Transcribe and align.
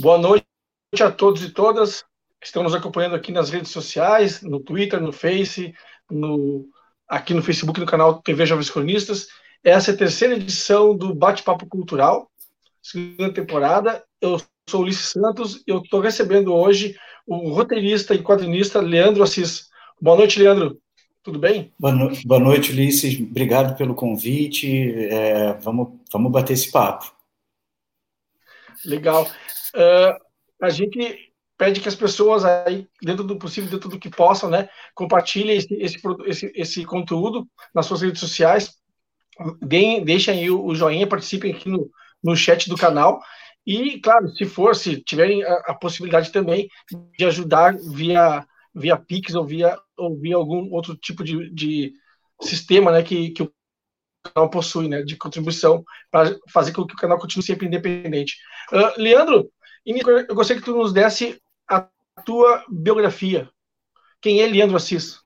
Boa 0.00 0.16
noite 0.16 0.44
a 1.00 1.10
todos 1.10 1.42
e 1.42 1.50
todas 1.50 2.04
nos 2.54 2.74
acompanhando 2.74 3.16
aqui 3.16 3.32
nas 3.32 3.50
redes 3.50 3.72
sociais, 3.72 4.42
no 4.42 4.60
Twitter, 4.60 5.00
no 5.00 5.12
Face, 5.12 5.74
no, 6.08 6.66
aqui 7.08 7.34
no 7.34 7.42
Facebook, 7.42 7.80
no 7.80 7.86
canal 7.86 8.22
TV 8.22 8.46
Jovens 8.46 8.70
Cronistas. 8.70 9.26
Essa 9.64 9.90
é 9.90 9.94
a 9.94 9.96
terceira 9.96 10.34
edição 10.34 10.96
do 10.96 11.12
Bate-Papo 11.12 11.66
Cultural, 11.66 12.30
segunda 12.80 13.32
temporada. 13.32 14.04
Eu 14.20 14.40
sou 14.70 14.82
Ulisses 14.82 15.10
Santos 15.10 15.64
e 15.66 15.70
eu 15.70 15.78
estou 15.78 16.00
recebendo 16.00 16.54
hoje 16.54 16.94
o 17.26 17.50
roteirista 17.50 18.14
e 18.14 18.22
quadrinista 18.22 18.80
Leandro 18.80 19.24
Assis. 19.24 19.66
Boa 20.00 20.16
noite, 20.16 20.38
Leandro. 20.38 20.78
Tudo 21.24 21.40
bem? 21.40 21.72
Boa, 21.76 21.92
no... 21.92 22.12
Boa 22.24 22.40
noite, 22.40 22.70
Ulisses. 22.70 23.20
Obrigado 23.20 23.76
pelo 23.76 23.96
convite. 23.96 24.92
É, 25.10 25.54
vamos, 25.54 25.88
vamos 26.12 26.30
bater 26.30 26.52
esse 26.52 26.70
papo. 26.70 27.17
Legal. 28.84 29.24
Uh, 29.74 30.18
a 30.62 30.70
gente 30.70 31.32
pede 31.56 31.80
que 31.80 31.88
as 31.88 31.96
pessoas 31.96 32.44
aí, 32.44 32.86
dentro 33.02 33.24
do 33.24 33.36
possível, 33.36 33.70
dentro 33.70 33.88
do 33.88 33.98
que 33.98 34.08
possam, 34.08 34.48
né, 34.48 34.68
compartilhem 34.94 35.56
esse, 35.56 35.74
esse, 35.74 36.00
esse, 36.24 36.52
esse 36.54 36.84
conteúdo 36.84 37.46
nas 37.74 37.86
suas 37.86 38.02
redes 38.02 38.20
sociais, 38.20 38.78
Deem, 39.62 40.04
deixem 40.04 40.40
aí 40.40 40.50
o 40.50 40.74
joinha, 40.74 41.06
participem 41.06 41.52
aqui 41.52 41.68
no, 41.68 41.88
no 42.22 42.34
chat 42.34 42.68
do 42.68 42.76
canal, 42.76 43.20
e, 43.64 44.00
claro, 44.00 44.28
se 44.34 44.44
for, 44.46 44.74
se 44.74 45.00
tiverem 45.02 45.44
a, 45.44 45.54
a 45.66 45.74
possibilidade 45.74 46.32
também 46.32 46.68
de 47.16 47.24
ajudar 47.24 47.76
via, 47.76 48.44
via 48.74 48.96
Pix 48.96 49.34
ou 49.34 49.44
via, 49.44 49.78
ou 49.96 50.18
via 50.18 50.36
algum 50.36 50.72
outro 50.72 50.96
tipo 50.96 51.22
de, 51.22 51.50
de 51.50 51.92
sistema, 52.40 52.90
né, 52.90 53.02
que, 53.02 53.30
que 53.30 53.42
o 53.42 53.52
canal 54.32 54.50
possui, 54.50 54.88
né, 54.88 55.02
de 55.02 55.16
contribuição, 55.16 55.84
para 56.10 56.36
fazer 56.48 56.72
com 56.72 56.86
que 56.86 56.94
o 56.94 56.98
canal 56.98 57.18
continue 57.18 57.44
sempre 57.44 57.66
independente. 57.66 58.36
Uh, 58.72 59.00
Leandro, 59.00 59.50
eu 59.84 60.34
gostaria 60.34 60.60
que 60.60 60.66
tu 60.66 60.76
nos 60.76 60.92
desse 60.92 61.40
a 61.68 61.86
tua 62.24 62.64
biografia. 62.68 63.48
Quem 64.20 64.40
é 64.40 64.46
Leandro 64.46 64.76
Assis? 64.76 65.20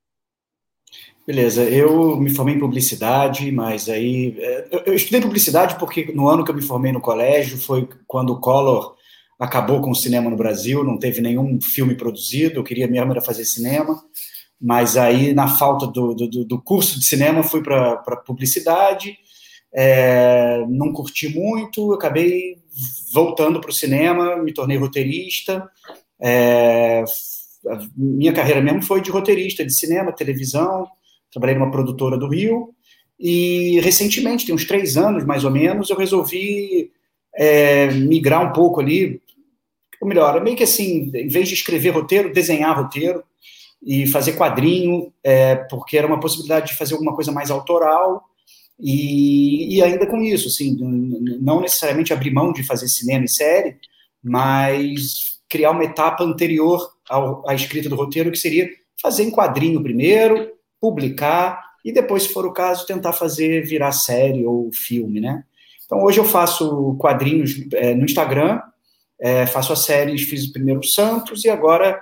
Beleza, 1.27 1.63
eu 1.63 2.17
me 2.17 2.31
formei 2.35 2.57
em 2.57 2.59
publicidade, 2.59 3.51
mas 3.53 3.89
aí. 3.89 4.37
É, 4.39 4.69
eu 4.87 4.95
estudei 4.95 5.21
publicidade 5.21 5.79
porque 5.79 6.13
no 6.13 6.29
ano 6.29 6.45
que 6.45 6.51
eu 6.51 6.55
me 6.55 6.63
formei 6.63 6.91
no 6.91 7.01
colégio 7.01 7.57
foi 7.59 7.89
quando 8.09 8.31
o 8.31 8.41
Collor 8.41 8.97
acabou 9.39 9.81
com 9.81 9.91
o 9.91 9.95
cinema 9.95 10.29
no 10.29 10.37
Brasil, 10.37 10.85
não 10.85 10.99
teve 10.99 11.21
nenhum 11.21 11.61
filme 11.61 11.97
produzido, 11.97 12.59
eu 12.59 12.65
queria 12.65 12.87
mesmo 12.87 13.11
era 13.13 13.21
fazer 13.21 13.45
cinema, 13.45 14.01
mas 14.63 14.97
aí, 14.97 15.35
na 15.35 15.49
falta 15.49 15.89
do, 15.89 16.15
do, 16.15 16.45
do 16.45 16.63
curso 16.63 17.01
de 17.01 17.05
cinema, 17.05 17.43
fui 17.43 17.61
para 17.61 17.97
publicidade, 18.25 19.19
é, 19.75 20.65
não 20.69 20.93
curti 20.93 21.29
muito, 21.29 21.93
acabei 21.93 22.59
voltando 23.13 23.61
para 23.61 23.71
o 23.71 23.75
cinema, 23.75 24.37
me 24.37 24.53
tornei 24.53 24.77
roteirista. 24.77 25.69
É, 26.21 27.03
minha 27.97 28.33
carreira 28.33 28.61
mesmo 28.61 28.83
foi 28.83 29.01
de 29.01 29.11
roteirista 29.11 29.65
de 29.65 29.75
cinema, 29.75 30.13
televisão. 30.13 30.87
Trabalhei 31.33 31.57
numa 31.57 31.71
produtora 31.71 32.17
do 32.17 32.29
Rio. 32.29 32.73
E 33.19 33.81
recentemente, 33.81 34.47
tem 34.47 34.55
uns 34.55 34.65
três 34.65 34.97
anos 34.97 35.25
mais 35.25 35.45
ou 35.45 35.51
menos, 35.51 35.91
eu 35.91 35.97
resolvi 35.97 36.93
é, 37.35 37.91
migrar 37.91 38.49
um 38.49 38.53
pouco 38.53 38.81
ali. 38.81 39.21
Ou 40.01 40.07
melhor, 40.07 40.41
meio 40.43 40.57
que 40.57 40.63
assim, 40.63 41.11
em 41.15 41.29
vez 41.29 41.49
de 41.49 41.55
escrever 41.55 41.91
roteiro, 41.91 42.33
desenhar 42.33 42.77
roteiro 42.77 43.25
e 43.83 44.07
fazer 44.07 44.33
quadrinho, 44.35 45.13
é, 45.25 45.57
porque 45.57 45.99
era 45.99 46.07
uma 46.07 46.21
possibilidade 46.21 46.69
de 46.69 46.77
fazer 46.77 46.95
alguma 46.95 47.15
coisa 47.15 47.33
mais 47.33 47.51
autoral 47.51 48.25
e, 48.79 49.77
e, 49.77 49.83
ainda 49.83 50.07
com 50.07 50.21
isso, 50.21 50.49
assim, 50.49 50.77
não 51.41 51.61
necessariamente 51.61 52.13
abrir 52.13 52.33
mão 52.33 52.53
de 52.53 52.65
fazer 52.65 52.89
cinema 52.89 53.25
e 53.25 53.29
série, 53.29 53.77
mas 54.23 55.39
criar 55.49 55.71
uma 55.71 55.85
etapa 55.85 56.25
anterior 56.25 56.91
ao, 57.09 57.49
à 57.49 57.55
escrita 57.55 57.89
do 57.89 57.95
roteiro, 57.95 58.33
que 58.33 58.39
seria 58.39 58.69
fazer 59.01 59.23
em 59.23 59.31
quadrinho 59.31 59.83
primeiro, 59.83 60.51
publicar, 60.81 61.63
e 61.85 61.93
depois, 61.93 62.25
se 62.25 62.33
for 62.33 62.45
o 62.45 62.53
caso, 62.53 62.87
tentar 62.87 63.13
fazer 63.13 63.65
virar 63.65 63.93
série 63.93 64.45
ou 64.45 64.71
filme, 64.73 65.21
né? 65.21 65.45
Então, 65.85 66.03
hoje 66.03 66.19
eu 66.19 66.25
faço 66.25 66.97
quadrinhos 66.99 67.55
é, 67.75 67.95
no 67.95 68.05
Instagram, 68.05 68.61
é, 69.21 69.47
faço 69.47 69.73
as 69.73 69.85
séries, 69.85 70.23
fiz 70.23 70.47
o 70.47 70.53
primeiro 70.53 70.85
Santos, 70.85 71.45
e 71.45 71.51
agora 71.51 72.01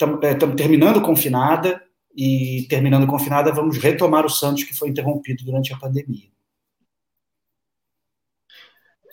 estamos 0.00 0.22
é, 0.22 0.34
terminando 0.34 1.02
Confinada, 1.02 1.82
e 2.16 2.66
terminando 2.68 3.06
confinada, 3.06 3.52
vamos 3.52 3.78
retomar 3.78 4.26
o 4.26 4.30
Santos 4.30 4.64
que 4.64 4.76
foi 4.76 4.88
interrompido 4.88 5.44
durante 5.44 5.72
a 5.72 5.78
pandemia. 5.78 6.28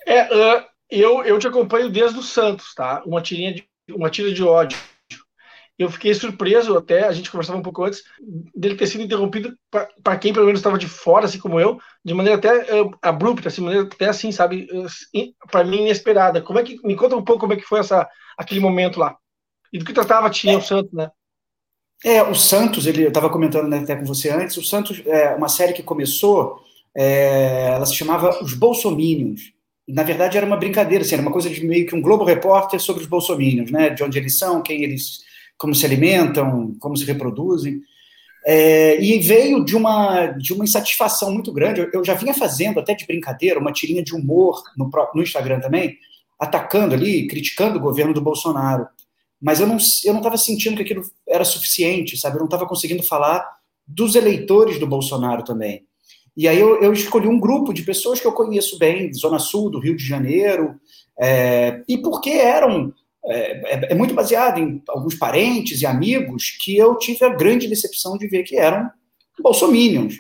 É, 0.06 0.24
uh, 0.24 0.66
eu, 0.90 1.24
eu 1.24 1.38
te 1.38 1.48
acompanho 1.48 1.90
desde 1.90 2.18
o 2.18 2.24
Santos, 2.24 2.74
tá? 2.74 3.03
Uma 3.06 3.22
tirinha 3.22 3.53
de, 3.53 3.68
uma 3.90 4.09
tira 4.09 4.34
de 4.34 4.44
ódio. 4.44 4.78
Eu 5.78 5.92
fiquei 5.92 6.12
surpreso 6.14 6.75
até, 6.75 7.04
a 7.04 7.12
gente 7.12 7.30
conversava 7.30 7.59
um 7.59 7.62
pouco 7.62 7.84
antes, 7.84 8.04
dele 8.56 8.75
ter 8.75 8.88
sido 8.88 9.04
interrompido 9.04 9.56
para 9.69 10.18
quem 10.18 10.34
pelo 10.34 10.48
menos 10.48 10.59
estava 10.59 10.78
de 10.78 10.88
fora, 10.88 11.25
assim 11.25 11.38
como 11.38 11.59
eu, 11.59 11.80
de 12.04 12.16
maneira 12.16 12.40
até 12.40 12.81
uh, 12.81 12.98
abrupta, 13.00 13.48
assim, 13.48 13.62
maneira 13.62 13.86
até 13.86 14.08
assim, 14.08 14.31
sabe, 14.31 14.68
uh, 14.72 15.48
para 15.52 15.64
mim 15.64 15.81
inesperada. 15.81 16.42
Como 16.42 16.58
é 16.58 16.64
que 16.64 16.80
me 16.84 16.96
conta 16.96 17.16
um 17.16 17.24
pouco 17.24 17.42
como 17.42 17.54
é 17.54 17.58
que 17.58 17.62
foi 17.62 17.80
essa 17.80 18.09
aquele 18.36 18.59
momento 18.59 19.00
lá? 19.00 19.16
E 19.72 19.80
do 19.80 19.86
que 19.86 19.94
tratava 19.94 20.30
tinha 20.30 20.54
é. 20.54 20.58
o 20.58 20.62
Santos, 20.62 20.94
né? 20.94 21.10
É, 22.06 22.22
o 22.22 22.36
Santos, 22.36 22.86
ele, 22.86 23.04
eu 23.04 23.08
estava 23.08 23.30
comentando 23.30 23.68
né, 23.68 23.80
até 23.80 23.96
com 23.96 24.06
você 24.06 24.30
antes, 24.30 24.56
o 24.58 24.64
Santos 24.64 25.02
é 25.06 25.34
uma 25.34 25.50
série 25.50 25.74
que 25.74 25.82
começou, 25.82 26.60
é, 26.96 27.72
ela 27.74 27.86
se 27.86 27.96
chamava 27.96 28.44
Os 28.44 28.54
Bolsominions. 28.54 29.52
Na 29.88 30.04
verdade, 30.04 30.38
era 30.38 30.46
uma 30.46 30.58
brincadeira, 30.58 31.04
assim, 31.04 31.16
era 31.16 31.22
uma 31.22 31.32
coisa 31.32 31.50
de 31.50 31.66
meio 31.66 31.88
que 31.88 31.96
um 31.96 32.02
Globo 32.02 32.24
Repórter 32.24 32.80
sobre 32.80 33.02
os 33.02 33.10
Bolsominions, 33.10 33.72
né? 33.72 33.90
De 33.90 34.04
onde 34.04 34.18
eles 34.18 34.38
são, 34.38 34.62
quem 34.62 34.84
eles, 34.84 35.20
como 35.58 35.74
se 35.74 35.86
alimentam, 35.86 36.76
como 36.80 36.96
se 36.96 37.06
reproduzem. 37.06 37.82
É, 38.46 39.02
e 39.02 39.18
veio 39.20 39.64
de 39.66 39.76
uma, 39.76 40.28
de 40.28 40.54
uma 40.54 40.66
insatisfação 40.66 41.32
muito 41.34 41.52
grande. 41.52 41.82
Eu, 41.82 41.90
eu, 41.94 42.06
já 42.06 42.14
vinha 42.14 42.34
fazendo, 42.34 42.80
até 42.80 42.94
de 42.94 43.08
brincadeira, 43.08 43.60
uma 43.60 43.72
tirinha 43.72 44.04
de 44.04 44.14
humor 44.14 44.62
no, 44.78 44.90
no 45.16 45.24
Instagram 45.24 45.60
também, 45.60 45.98
atacando 46.40 46.94
ali, 46.94 47.28
criticando 47.28 47.78
o 47.78 47.82
governo 47.82 48.14
do 48.14 48.22
Bolsonaro 48.22 48.88
mas 49.42 49.59
eu 49.59 49.68
não 49.68 49.78
eu 50.03 50.14
não 50.14 50.20
estava 50.20 50.38
sentindo 50.38 50.78
que 50.78 50.84
aquilo 50.84 51.03
era 51.28 51.46
suficiente, 51.46 52.18
sabe? 52.18 52.36
Eu 52.36 52.40
não 52.40 52.48
estava 52.48 52.68
conseguindo 52.68 53.03
falar 53.03 53.46
dos 53.88 54.16
eleitores 54.16 54.80
do 54.80 54.88
Bolsonaro 54.88 55.44
também. 55.44 55.86
E 56.36 56.48
aí 56.48 56.59
eu, 56.59 56.81
eu, 56.81 56.94
escolhi 56.94 57.28
um 57.28 57.40
grupo 57.40 57.74
de 57.74 57.81
pessoas 57.81 58.20
que 58.20 58.28
eu 58.28 58.31
conheço 58.31 58.78
bem, 58.78 59.12
Zona 59.12 59.40
Sul 59.40 59.72
do 59.72 59.80
Rio 59.80 59.96
de 59.96 60.06
Janeiro, 60.06 60.75
é, 61.20 61.81
e 61.88 61.98
porque 61.98 62.30
eram 62.30 62.94
é, 63.25 63.74
é, 63.74 63.92
é, 63.92 63.96
muito 63.96 64.14
baseado 64.14 64.59
em 64.59 64.81
alguns 64.88 65.16
parentes 65.16 65.81
e 65.81 65.86
amigos 65.86 66.52
que 66.64 66.78
eu 66.78 66.98
tive 66.98 67.25
a 67.25 67.36
grande 67.36 67.68
decepção 67.68 68.18
de 68.18 68.28
ver 68.28 68.44
que 68.44 68.56
eram 68.56 68.90
bolsominions. 69.42 70.18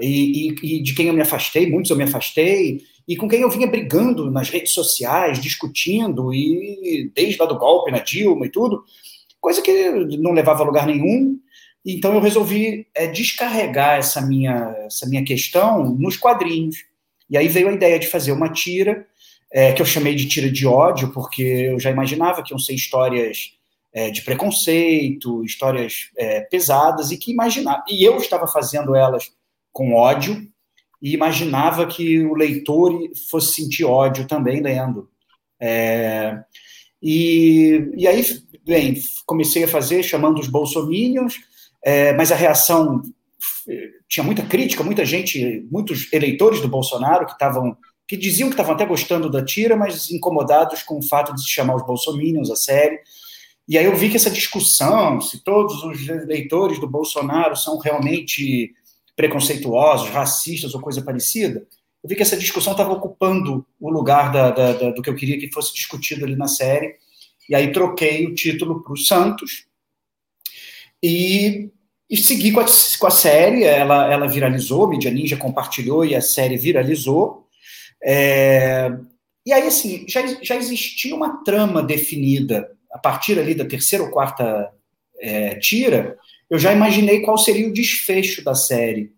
E, 0.00 0.48
e, 0.48 0.76
e 0.78 0.82
de 0.82 0.94
quem 0.94 1.08
eu 1.08 1.14
me 1.14 1.20
afastei, 1.20 1.70
muitos 1.70 1.90
eu 1.90 1.96
me 1.96 2.04
afastei, 2.04 2.80
e 3.08 3.16
com 3.16 3.26
quem 3.26 3.40
eu 3.40 3.48
vinha 3.48 3.66
brigando 3.66 4.30
nas 4.30 4.50
redes 4.50 4.74
sociais, 4.74 5.40
discutindo, 5.40 6.32
e 6.34 7.10
desde 7.14 7.40
lá 7.40 7.46
do 7.46 7.56
golpe 7.58 7.90
na 7.90 8.00
Dilma 8.00 8.44
e 8.44 8.50
tudo, 8.50 8.84
coisa 9.40 9.62
que 9.62 9.90
não 10.18 10.32
levava 10.32 10.62
a 10.62 10.66
lugar 10.66 10.86
nenhum. 10.86 11.40
Então 11.86 12.12
eu 12.12 12.20
resolvi 12.20 12.86
é, 12.94 13.06
descarregar 13.06 13.98
essa 13.98 14.20
minha, 14.20 14.74
essa 14.84 15.08
minha 15.08 15.24
questão 15.24 15.88
nos 15.94 16.18
quadrinhos. 16.18 16.84
E 17.30 17.38
aí 17.38 17.48
veio 17.48 17.70
a 17.70 17.72
ideia 17.72 17.98
de 17.98 18.06
fazer 18.06 18.32
uma 18.32 18.52
tira, 18.52 19.06
é, 19.50 19.72
que 19.72 19.80
eu 19.80 19.86
chamei 19.86 20.14
de 20.14 20.28
tira 20.28 20.50
de 20.50 20.66
ódio, 20.66 21.10
porque 21.10 21.42
eu 21.42 21.80
já 21.80 21.90
imaginava 21.90 22.42
que 22.42 22.52
iam 22.52 22.58
ser 22.58 22.74
histórias 22.74 23.54
é, 23.90 24.10
de 24.10 24.20
preconceito, 24.20 25.42
histórias 25.44 26.10
é, 26.14 26.42
pesadas, 26.42 27.10
e 27.10 27.16
que 27.16 27.32
imaginava. 27.32 27.82
E 27.88 28.04
eu 28.04 28.18
estava 28.18 28.46
fazendo 28.46 28.94
elas 28.94 29.32
com 29.72 29.94
ódio, 29.94 30.46
e 31.00 31.14
imaginava 31.14 31.86
que 31.86 32.24
o 32.24 32.34
leitor 32.34 32.98
fosse 33.30 33.54
sentir 33.54 33.84
ódio 33.84 34.26
também 34.26 34.60
lendo. 34.60 35.08
É, 35.60 36.38
e, 37.02 37.90
e 37.96 38.06
aí, 38.06 38.24
bem, 38.66 39.00
comecei 39.24 39.64
a 39.64 39.68
fazer 39.68 40.02
chamando 40.02 40.40
os 40.40 40.48
bolsominions, 40.48 41.36
é, 41.84 42.12
mas 42.14 42.32
a 42.32 42.36
reação 42.36 43.02
tinha 44.08 44.24
muita 44.24 44.42
crítica, 44.42 44.82
muita 44.82 45.04
gente, 45.04 45.66
muitos 45.70 46.10
eleitores 46.12 46.60
do 46.60 46.68
Bolsonaro 46.68 47.26
que 47.26 47.32
estavam 47.32 47.76
que 48.06 48.16
diziam 48.16 48.48
que 48.48 48.54
estavam 48.54 48.72
até 48.72 48.86
gostando 48.86 49.30
da 49.30 49.44
tira, 49.44 49.76
mas 49.76 50.10
incomodados 50.10 50.82
com 50.82 50.98
o 50.98 51.02
fato 51.02 51.34
de 51.34 51.42
se 51.42 51.50
chamar 51.50 51.76
os 51.76 51.86
bolsominions 51.86 52.50
a 52.50 52.56
série. 52.56 52.98
E 53.68 53.76
aí 53.76 53.84
eu 53.84 53.94
vi 53.94 54.08
que 54.08 54.16
essa 54.16 54.30
discussão, 54.30 55.20
se 55.20 55.44
todos 55.44 55.84
os 55.84 56.08
eleitores 56.08 56.80
do 56.80 56.88
Bolsonaro 56.88 57.54
são 57.54 57.76
realmente 57.76 58.72
preconceituosos, 59.18 60.10
racistas 60.10 60.76
ou 60.76 60.80
coisa 60.80 61.02
parecida, 61.02 61.66
eu 62.04 62.08
vi 62.08 62.14
que 62.14 62.22
essa 62.22 62.36
discussão 62.36 62.70
estava 62.70 62.92
ocupando 62.92 63.66
o 63.80 63.90
lugar 63.90 64.30
da, 64.30 64.52
da, 64.52 64.72
da, 64.74 64.90
do 64.92 65.02
que 65.02 65.10
eu 65.10 65.16
queria 65.16 65.36
que 65.36 65.52
fosse 65.52 65.74
discutido 65.74 66.24
ali 66.24 66.36
na 66.36 66.46
série, 66.46 66.94
e 67.50 67.54
aí 67.56 67.72
troquei 67.72 68.26
o 68.26 68.34
título 68.34 68.80
para 68.80 68.92
o 68.92 68.96
Santos, 68.96 69.66
e, 71.02 71.68
e 72.08 72.16
segui 72.16 72.52
com 72.52 72.60
a, 72.60 72.64
com 72.64 73.06
a 73.08 73.10
série, 73.10 73.64
ela, 73.64 74.12
ela 74.12 74.28
viralizou, 74.28 74.88
Media 74.88 75.10
Ninja 75.10 75.36
compartilhou 75.36 76.04
e 76.04 76.14
a 76.14 76.20
série 76.20 76.56
viralizou, 76.56 77.48
é, 78.00 78.88
E 79.44 79.52
aí, 79.52 79.66
assim, 79.66 80.04
já, 80.06 80.24
já 80.40 80.54
existia 80.54 81.12
uma 81.12 81.42
trama 81.42 81.82
definida 81.82 82.70
a 82.92 82.98
partir 82.98 83.36
ali 83.36 83.52
da 83.52 83.64
terceira 83.64 84.04
ou 84.04 84.12
quarta 84.12 84.72
é, 85.20 85.56
tira, 85.56 86.16
eu 86.50 86.58
já 86.58 86.72
imaginei 86.72 87.20
qual 87.20 87.36
seria 87.36 87.68
o 87.68 87.72
desfecho 87.72 88.42
da 88.42 88.54
série. 88.54 89.12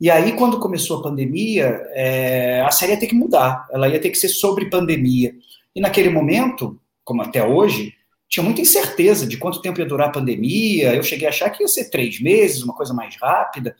E 0.00 0.10
aí, 0.10 0.36
quando 0.36 0.60
começou 0.60 0.98
a 0.98 1.02
pandemia, 1.02 1.82
é, 1.90 2.60
a 2.60 2.70
série 2.70 2.92
ia 2.92 3.00
ter 3.00 3.08
que 3.08 3.14
mudar, 3.14 3.66
ela 3.72 3.88
ia 3.88 4.00
ter 4.00 4.10
que 4.10 4.18
ser 4.18 4.28
sobre 4.28 4.70
pandemia. 4.70 5.34
E 5.74 5.80
naquele 5.80 6.08
momento, 6.08 6.80
como 7.04 7.22
até 7.22 7.44
hoje, 7.44 7.94
tinha 8.28 8.44
muita 8.44 8.60
incerteza 8.60 9.26
de 9.26 9.38
quanto 9.38 9.62
tempo 9.62 9.80
ia 9.80 9.86
durar 9.86 10.08
a 10.08 10.12
pandemia. 10.12 10.94
Eu 10.94 11.02
cheguei 11.02 11.26
a 11.26 11.30
achar 11.30 11.50
que 11.50 11.62
ia 11.62 11.68
ser 11.68 11.90
três 11.90 12.20
meses, 12.20 12.62
uma 12.62 12.74
coisa 12.74 12.92
mais 12.92 13.16
rápida. 13.16 13.74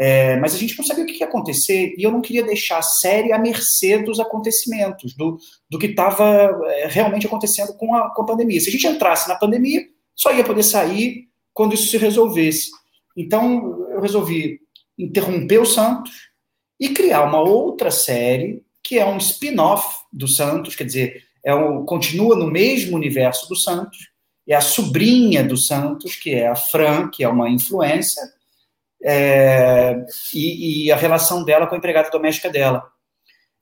É, 0.00 0.36
mas 0.36 0.54
a 0.54 0.58
gente 0.58 0.78
não 0.78 0.86
sabia 0.86 1.02
o 1.02 1.06
que 1.06 1.18
ia 1.18 1.26
acontecer 1.26 1.92
e 1.98 2.04
eu 2.04 2.12
não 2.12 2.20
queria 2.20 2.44
deixar 2.44 2.78
a 2.78 2.82
série 2.82 3.32
à 3.32 3.38
mercê 3.38 3.98
dos 3.98 4.20
acontecimentos, 4.20 5.12
do, 5.16 5.38
do 5.68 5.76
que 5.76 5.86
estava 5.86 6.56
é, 6.66 6.86
realmente 6.86 7.26
acontecendo 7.26 7.76
com 7.76 7.92
a, 7.96 8.14
com 8.14 8.22
a 8.22 8.26
pandemia. 8.26 8.60
Se 8.60 8.68
a 8.68 8.72
gente 8.72 8.86
entrasse 8.86 9.28
na 9.28 9.34
pandemia, 9.34 9.82
só 10.14 10.32
ia 10.32 10.44
poder 10.44 10.62
sair 10.62 11.28
quando 11.58 11.74
isso 11.74 11.88
se 11.88 11.98
resolvesse. 11.98 12.70
Então, 13.16 13.84
eu 13.90 14.00
resolvi 14.00 14.60
interromper 14.96 15.58
o 15.58 15.66
Santos 15.66 16.12
e 16.78 16.90
criar 16.90 17.24
uma 17.24 17.40
outra 17.40 17.90
série 17.90 18.62
que 18.80 18.96
é 18.96 19.04
um 19.04 19.16
spin-off 19.16 19.84
do 20.12 20.28
Santos, 20.28 20.76
quer 20.76 20.84
dizer, 20.84 21.24
é 21.44 21.52
o, 21.52 21.82
continua 21.82 22.36
no 22.36 22.48
mesmo 22.48 22.94
universo 22.94 23.48
do 23.48 23.56
Santos, 23.56 23.98
é 24.46 24.54
a 24.54 24.60
sobrinha 24.60 25.42
do 25.42 25.56
Santos, 25.56 26.14
que 26.14 26.32
é 26.32 26.46
a 26.46 26.54
Fran, 26.54 27.08
que 27.08 27.24
é 27.24 27.28
uma 27.28 27.50
influência, 27.50 28.22
é, 29.02 30.06
e, 30.32 30.84
e, 30.84 30.92
a 30.92 30.96
relação 30.96 31.42
dela 31.42 31.66
com 31.66 31.74
a 31.74 31.78
empregada 31.78 32.08
doméstica 32.08 32.48
dela, 32.48 32.88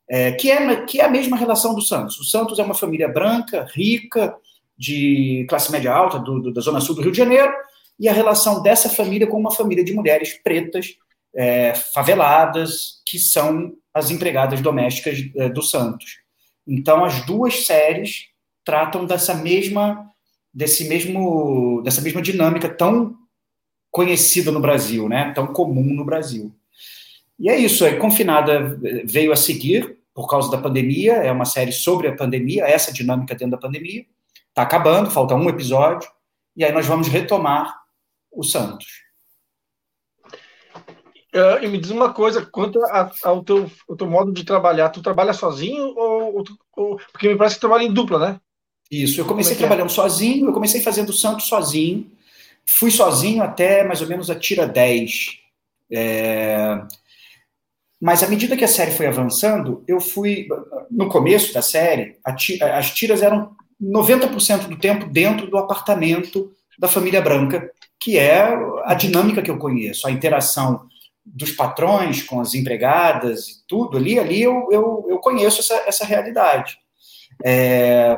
é, 0.06 0.32
que, 0.32 0.50
é, 0.50 0.84
que 0.84 1.00
é 1.00 1.04
a 1.06 1.10
mesma 1.10 1.38
relação 1.38 1.74
do 1.74 1.80
Santos. 1.80 2.20
O 2.20 2.24
Santos 2.24 2.58
é 2.58 2.62
uma 2.62 2.74
família 2.74 3.08
branca, 3.08 3.66
rica, 3.72 4.36
de 4.76 5.46
classe 5.48 5.72
média 5.72 5.90
alta, 5.90 6.18
do, 6.18 6.38
do, 6.40 6.52
da 6.52 6.60
zona 6.60 6.78
sul 6.82 6.94
do 6.94 7.00
Rio 7.00 7.10
de 7.10 7.16
Janeiro, 7.16 7.50
e 7.98 8.08
a 8.08 8.12
relação 8.12 8.62
dessa 8.62 8.88
família 8.88 9.26
com 9.26 9.38
uma 9.38 9.50
família 9.50 9.84
de 9.84 9.92
mulheres 9.92 10.34
pretas, 10.42 10.96
é, 11.34 11.74
faveladas, 11.74 13.02
que 13.06 13.18
são 13.18 13.74
as 13.92 14.10
empregadas 14.10 14.60
domésticas 14.60 15.18
é, 15.36 15.48
do 15.48 15.62
Santos. 15.62 16.18
Então, 16.66 17.04
as 17.04 17.24
duas 17.24 17.64
séries 17.66 18.28
tratam 18.64 19.04
dessa 19.04 19.34
mesma 19.34 20.10
desse 20.52 20.88
mesmo 20.88 21.82
dessa 21.82 22.00
mesma 22.00 22.22
dinâmica 22.22 22.68
tão 22.68 23.14
conhecida 23.90 24.50
no 24.50 24.60
Brasil, 24.60 25.08
né? 25.08 25.32
Tão 25.34 25.46
comum 25.46 25.94
no 25.94 26.04
Brasil. 26.04 26.54
E 27.38 27.48
é 27.48 27.56
isso. 27.58 27.84
A 27.84 27.94
Confinada 27.96 28.78
veio 29.04 29.32
a 29.32 29.36
seguir 29.36 29.98
por 30.14 30.28
causa 30.28 30.50
da 30.50 30.58
pandemia. 30.58 31.14
É 31.14 31.30
uma 31.30 31.44
série 31.44 31.72
sobre 31.72 32.08
a 32.08 32.14
pandemia, 32.14 32.64
essa 32.64 32.92
dinâmica 32.92 33.34
dentro 33.34 33.52
da 33.52 33.58
pandemia. 33.58 34.04
Está 34.48 34.62
acabando, 34.62 35.10
falta 35.10 35.34
um 35.34 35.48
episódio. 35.48 36.08
E 36.56 36.64
aí 36.64 36.72
nós 36.72 36.86
vamos 36.86 37.08
retomar 37.08 37.85
o 38.36 38.44
Santos. 38.44 38.86
Uh, 41.34 41.62
e 41.62 41.68
me 41.68 41.78
diz 41.78 41.90
uma 41.90 42.12
coisa, 42.12 42.46
quanto 42.46 42.82
a, 42.84 43.10
ao, 43.24 43.44
teu, 43.44 43.70
ao 43.88 43.96
teu 43.96 44.06
modo 44.06 44.32
de 44.32 44.44
trabalhar, 44.44 44.88
tu 44.88 45.02
trabalha 45.02 45.32
sozinho 45.32 45.94
ou, 45.96 46.44
ou, 46.76 46.96
porque 47.12 47.28
me 47.28 47.36
parece 47.36 47.56
que 47.56 47.60
trabalha 47.60 47.82
em 47.82 47.92
dupla, 47.92 48.18
né? 48.18 48.40
Isso, 48.90 49.20
eu 49.20 49.24
comecei 49.24 49.52
é, 49.52 49.56
é 49.56 49.58
trabalhando 49.58 49.90
é? 49.90 49.92
sozinho, 49.92 50.46
eu 50.46 50.52
comecei 50.52 50.80
fazendo 50.80 51.12
Santos 51.12 51.46
sozinho, 51.46 52.10
Fui 52.66 52.90
sozinho 52.90 53.42
até 53.44 53.84
mais 53.84 54.02
ou 54.02 54.08
menos 54.08 54.28
a 54.28 54.34
tira 54.34 54.66
10. 54.66 55.38
É... 55.90 56.82
Mas 58.00 58.22
à 58.22 58.28
medida 58.28 58.56
que 58.56 58.64
a 58.64 58.68
série 58.68 58.90
foi 58.90 59.06
avançando, 59.06 59.84
eu 59.86 60.00
fui. 60.00 60.48
No 60.90 61.08
começo 61.08 61.54
da 61.54 61.62
série, 61.62 62.18
as 62.24 62.90
tiras 62.90 63.22
eram 63.22 63.56
90% 63.80 64.68
do 64.68 64.76
tempo 64.76 65.06
dentro 65.06 65.48
do 65.48 65.56
apartamento 65.56 66.52
da 66.78 66.88
família 66.88 67.22
branca, 67.22 67.70
que 68.06 68.20
é 68.20 68.40
a 68.84 68.94
dinâmica 68.94 69.42
que 69.42 69.50
eu 69.50 69.58
conheço, 69.58 70.06
a 70.06 70.12
interação 70.12 70.86
dos 71.24 71.50
patrões 71.50 72.22
com 72.22 72.40
as 72.40 72.54
empregadas 72.54 73.48
e 73.48 73.66
tudo 73.66 73.96
ali, 73.96 74.16
ali 74.16 74.40
eu, 74.40 74.68
eu, 74.70 75.04
eu 75.08 75.18
conheço 75.18 75.58
essa, 75.58 75.74
essa 75.88 76.04
realidade. 76.04 76.78
É, 77.44 78.16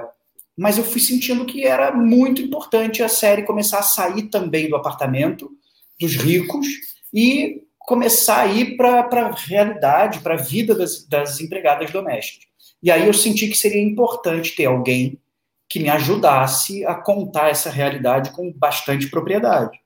mas 0.55 0.77
eu 0.77 0.85
fui 0.85 1.01
sentindo 1.01 1.47
que 1.47 1.65
era 1.65 1.91
muito 1.91 2.43
importante 2.43 3.03
a 3.03 3.09
série 3.09 3.47
começar 3.47 3.79
a 3.79 3.83
sair 3.83 4.25
também 4.25 4.69
do 4.69 4.77
apartamento 4.77 5.51
dos 5.99 6.17
ricos 6.17 6.67
e 7.11 7.63
começar 7.79 8.41
a 8.41 8.47
ir 8.47 8.77
para 8.77 9.01
a 9.01 9.35
realidade, 9.35 10.21
para 10.21 10.35
a 10.35 10.37
vida 10.37 10.75
das, 10.75 11.03
das 11.09 11.41
empregadas 11.41 11.91
domésticas. 11.91 12.47
E 12.83 12.91
aí 12.91 13.07
eu 13.07 13.15
senti 13.15 13.49
que 13.49 13.57
seria 13.57 13.83
importante 13.83 14.55
ter 14.55 14.67
alguém 14.67 15.19
que 15.69 15.79
me 15.79 15.89
ajudasse 15.89 16.85
a 16.87 16.95
contar 16.95 17.51
essa 17.51 17.71
realidade 17.71 18.31
com 18.31 18.53
bastante 18.53 19.09
propriedade. 19.09 19.79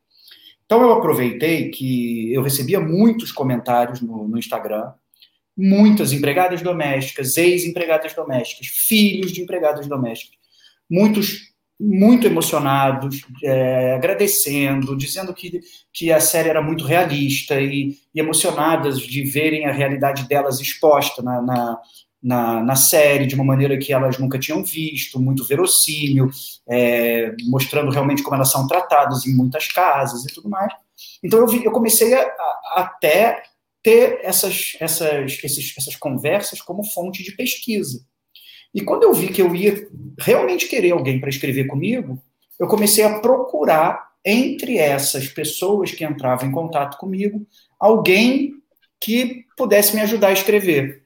Então 0.65 0.81
eu 0.81 0.93
aproveitei 0.93 1.71
que 1.71 2.33
eu 2.33 2.43
recebia 2.43 2.81
muitos 2.81 3.33
comentários 3.33 4.01
no, 4.01 4.29
no 4.29 4.39
Instagram, 4.39 4.93
muitas 5.57 6.13
empregadas 6.13 6.63
domésticas, 6.63 7.37
ex-empregadas 7.37 8.15
domésticas, 8.15 8.69
filhos 8.69 9.33
de 9.33 9.43
empregadas 9.43 9.87
domésticas, 9.87 10.39
muitos 10.89 11.53
muito 11.79 12.27
emocionados, 12.27 13.23
é, 13.43 13.95
agradecendo, 13.95 14.97
dizendo 14.97 15.35
que, 15.35 15.61
que 15.93 16.13
a 16.13 16.21
série 16.21 16.49
era 16.49 16.63
muito 16.63 16.85
realista 16.85 17.61
e, 17.61 17.99
e, 18.15 18.21
emocionadas 18.21 19.01
de 19.01 19.25
verem 19.25 19.67
a 19.67 19.73
realidade 19.73 20.29
delas 20.29 20.61
exposta 20.61 21.23
na, 21.23 21.43
na, 21.43 21.81
na, 22.23 22.63
na, 22.63 22.77
série 22.77 23.27
de 23.27 23.35
uma 23.35 23.45
maneira 23.45 23.77
que 23.77 23.93
elas 23.93 24.19
nunca 24.19 24.39
tinham 24.39 24.63
visto, 24.63 25.21
muito 25.21 25.45
verossímil, 25.45 26.31
é, 26.69 27.35
mostrando 27.49 27.91
realmente 27.91 28.23
como 28.23 28.37
elas 28.37 28.51
são 28.51 28.67
tratadas 28.67 29.27
em 29.27 29.35
muitas 29.35 29.69
casas 29.69 30.25
e 30.25 30.33
tudo 30.33 30.49
mais. 30.49 30.73
Então 31.23 31.39
eu, 31.41 31.47
vi, 31.47 31.65
eu 31.65 31.73
comecei 31.73 32.15
a, 32.15 32.23
a, 32.23 32.75
até 32.77 33.43
ter 33.83 34.21
essas, 34.23 34.77
essas, 34.81 35.39
esses, 35.43 35.75
essas 35.77 35.97
conversas 35.97 36.61
como 36.61 36.85
fonte 36.85 37.23
de 37.25 37.33
pesquisa. 37.33 38.01
E 38.75 38.81
quando 38.81 39.03
eu 39.03 39.13
vi 39.13 39.29
que 39.29 39.43
eu 39.43 39.55
ia 39.55 39.87
realmente 40.19 40.69
querer 40.69 40.93
alguém 40.93 41.21
para 41.21 41.29
escrever 41.29 41.67
comigo, 41.67 42.23
eu 42.59 42.67
comecei 42.69 43.05
a 43.05 43.19
procurar 43.19 44.13
entre 44.25 44.79
essas 44.79 45.27
pessoas 45.27 45.91
que 45.91 46.05
entravam 46.05 46.49
em 46.49 46.53
contato 46.53 46.97
comigo 46.97 47.45
alguém 47.79 48.55
que 49.01 49.45
pudesse 49.57 49.95
me 49.97 50.01
ajudar 50.01 50.29
a 50.29 50.33
escrever. 50.33 51.02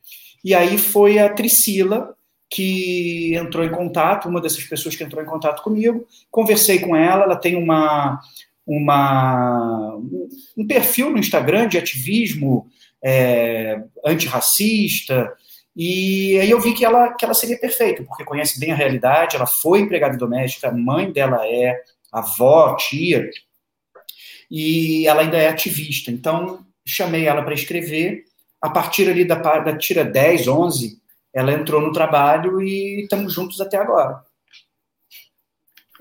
E 0.46 0.54
aí 0.54 0.78
foi 0.78 1.18
a 1.18 1.28
Tricila 1.28 2.14
que 2.48 3.34
entrou 3.34 3.64
em 3.64 3.70
contato, 3.72 4.28
uma 4.28 4.40
dessas 4.40 4.62
pessoas 4.62 4.94
que 4.94 5.02
entrou 5.02 5.20
em 5.20 5.26
contato 5.26 5.60
comigo. 5.60 6.06
Conversei 6.30 6.78
com 6.78 6.94
ela, 6.94 7.24
ela 7.24 7.34
tem 7.34 7.56
uma, 7.56 8.20
uma 8.64 10.00
um 10.56 10.64
perfil 10.64 11.10
no 11.10 11.18
Instagram 11.18 11.66
de 11.66 11.76
ativismo 11.76 12.68
é, 13.02 13.82
antirracista, 14.04 15.34
e 15.74 16.38
aí 16.38 16.48
eu 16.48 16.60
vi 16.60 16.74
que 16.74 16.84
ela, 16.84 17.12
que 17.14 17.24
ela 17.24 17.34
seria 17.34 17.58
perfeita, 17.58 18.04
porque 18.04 18.24
conhece 18.24 18.60
bem 18.60 18.70
a 18.70 18.76
realidade, 18.76 19.34
ela 19.34 19.48
foi 19.48 19.80
empregada 19.80 20.16
doméstica, 20.16 20.68
a 20.68 20.72
mãe 20.72 21.10
dela 21.10 21.44
é 21.44 21.76
avó, 22.12 22.76
tia, 22.76 23.28
e 24.48 25.08
ela 25.08 25.22
ainda 25.22 25.38
é 25.38 25.48
ativista. 25.48 26.12
Então, 26.12 26.64
chamei 26.86 27.26
ela 27.26 27.42
para 27.42 27.52
escrever. 27.52 28.24
A 28.66 28.70
partir 28.70 29.08
ali 29.08 29.24
da, 29.24 29.36
da 29.36 29.78
tira 29.78 30.04
10, 30.04 30.48
11, 30.48 31.00
ela 31.32 31.52
entrou 31.52 31.80
no 31.80 31.92
trabalho 31.92 32.60
e 32.60 33.02
estamos 33.02 33.32
juntos 33.32 33.60
até 33.60 33.76
agora. 33.76 34.24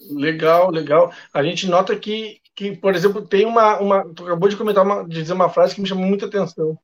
Legal, 0.10 0.72
legal. 0.72 1.14
A 1.32 1.44
gente 1.44 1.68
nota 1.68 1.96
que, 1.96 2.40
que 2.56 2.76
por 2.76 2.96
exemplo, 2.96 3.22
tem 3.28 3.46
uma, 3.46 3.80
uma. 3.80 4.14
Tu 4.14 4.26
acabou 4.26 4.50
de 4.50 4.56
comentar, 4.56 4.84
uma, 4.84 5.04
de 5.08 5.22
dizer 5.22 5.34
uma 5.34 5.50
frase 5.50 5.76
que 5.76 5.82
me 5.82 5.88
chamou 5.88 6.06
muita 6.06 6.26
atenção 6.26 6.78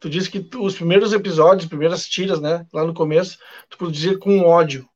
tu 0.00 0.10
disse 0.10 0.30
que 0.30 0.40
tu, 0.40 0.62
os 0.62 0.74
primeiros 0.74 1.14
episódios, 1.14 1.66
primeiras 1.66 2.06
tiras, 2.06 2.38
né, 2.38 2.66
lá 2.74 2.84
no 2.84 2.92
começo, 2.92 3.38
tu 3.70 3.78
produzia 3.78 4.18
com 4.18 4.40
ódio. 4.40 4.86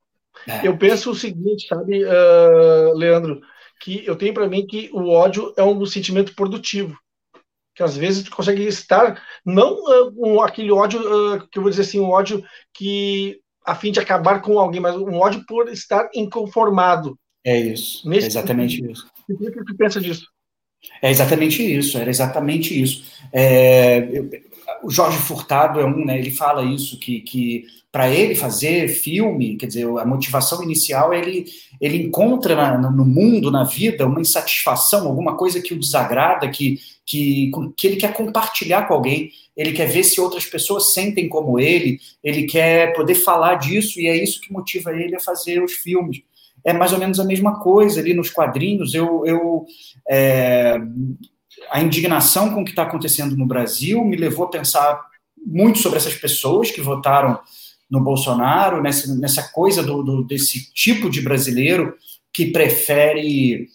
É. 0.47 0.68
Eu 0.68 0.76
penso 0.76 1.11
o 1.11 1.14
seguinte, 1.14 1.66
sabe, 1.66 2.04
uh, 2.04 2.94
Leandro, 2.94 3.40
que 3.80 4.04
eu 4.04 4.16
tenho 4.16 4.35
para 4.35 4.47
mim 4.47 4.66
que 4.66 4.90
o 4.92 5.08
ódio 5.08 5.54
é 5.56 5.62
um 5.62 5.87
sentimento 5.87 6.35
produtivo, 6.35 6.94
que 7.78 7.82
às 7.85 7.97
vezes 7.97 8.25
tu 8.25 8.32
consegue 8.32 8.64
estar 8.64 9.23
não 9.47 9.75
uh, 9.75 10.12
um, 10.16 10.40
aquele 10.40 10.73
ódio 10.73 10.99
uh, 11.00 11.49
que 11.49 11.61
eu 11.61 11.62
vou 11.62 11.70
dizer 11.70 11.82
assim, 11.82 12.00
um 12.00 12.11
ódio 12.11 12.42
que 12.75 13.38
a 13.64 13.73
fim 13.73 13.92
de 13.92 14.00
acabar 14.00 14.42
com 14.42 14.58
alguém, 14.58 14.80
mas 14.80 14.97
um 14.97 15.14
ódio 15.14 15.44
por 15.47 15.68
estar 15.68 16.11
inconformado. 16.12 17.16
É 17.47 17.56
isso. 17.56 18.08
Nesse 18.08 18.25
é 18.25 18.30
exatamente 18.30 18.75
sentido. 18.75 18.90
isso. 18.90 19.06
O 19.30 19.38
que 19.38 19.64
tu 19.64 19.76
pensa 19.76 20.00
disso? 20.00 20.26
É 21.00 21.08
exatamente 21.08 21.62
isso, 21.62 21.99
era 21.99 22.11
exatamente 22.11 22.82
isso. 22.82 23.04
É, 23.32 24.08
eu, 24.11 24.28
o 24.82 24.90
Jorge 24.90 25.18
Furtado 25.18 25.78
é 25.78 25.85
um, 25.85 26.04
né? 26.04 26.18
Ele 26.18 26.32
fala 26.32 26.64
isso 26.64 26.99
que, 26.99 27.20
que 27.20 27.64
para 27.92 28.11
ele 28.11 28.35
fazer 28.35 28.88
filme, 28.88 29.56
quer 29.56 29.66
dizer, 29.66 29.87
a 29.87 30.04
motivação 30.04 30.64
inicial 30.64 31.14
ele 31.14 31.47
ele 31.80 31.97
encontra 32.02 32.56
na, 32.56 32.90
no 32.90 33.04
mundo, 33.04 33.52
na 33.52 33.62
vida, 33.62 34.06
uma 34.06 34.20
insatisfação, 34.20 35.06
alguma 35.06 35.37
coisa 35.37 35.62
que 35.62 35.73
o 35.73 35.78
desagrada, 35.78 36.49
que 36.49 36.78
que, 37.09 37.50
que 37.75 37.87
ele 37.87 37.97
quer 37.97 38.12
compartilhar 38.12 38.87
com 38.87 38.93
alguém. 38.93 39.31
ele 39.57 39.73
quer 39.73 39.87
ver 39.87 40.05
se 40.05 40.21
outras 40.21 40.45
pessoas 40.45 40.93
sentem 40.93 41.27
como 41.27 41.59
ele, 41.59 41.99
ele 42.23 42.45
quer 42.45 42.93
poder 42.93 43.15
falar 43.15 43.55
disso, 43.55 43.99
e 43.99 44.07
é 44.07 44.23
isso 44.23 44.41
que 44.43 44.53
motiva 44.53 44.93
ele 44.93 45.17
a 45.17 45.21
fazer 45.21 45.62
os 45.62 45.73
filmes. 45.73 46.21
É 46.62 46.73
mais 46.75 46.93
ou 46.93 46.99
menos 46.99 47.19
a 47.19 47.25
mesma 47.25 47.59
coisa 47.61 48.00
ali 48.00 48.12
nos 48.12 48.29
quadrinhos. 48.29 48.93
Eu, 48.95 49.25
eu 49.25 49.65
é, 50.07 50.79
a 51.71 51.81
indignação 51.81 52.53
com 52.53 52.61
o 52.61 52.65
que 52.65 52.71
está 52.71 52.83
acontecendo 52.83 53.35
no 53.37 53.47
Brasil 53.47 54.05
me 54.05 54.17
levou 54.17 54.45
a 54.45 54.50
pensar 54.50 55.00
muito 55.47 55.79
sobre 55.79 55.97
essas 55.97 56.15
pessoas 56.15 56.71
que 56.71 56.83
votaram 56.83 57.41
no 57.91 58.03
Bolsonaro, 58.03 58.83
nessa, 58.83 59.15
nessa 59.17 59.50
coisa 59.50 59.83
do, 59.83 60.03
do, 60.03 60.25
desse 60.25 60.71
tipo 60.75 61.09
de 61.09 61.23
brasileiro 61.23 61.95
que 62.35 62.53
prefere 62.53 63.67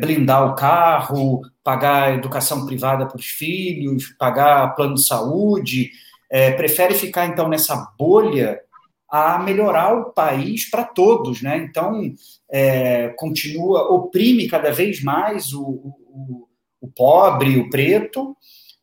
blindar 0.00 0.50
o 0.50 0.56
carro, 0.56 1.42
pagar 1.64 2.14
educação 2.14 2.66
privada 2.66 3.06
para 3.06 3.16
os 3.16 3.26
filhos, 3.26 4.14
pagar 4.18 4.74
plano 4.76 4.94
de 4.94 5.06
saúde, 5.06 5.90
é, 6.30 6.52
prefere 6.52 6.94
ficar 6.94 7.26
então 7.26 7.48
nessa 7.48 7.92
bolha 7.98 8.60
a 9.08 9.38
melhorar 9.38 9.94
o 9.94 10.12
país 10.12 10.68
para 10.68 10.84
todos, 10.84 11.40
né? 11.40 11.56
Então 11.58 12.12
é, 12.50 13.08
continua 13.16 13.90
oprime 13.90 14.46
cada 14.46 14.70
vez 14.70 15.02
mais 15.02 15.52
o, 15.52 15.62
o, 15.62 16.48
o 16.80 16.88
pobre, 16.88 17.58
o 17.58 17.70
preto, 17.70 18.36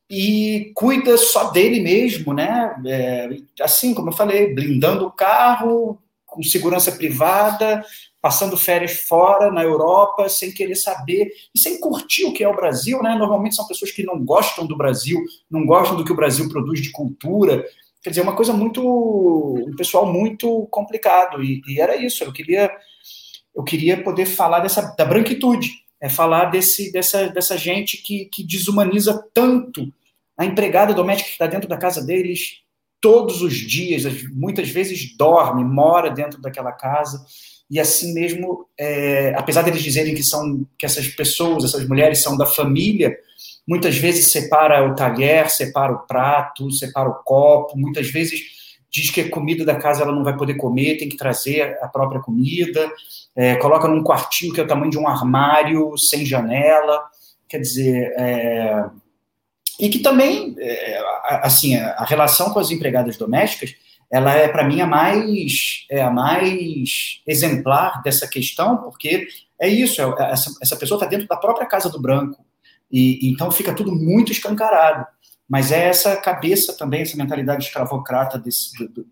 e 0.10 0.72
cuida 0.76 1.18
só 1.18 1.52
dele 1.52 1.80
mesmo, 1.80 2.34
né? 2.34 2.76
É, 2.86 3.30
assim 3.62 3.94
como 3.94 4.10
eu 4.10 4.14
falei, 4.14 4.54
blindando 4.54 5.06
o 5.06 5.12
carro, 5.12 6.02
com 6.26 6.42
segurança 6.42 6.92
privada, 6.94 7.84
passando 8.22 8.56
férias 8.56 8.92
fora 8.92 9.52
na 9.52 9.64
Europa, 9.64 10.30
sem 10.30 10.52
querer 10.52 10.76
saber 10.76 11.32
e 11.54 11.60
sem 11.60 11.80
curtir 11.80 12.26
o 12.26 12.34
que 12.34 12.44
é 12.44 12.48
o 12.48 12.56
Brasil, 12.56 13.02
né? 13.02 13.16
Normalmente 13.16 13.56
são 13.56 13.68
pessoas 13.68 13.92
que 13.92 14.04
não 14.04 14.24
gostam 14.24 14.68
do 14.68 14.78
Brasil, 14.78 15.20
não 15.50 15.66
gostam 15.66 15.98
do 15.98 16.06
que 16.06 16.12
o 16.12 16.16
Brasil 16.16 16.48
produz 16.48 16.80
de 16.80 16.92
cultura. 16.92 17.66
Quer 18.04 18.12
dizer, 18.12 18.22
é 18.22 18.24
uma 18.24 18.36
coisa 18.36 18.54
muito, 18.54 18.82
um 19.68 19.76
pessoal 19.76 20.06
muito 20.06 20.68
complicado 20.70 21.44
e, 21.44 21.62
e 21.68 21.82
era 21.82 21.96
isso. 21.96 22.24
Eu 22.24 22.32
queria, 22.32 22.72
eu 23.56 23.64
queria 23.64 24.02
poder 24.04 24.28
falar 24.28 24.60
dessa 24.60 24.96
da 24.96 25.04
branquitude, 25.04 25.72
é 26.00 26.08
falar 26.08 26.46
desse, 26.46 26.92
dessa, 26.92 27.28
dessa 27.28 27.58
gente 27.58 27.98
que, 27.98 28.26
que 28.26 28.44
desumaniza 28.44 29.28
tanto 29.34 29.92
a 30.38 30.46
empregada 30.46 30.94
doméstica 30.94 31.28
que 31.28 31.34
está 31.34 31.48
dentro 31.48 31.68
da 31.68 31.78
casa 31.78 32.04
deles 32.04 32.62
todos 33.00 33.42
os 33.42 33.56
dias, 33.56 34.04
muitas 34.32 34.70
vezes 34.70 35.18
dorme, 35.18 35.64
mora 35.64 36.12
dentro 36.12 36.40
daquela 36.40 36.72
casa 36.72 37.26
e 37.72 37.80
assim 37.80 38.14
mesmo, 38.14 38.68
é, 38.78 39.34
apesar 39.38 39.62
deles 39.62 39.82
dizerem 39.82 40.14
que 40.14 40.24
são 40.24 40.68
que 40.78 40.86
essas 40.86 41.08
pessoas, 41.08 41.64
essas 41.64 41.88
mulheres 41.88 42.22
são 42.22 42.36
da 42.36 42.46
família, 42.46 43.18
muitas 43.66 43.96
vezes 43.96 44.30
separa 44.30 44.86
o 44.86 44.94
talher, 44.94 45.50
separa 45.50 45.94
o 45.94 46.00
prato, 46.00 46.70
separa 46.70 47.08
o 47.08 47.24
copo, 47.24 47.78
muitas 47.78 48.10
vezes 48.10 48.42
diz 48.92 49.10
que 49.10 49.22
a 49.22 49.30
comida 49.30 49.64
da 49.64 49.76
casa 49.76 50.04
ela 50.04 50.12
não 50.12 50.22
vai 50.22 50.36
poder 50.36 50.56
comer, 50.56 50.98
tem 50.98 51.08
que 51.08 51.16
trazer 51.16 51.78
a 51.82 51.88
própria 51.88 52.20
comida, 52.20 52.92
é, 53.34 53.56
coloca 53.56 53.88
num 53.88 54.04
quartinho 54.04 54.54
que 54.54 54.60
é 54.60 54.64
o 54.64 54.68
tamanho 54.68 54.92
de 54.92 54.98
um 54.98 55.08
armário, 55.08 55.98
sem 55.98 56.26
janela, 56.26 57.02
quer 57.48 57.60
dizer, 57.60 58.14
é, 58.18 58.84
e 59.80 59.88
que 59.88 60.00
também, 60.00 60.54
é, 60.60 61.02
assim, 61.42 61.78
a 61.78 62.04
relação 62.04 62.50
com 62.50 62.60
as 62.60 62.70
empregadas 62.70 63.16
domésticas, 63.16 63.74
ela 64.12 64.36
é 64.36 64.48
para 64.48 64.68
mim 64.68 64.82
a 64.82 64.88
mais 64.88 65.86
é 65.90 66.02
a 66.02 66.12
mais 66.12 67.22
exemplar 67.26 68.02
dessa 68.04 68.28
questão, 68.28 68.78
porque 68.78 69.28
é 69.60 69.70
isso, 69.70 70.02
é, 70.02 70.32
essa, 70.32 70.52
essa 70.62 70.76
pessoa 70.76 70.98
está 70.98 71.08
dentro 71.08 71.28
da 71.28 71.38
própria 71.38 71.68
casa 71.68 71.90
do 71.90 72.02
branco 72.02 72.46
e, 72.92 73.26
e 73.26 73.32
então 73.32 73.52
fica 73.52 73.74
tudo 73.74 73.96
muito 73.96 74.32
escancarado. 74.32 75.06
Mas 75.48 75.72
é 75.72 75.88
essa 75.88 76.16
cabeça 76.18 76.78
também, 76.78 77.02
essa 77.02 77.18
mentalidade 77.18 77.66
escravocrata 77.66 78.38
desse, 78.38 78.88
do, 78.88 79.06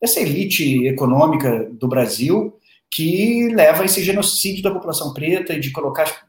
dessa 0.00 0.20
elite 0.20 0.86
econômica 0.86 1.70
do 1.72 1.88
Brasil 1.88 2.58
que 2.90 3.48
leva 3.48 3.82
a 3.82 3.86
esse 3.86 4.04
genocídio 4.04 4.62
da 4.62 4.70
população 4.70 5.12
preta 5.12 5.54
e 5.54 5.60
de 5.60 5.72
colocar, 5.72 6.26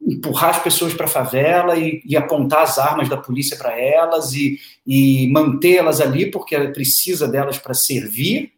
empurrar 0.00 0.50
as 0.50 0.62
pessoas 0.62 0.94
para 0.94 1.06
a 1.06 1.08
favela 1.08 1.76
e, 1.76 2.02
e, 2.04 2.16
apontar 2.16 2.62
as 2.62 2.78
armas 2.78 3.08
da 3.08 3.16
polícia 3.16 3.56
para 3.56 3.78
elas 3.78 4.32
e, 4.34 4.58
e 4.86 5.28
mantê-las 5.28 6.00
ali 6.00 6.30
porque 6.30 6.54
ela 6.54 6.70
precisa 6.70 7.26
delas 7.26 7.58
para 7.58 7.74
servir, 7.74 8.52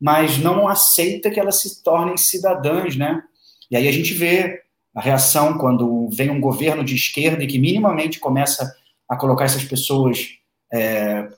mas 0.00 0.38
não 0.38 0.68
aceita 0.68 1.30
que 1.30 1.40
elas 1.40 1.60
se 1.60 1.82
tornem 1.82 2.16
cidadãs, 2.16 2.96
né? 2.96 3.22
E 3.70 3.76
aí 3.76 3.88
a 3.88 3.92
gente 3.92 4.12
vê 4.12 4.62
a 4.94 5.00
reação 5.00 5.56
quando 5.56 6.08
vem 6.10 6.30
um 6.30 6.40
governo 6.40 6.84
de 6.84 6.94
esquerda 6.94 7.42
e 7.42 7.46
que 7.46 7.58
minimamente 7.58 8.20
começa 8.20 8.70
a 9.08 9.16
colocar 9.16 9.44
essas 9.44 9.64
pessoas 9.64 10.28
é, 10.72 11.28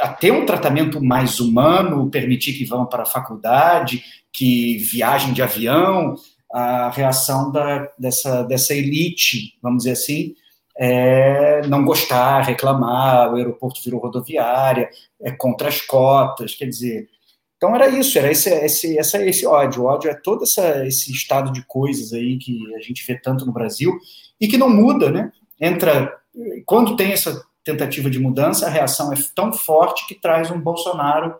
a, 0.00 0.08
ter 0.08 0.32
um 0.32 0.46
tratamento 0.46 1.02
mais 1.02 1.40
humano, 1.40 2.10
permitir 2.10 2.54
que 2.54 2.64
vão 2.64 2.86
para 2.86 3.02
a 3.02 3.06
faculdade, 3.06 4.02
que 4.32 4.78
viajem 4.78 5.32
de 5.32 5.42
avião, 5.42 6.16
a 6.54 6.88
reação 6.88 7.50
da, 7.50 7.90
dessa, 7.98 8.44
dessa 8.44 8.72
elite, 8.72 9.58
vamos 9.60 9.78
dizer 9.78 9.90
assim, 9.90 10.36
é 10.78 11.66
não 11.66 11.84
gostar, 11.84 12.42
reclamar, 12.42 13.32
o 13.32 13.34
aeroporto 13.34 13.82
virou 13.82 14.00
rodoviária, 14.00 14.88
é 15.20 15.32
contra 15.32 15.66
as 15.66 15.80
cotas, 15.80 16.54
quer 16.54 16.66
dizer. 16.66 17.08
Então 17.56 17.74
era 17.74 17.88
isso, 17.88 18.16
era 18.16 18.30
esse, 18.30 18.50
esse, 18.50 18.96
essa, 18.96 19.24
esse 19.24 19.44
ódio. 19.44 19.82
O 19.82 19.86
ódio 19.86 20.08
é 20.08 20.14
todo 20.14 20.44
essa, 20.44 20.86
esse 20.86 21.10
estado 21.10 21.50
de 21.50 21.66
coisas 21.66 22.12
aí 22.12 22.38
que 22.38 22.72
a 22.76 22.80
gente 22.80 23.04
vê 23.04 23.18
tanto 23.20 23.44
no 23.44 23.52
Brasil 23.52 23.92
e 24.40 24.46
que 24.46 24.56
não 24.56 24.70
muda, 24.70 25.10
né? 25.10 25.32
Entra 25.60 26.16
quando 26.64 26.94
tem 26.94 27.10
essa 27.10 27.44
tentativa 27.64 28.08
de 28.08 28.20
mudança, 28.20 28.66
a 28.66 28.70
reação 28.70 29.12
é 29.12 29.16
tão 29.34 29.52
forte 29.52 30.06
que 30.06 30.14
traz 30.14 30.52
um 30.52 30.60
Bolsonaro 30.60 31.34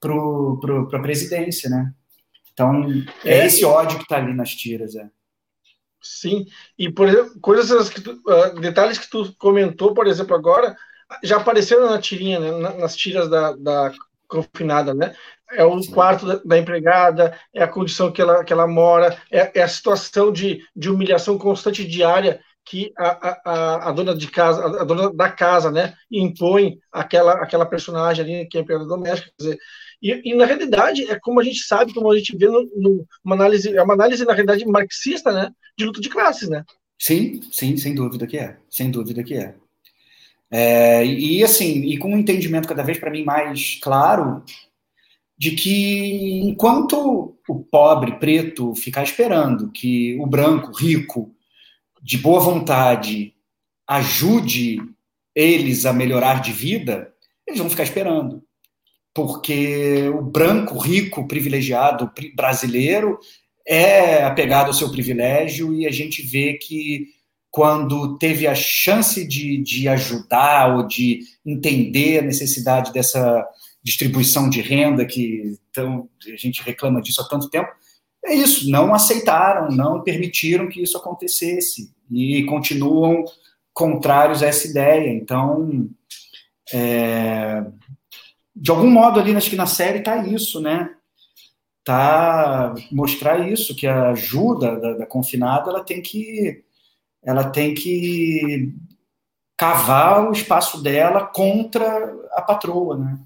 para 0.00 0.98
a 0.98 1.02
presidência, 1.02 1.68
né? 1.68 1.92
Então, 2.52 2.84
é, 3.24 3.38
é 3.38 3.46
esse 3.46 3.64
ódio 3.64 3.96
que 3.96 4.04
está 4.04 4.16
ali 4.16 4.34
nas 4.34 4.50
tiras, 4.50 4.94
é. 4.94 5.08
Sim, 6.00 6.46
e 6.76 6.90
por 6.90 7.08
exemplo, 7.08 7.40
coisas 7.40 7.88
que 7.88 8.00
tu, 8.00 8.20
uh, 8.26 8.60
detalhes 8.60 8.98
que 8.98 9.08
tu 9.08 9.32
comentou, 9.38 9.94
por 9.94 10.06
exemplo, 10.08 10.34
agora, 10.34 10.76
já 11.22 11.36
apareceram 11.36 11.88
na 11.88 12.00
tirinha, 12.00 12.40
né, 12.40 12.50
nas 12.78 12.96
tiras 12.96 13.30
da, 13.30 13.52
da 13.52 13.92
confinada, 14.26 14.94
né? 14.94 15.14
É 15.52 15.64
o 15.64 15.80
quarto 15.88 16.26
da, 16.26 16.40
da, 16.44 16.58
empregada, 16.58 17.38
é 17.54 17.62
a 17.62 17.68
condição 17.68 18.10
que 18.10 18.20
ela, 18.20 18.42
que 18.42 18.52
ela 18.52 18.66
mora, 18.66 19.16
é, 19.30 19.60
é 19.60 19.62
a 19.62 19.68
situação 19.68 20.32
de, 20.32 20.66
de 20.74 20.90
humilhação 20.90 21.38
constante 21.38 21.86
diária 21.86 22.40
que 22.64 22.92
a, 22.96 23.40
a, 23.44 23.88
a, 23.88 23.92
dona 23.92 24.14
de 24.14 24.30
casa, 24.30 24.64
a 24.64 24.84
dona 24.84 25.12
da 25.12 25.30
casa, 25.30 25.70
né, 25.70 25.94
impõe 26.10 26.78
aquela, 26.90 27.32
aquela 27.34 27.66
personagem 27.66 28.24
ali 28.24 28.48
que 28.48 28.56
é 28.56 28.60
empregada 28.60 28.86
doméstica, 28.86 29.32
quer 29.36 29.44
dizer, 29.44 29.58
e, 30.00 30.30
e, 30.30 30.34
na 30.34 30.44
realidade 30.44 31.08
é 31.10 31.18
como 31.18 31.40
a 31.40 31.44
gente 31.44 31.60
sabe, 31.60 31.94
como 31.94 32.10
a 32.10 32.16
gente 32.16 32.36
vê 32.36 32.46
no, 32.46 32.68
no, 32.76 33.06
uma 33.24 33.34
análise, 33.34 33.76
é 33.76 33.82
uma 33.82 33.94
análise 33.94 34.24
na 34.24 34.32
realidade 34.32 34.64
marxista, 34.64 35.32
né, 35.32 35.50
de 35.76 35.84
luta 35.84 36.00
de 36.00 36.08
classes, 36.08 36.48
né? 36.48 36.64
Sim, 36.98 37.40
sim, 37.50 37.76
sem 37.76 37.94
dúvida 37.94 38.26
que 38.26 38.38
é, 38.38 38.56
sem 38.70 38.90
dúvida 38.90 39.24
que 39.24 39.34
é. 39.34 39.54
é 40.50 41.04
e 41.04 41.42
assim, 41.42 41.82
e 41.82 41.98
com 41.98 42.12
um 42.12 42.18
entendimento 42.18 42.68
cada 42.68 42.82
vez 42.82 42.98
para 42.98 43.10
mim 43.10 43.24
mais 43.24 43.78
claro 43.82 44.44
de 45.36 45.52
que 45.52 46.40
enquanto 46.44 47.36
o 47.48 47.60
pobre 47.64 48.12
preto 48.20 48.74
ficar 48.76 49.02
esperando 49.02 49.72
que 49.72 50.16
o 50.20 50.26
branco 50.26 50.70
rico 50.72 51.34
de 52.02 52.18
boa 52.18 52.40
vontade 52.40 53.34
ajude 53.86 54.78
eles 55.34 55.86
a 55.86 55.92
melhorar 55.92 56.40
de 56.40 56.52
vida, 56.52 57.12
eles 57.46 57.60
vão 57.60 57.70
ficar 57.70 57.84
esperando. 57.84 58.42
Porque 59.14 60.08
o 60.08 60.22
branco, 60.22 60.78
rico, 60.78 61.28
privilegiado 61.28 62.10
brasileiro 62.34 63.18
é 63.66 64.24
apegado 64.24 64.68
ao 64.68 64.74
seu 64.74 64.90
privilégio 64.90 65.72
e 65.74 65.86
a 65.86 65.90
gente 65.90 66.22
vê 66.22 66.54
que 66.54 67.08
quando 67.50 68.16
teve 68.16 68.46
a 68.46 68.54
chance 68.54 69.26
de, 69.26 69.58
de 69.58 69.86
ajudar 69.86 70.74
ou 70.74 70.86
de 70.86 71.20
entender 71.44 72.18
a 72.18 72.22
necessidade 72.22 72.92
dessa 72.92 73.46
distribuição 73.82 74.48
de 74.48 74.62
renda 74.62 75.04
que 75.04 75.58
então, 75.70 76.08
a 76.32 76.36
gente 76.36 76.62
reclama 76.62 77.02
disso 77.02 77.20
há 77.20 77.28
tanto 77.28 77.50
tempo, 77.50 77.70
é 78.24 78.34
isso, 78.34 78.70
não 78.70 78.94
aceitaram, 78.94 79.68
não 79.68 80.02
permitiram 80.02 80.68
que 80.68 80.82
isso 80.82 80.96
acontecesse 80.96 81.92
e 82.10 82.44
continuam 82.44 83.24
contrários 83.72 84.42
a 84.42 84.46
essa 84.46 84.66
ideia. 84.68 85.12
Então, 85.12 85.88
é, 86.72 87.64
de 88.54 88.70
algum 88.70 88.90
modo 88.90 89.18
ali, 89.18 89.34
acho 89.34 89.50
que 89.50 89.56
na 89.56 89.66
série 89.66 89.98
está 89.98 90.24
isso, 90.26 90.60
né? 90.60 90.94
Tá 91.84 92.74
mostrar 92.92 93.48
isso 93.48 93.74
que 93.74 93.88
a 93.88 94.10
ajuda 94.10 94.78
da, 94.78 94.92
da 94.98 95.06
confinada 95.06 95.70
ela 95.70 95.82
tem 95.82 96.00
que 96.00 96.62
ela 97.24 97.50
tem 97.50 97.74
que 97.74 98.72
cavar 99.56 100.28
o 100.28 100.32
espaço 100.32 100.82
dela 100.82 101.26
contra 101.26 102.14
a 102.32 102.42
patroa, 102.42 102.96
né? 102.98 103.18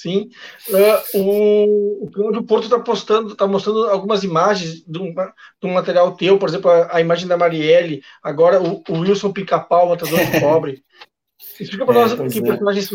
Sim. 0.00 0.28
Uh, 0.68 1.18
o, 1.18 2.04
o 2.06 2.42
Porto 2.42 2.64
está 2.64 2.78
postando, 2.80 3.32
está 3.32 3.46
mostrando 3.46 3.84
algumas 3.84 4.24
imagens 4.24 4.84
de 4.86 4.98
um, 4.98 5.14
de 5.14 5.66
um, 5.66 5.72
material 5.72 6.16
teu, 6.16 6.38
por 6.38 6.48
exemplo, 6.48 6.70
a, 6.70 6.96
a 6.96 7.00
imagem 7.00 7.28
da 7.28 7.36
Marielle, 7.36 8.02
agora 8.22 8.62
o, 8.62 8.82
o 8.88 8.98
Wilson 9.00 9.32
Pica-Pau, 9.32 9.88
matador 9.88 10.18
de 10.18 10.40
pobre. 10.40 10.82
Explica 11.60 11.86
para 11.86 11.94
é, 11.94 12.02
nós 12.02 12.12
que 12.14 12.20
é. 12.22 12.78
esses. 12.78 12.92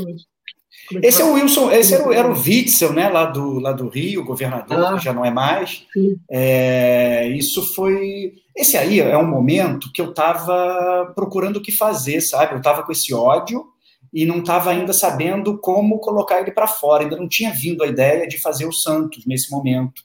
É 0.96 1.08
esse 1.08 1.22
é 1.22 1.25
o 1.25 1.34
Wilson, 1.34 1.72
esse 1.72 1.94
era 1.94 2.08
o, 2.08 2.13
era 2.13 2.27
o 2.27 2.34
Witzel, 2.34 2.94
né, 2.94 3.10
lá 3.10 3.25
do, 3.25 3.60
lá 3.60 3.72
do 3.72 3.88
Rio, 3.89 4.25
governador, 4.25 4.86
ah, 4.86 4.98
que 4.98 5.06
já 5.06 5.13
não 5.13 5.24
é 5.24 5.29
mais. 5.29 5.86
É, 6.29 7.27
isso 7.27 7.75
foi. 7.75 8.34
Esse 8.56 8.75
aí 8.75 9.00
é 9.00 9.18
um 9.18 9.27
momento 9.27 9.91
que 9.94 10.01
eu 10.01 10.10
estava 10.10 11.12
procurando 11.15 11.58
o 11.58 11.62
que 11.62 11.72
fazer, 11.72 12.22
sabe? 12.22 12.53
Eu 12.53 12.58
estava 12.58 12.84
com 12.84 12.91
esse 12.91 13.13
ódio 13.13 13.69
e 14.13 14.25
não 14.25 14.39
estava 14.39 14.72
ainda 14.72 14.94
sabendo 14.94 15.58
como 15.58 16.00
colocar 16.00 16.42
ele 16.42 16.51
para 16.51 16.68
fora, 16.68 17.04
ainda 17.04 17.18
não 17.18 17.28
tinha 17.28 17.51
vindo 17.51 17.84
a 17.84 17.88
ideia 17.88 18.28
de 18.28 18.39
fazer 18.39 18.66
o 18.66 18.72
Santos 18.72 19.25
nesse 19.25 19.51
momento. 19.51 20.04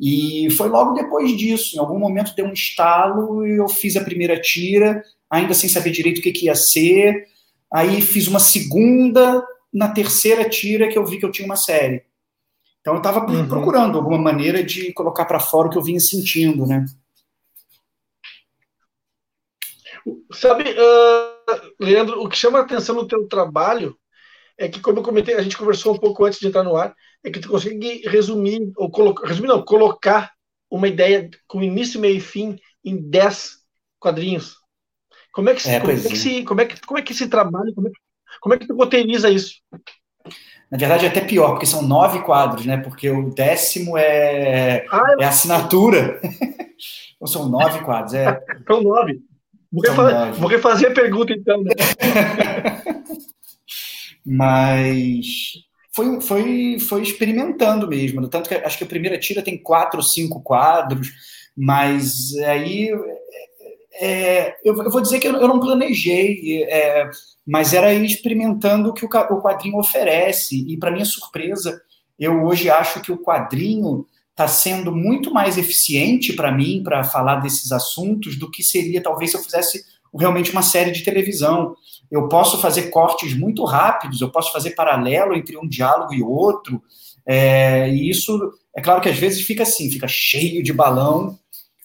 E 0.00 0.50
foi 0.52 0.68
logo 0.68 0.94
depois 0.94 1.36
disso, 1.36 1.76
em 1.76 1.78
algum 1.78 1.98
momento 1.98 2.34
deu 2.34 2.46
um 2.46 2.52
estalo 2.52 3.46
e 3.46 3.56
eu 3.58 3.68
fiz 3.68 3.96
a 3.96 4.04
primeira 4.04 4.40
tira, 4.40 5.02
ainda 5.30 5.54
sem 5.54 5.68
saber 5.68 5.90
direito 5.90 6.18
o 6.18 6.22
que, 6.22 6.32
que 6.32 6.46
ia 6.46 6.54
ser. 6.54 7.26
Aí 7.72 8.00
fiz 8.00 8.26
uma 8.26 8.40
segunda, 8.40 9.44
na 9.72 9.88
terceira 9.88 10.48
tira 10.48 10.88
que 10.88 10.98
eu 10.98 11.06
vi 11.06 11.18
que 11.18 11.24
eu 11.24 11.30
tinha 11.30 11.46
uma 11.46 11.56
série. 11.56 12.02
Então 12.80 12.94
eu 12.94 12.98
estava 12.98 13.24
uhum. 13.24 13.46
procurando 13.46 13.96
alguma 13.96 14.18
maneira 14.18 14.62
de 14.64 14.92
colocar 14.92 15.24
para 15.24 15.38
fora 15.38 15.68
o 15.68 15.70
que 15.70 15.78
eu 15.78 15.82
vinha 15.82 16.00
sentindo, 16.00 16.66
né? 16.66 16.84
Sabe, 20.32 20.64
uh, 20.64 21.31
Leandro, 21.80 22.22
o 22.22 22.28
que 22.28 22.36
chama 22.36 22.58
a 22.58 22.62
atenção 22.62 22.94
no 22.94 23.06
teu 23.06 23.26
trabalho 23.26 23.96
é 24.58 24.68
que, 24.68 24.80
como 24.80 24.98
eu 24.98 25.02
comentei, 25.02 25.34
a 25.34 25.42
gente 25.42 25.56
conversou 25.56 25.94
um 25.94 25.98
pouco 25.98 26.24
antes 26.24 26.38
de 26.38 26.46
entrar 26.46 26.62
no 26.62 26.76
ar, 26.76 26.94
é 27.24 27.30
que 27.30 27.40
tu 27.40 27.48
consegue 27.48 28.02
resumir, 28.08 28.72
ou 28.76 28.90
colocar, 28.90 29.26
resumir 29.26 29.48
não, 29.48 29.64
colocar 29.64 30.32
uma 30.70 30.88
ideia 30.88 31.28
com 31.46 31.62
início, 31.62 32.00
meio 32.00 32.16
e 32.16 32.20
fim 32.20 32.58
em 32.84 32.96
10 33.10 33.58
quadrinhos. 33.98 34.56
Como 35.32 35.48
é 35.48 35.54
que, 35.54 35.68
é, 35.68 35.80
como, 35.80 35.92
é 35.92 35.96
que 35.96 36.16
se, 36.16 36.44
como, 36.44 36.60
é 36.60 36.64
que, 36.66 36.80
como 36.80 36.98
é 36.98 37.02
que 37.02 37.14
se 37.14 37.28
trabalha, 37.28 37.72
como 37.74 37.88
é 37.88 37.90
que, 37.90 37.98
como 38.40 38.54
é 38.54 38.58
que 38.58 38.66
tu 38.66 38.76
roteiriza 38.76 39.30
isso? 39.30 39.54
Na 40.70 40.78
verdade, 40.78 41.04
é 41.04 41.08
até 41.08 41.20
pior, 41.20 41.50
porque 41.50 41.66
são 41.66 41.82
nove 41.82 42.20
quadros, 42.20 42.64
né? 42.64 42.78
Porque 42.78 43.10
o 43.10 43.30
décimo 43.30 43.96
é, 43.96 44.86
ah, 44.90 45.16
é 45.20 45.24
assinatura. 45.24 46.20
então 47.16 47.26
são 47.26 47.48
nove 47.48 47.80
quadros. 47.80 48.14
É... 48.14 48.40
São 48.66 48.82
nove. 48.82 49.20
Vou, 49.72 49.82
refazer, 49.82 50.32
vou 50.34 50.48
refazer 50.48 50.90
a 50.90 50.94
pergunta, 50.94 51.32
então. 51.32 51.62
Né? 51.62 51.72
Mas 54.24 55.26
foi, 55.94 56.20
foi, 56.20 56.78
foi 56.78 57.02
experimentando 57.02 57.88
mesmo. 57.88 58.28
Tanto 58.28 58.48
que 58.48 58.54
acho 58.54 58.78
que 58.78 58.84
a 58.84 58.88
primeira 58.88 59.18
tira 59.18 59.42
tem 59.42 59.60
quatro 59.60 59.98
ou 59.98 60.04
cinco 60.04 60.40
quadros, 60.40 61.10
mas 61.56 62.34
aí 62.46 62.90
é, 64.00 64.54
eu, 64.64 64.74
eu, 64.82 64.90
vou 64.90 65.00
dizer 65.00 65.18
que 65.18 65.28
eu, 65.28 65.36
eu 65.36 65.48
não 65.48 65.60
planejei, 65.60 66.64
é, 66.64 67.10
mas 67.46 67.74
era 67.74 67.92
ir 67.92 68.04
experimentando 68.04 68.88
o 68.88 68.94
que 68.94 69.04
o, 69.04 69.08
o 69.08 69.42
quadrinho 69.42 69.78
oferece. 69.78 70.64
E, 70.66 70.78
para 70.78 70.90
minha 70.90 71.04
surpresa, 71.04 71.80
eu 72.18 72.44
hoje 72.44 72.70
acho 72.70 73.00
que 73.00 73.12
o 73.12 73.18
quadrinho 73.18 74.06
está 74.32 74.48
sendo 74.48 74.90
muito 74.94 75.32
mais 75.32 75.56
eficiente 75.56 76.32
para 76.32 76.50
mim 76.50 76.82
para 76.82 77.04
falar 77.04 77.36
desses 77.36 77.70
assuntos 77.70 78.36
do 78.36 78.50
que 78.50 78.62
seria 78.62 79.02
talvez 79.02 79.30
se 79.30 79.36
eu 79.36 79.42
fizesse 79.42 79.84
realmente 80.18 80.50
uma 80.50 80.62
série 80.62 80.90
de 80.90 81.02
televisão. 81.02 81.74
Eu 82.10 82.28
posso 82.28 82.58
fazer 82.58 82.90
cortes 82.90 83.34
muito 83.34 83.64
rápidos, 83.64 84.20
eu 84.20 84.30
posso 84.30 84.52
fazer 84.52 84.70
paralelo 84.70 85.34
entre 85.34 85.56
um 85.56 85.66
diálogo 85.66 86.12
e 86.12 86.22
outro. 86.22 86.82
É, 87.26 87.88
e 87.88 88.10
isso, 88.10 88.52
é 88.76 88.82
claro 88.82 89.00
que 89.00 89.08
às 89.08 89.18
vezes 89.18 89.42
fica 89.42 89.62
assim, 89.62 89.90
fica 89.90 90.08
cheio 90.08 90.62
de 90.62 90.72
balão, 90.72 91.38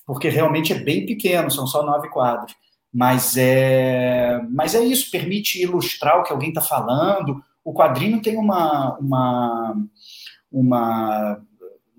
porque 0.05 0.29
realmente 0.29 0.73
é 0.73 0.79
bem 0.79 1.05
pequeno, 1.05 1.51
são 1.51 1.67
só 1.67 1.85
nove 1.85 2.09
quadros. 2.09 2.55
Mas 2.93 3.35
é, 3.37 4.41
mas 4.49 4.73
é 4.73 4.83
isso, 4.83 5.11
permite 5.11 5.61
ilustrar 5.61 6.19
o 6.19 6.23
que 6.23 6.31
alguém 6.31 6.49
está 6.49 6.61
falando. 6.61 7.41
O 7.63 7.73
quadrinho 7.73 8.21
tem 8.21 8.37
uma, 8.37 8.97
uma, 8.97 9.75
uma 10.51 11.41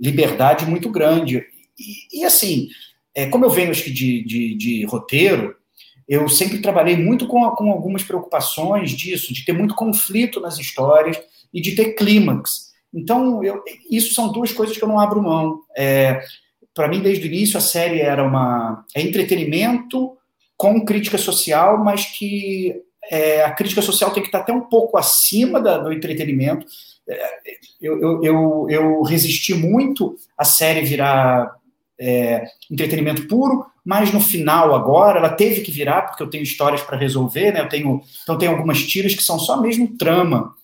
liberdade 0.00 0.66
muito 0.66 0.90
grande. 0.90 1.44
E, 1.78 2.20
e 2.20 2.24
assim, 2.24 2.68
é, 3.14 3.26
como 3.26 3.44
eu 3.44 3.50
venho 3.50 3.72
que 3.72 3.90
de, 3.90 4.24
de, 4.24 4.54
de 4.54 4.84
roteiro, 4.86 5.54
eu 6.08 6.28
sempre 6.28 6.60
trabalhei 6.60 6.96
muito 6.96 7.26
com, 7.26 7.48
com 7.50 7.70
algumas 7.70 8.02
preocupações 8.02 8.92
disso, 8.92 9.34
de 9.34 9.44
ter 9.44 9.52
muito 9.52 9.74
conflito 9.74 10.40
nas 10.40 10.58
histórias 10.58 11.20
e 11.52 11.60
de 11.60 11.74
ter 11.74 11.94
clímax. 11.94 12.68
Então, 12.92 13.44
eu, 13.44 13.62
isso 13.90 14.14
são 14.14 14.32
duas 14.32 14.50
coisas 14.52 14.76
que 14.76 14.82
eu 14.82 14.88
não 14.88 14.98
abro 14.98 15.22
mão. 15.22 15.60
É, 15.76 16.22
Para 16.74 16.88
mim, 16.88 17.00
desde 17.00 17.26
o 17.26 17.30
início, 17.30 17.58
a 17.58 17.60
série 17.60 18.00
era 18.00 18.24
uma 18.24 18.84
é 18.94 19.02
entretenimento 19.02 20.16
com 20.56 20.84
crítica 20.84 21.18
social, 21.18 21.82
mas 21.84 22.06
que 22.06 22.74
é, 23.10 23.44
a 23.44 23.50
crítica 23.52 23.82
social 23.82 24.10
tem 24.10 24.22
que 24.22 24.28
estar 24.28 24.40
até 24.40 24.52
um 24.52 24.62
pouco 24.68 24.96
acima 24.96 25.60
da, 25.60 25.78
do 25.78 25.92
entretenimento. 25.92 26.66
Eu, 27.80 28.00
eu, 28.00 28.22
eu, 28.22 28.66
eu, 28.68 29.02
resisti 29.02 29.54
muito 29.54 30.16
a 30.36 30.44
série 30.44 30.82
virar 30.82 31.56
é, 31.98 32.44
entretenimento 32.70 33.26
puro, 33.26 33.64
mas 33.84 34.12
no 34.12 34.20
final 34.20 34.74
agora 34.74 35.18
ela 35.18 35.30
teve 35.30 35.62
que 35.62 35.72
virar 35.72 36.02
porque 36.02 36.22
eu 36.22 36.30
tenho 36.30 36.42
histórias 36.42 36.82
para 36.82 36.98
resolver, 36.98 37.52
né? 37.52 37.60
Eu 37.60 37.68
tenho 37.68 38.02
então 38.22 38.36
tem 38.36 38.48
algumas 38.48 38.82
tiras 38.82 39.14
que 39.14 39.22
são 39.22 39.38
só 39.38 39.60
mesmo 39.60 39.96
trama, 39.96 40.54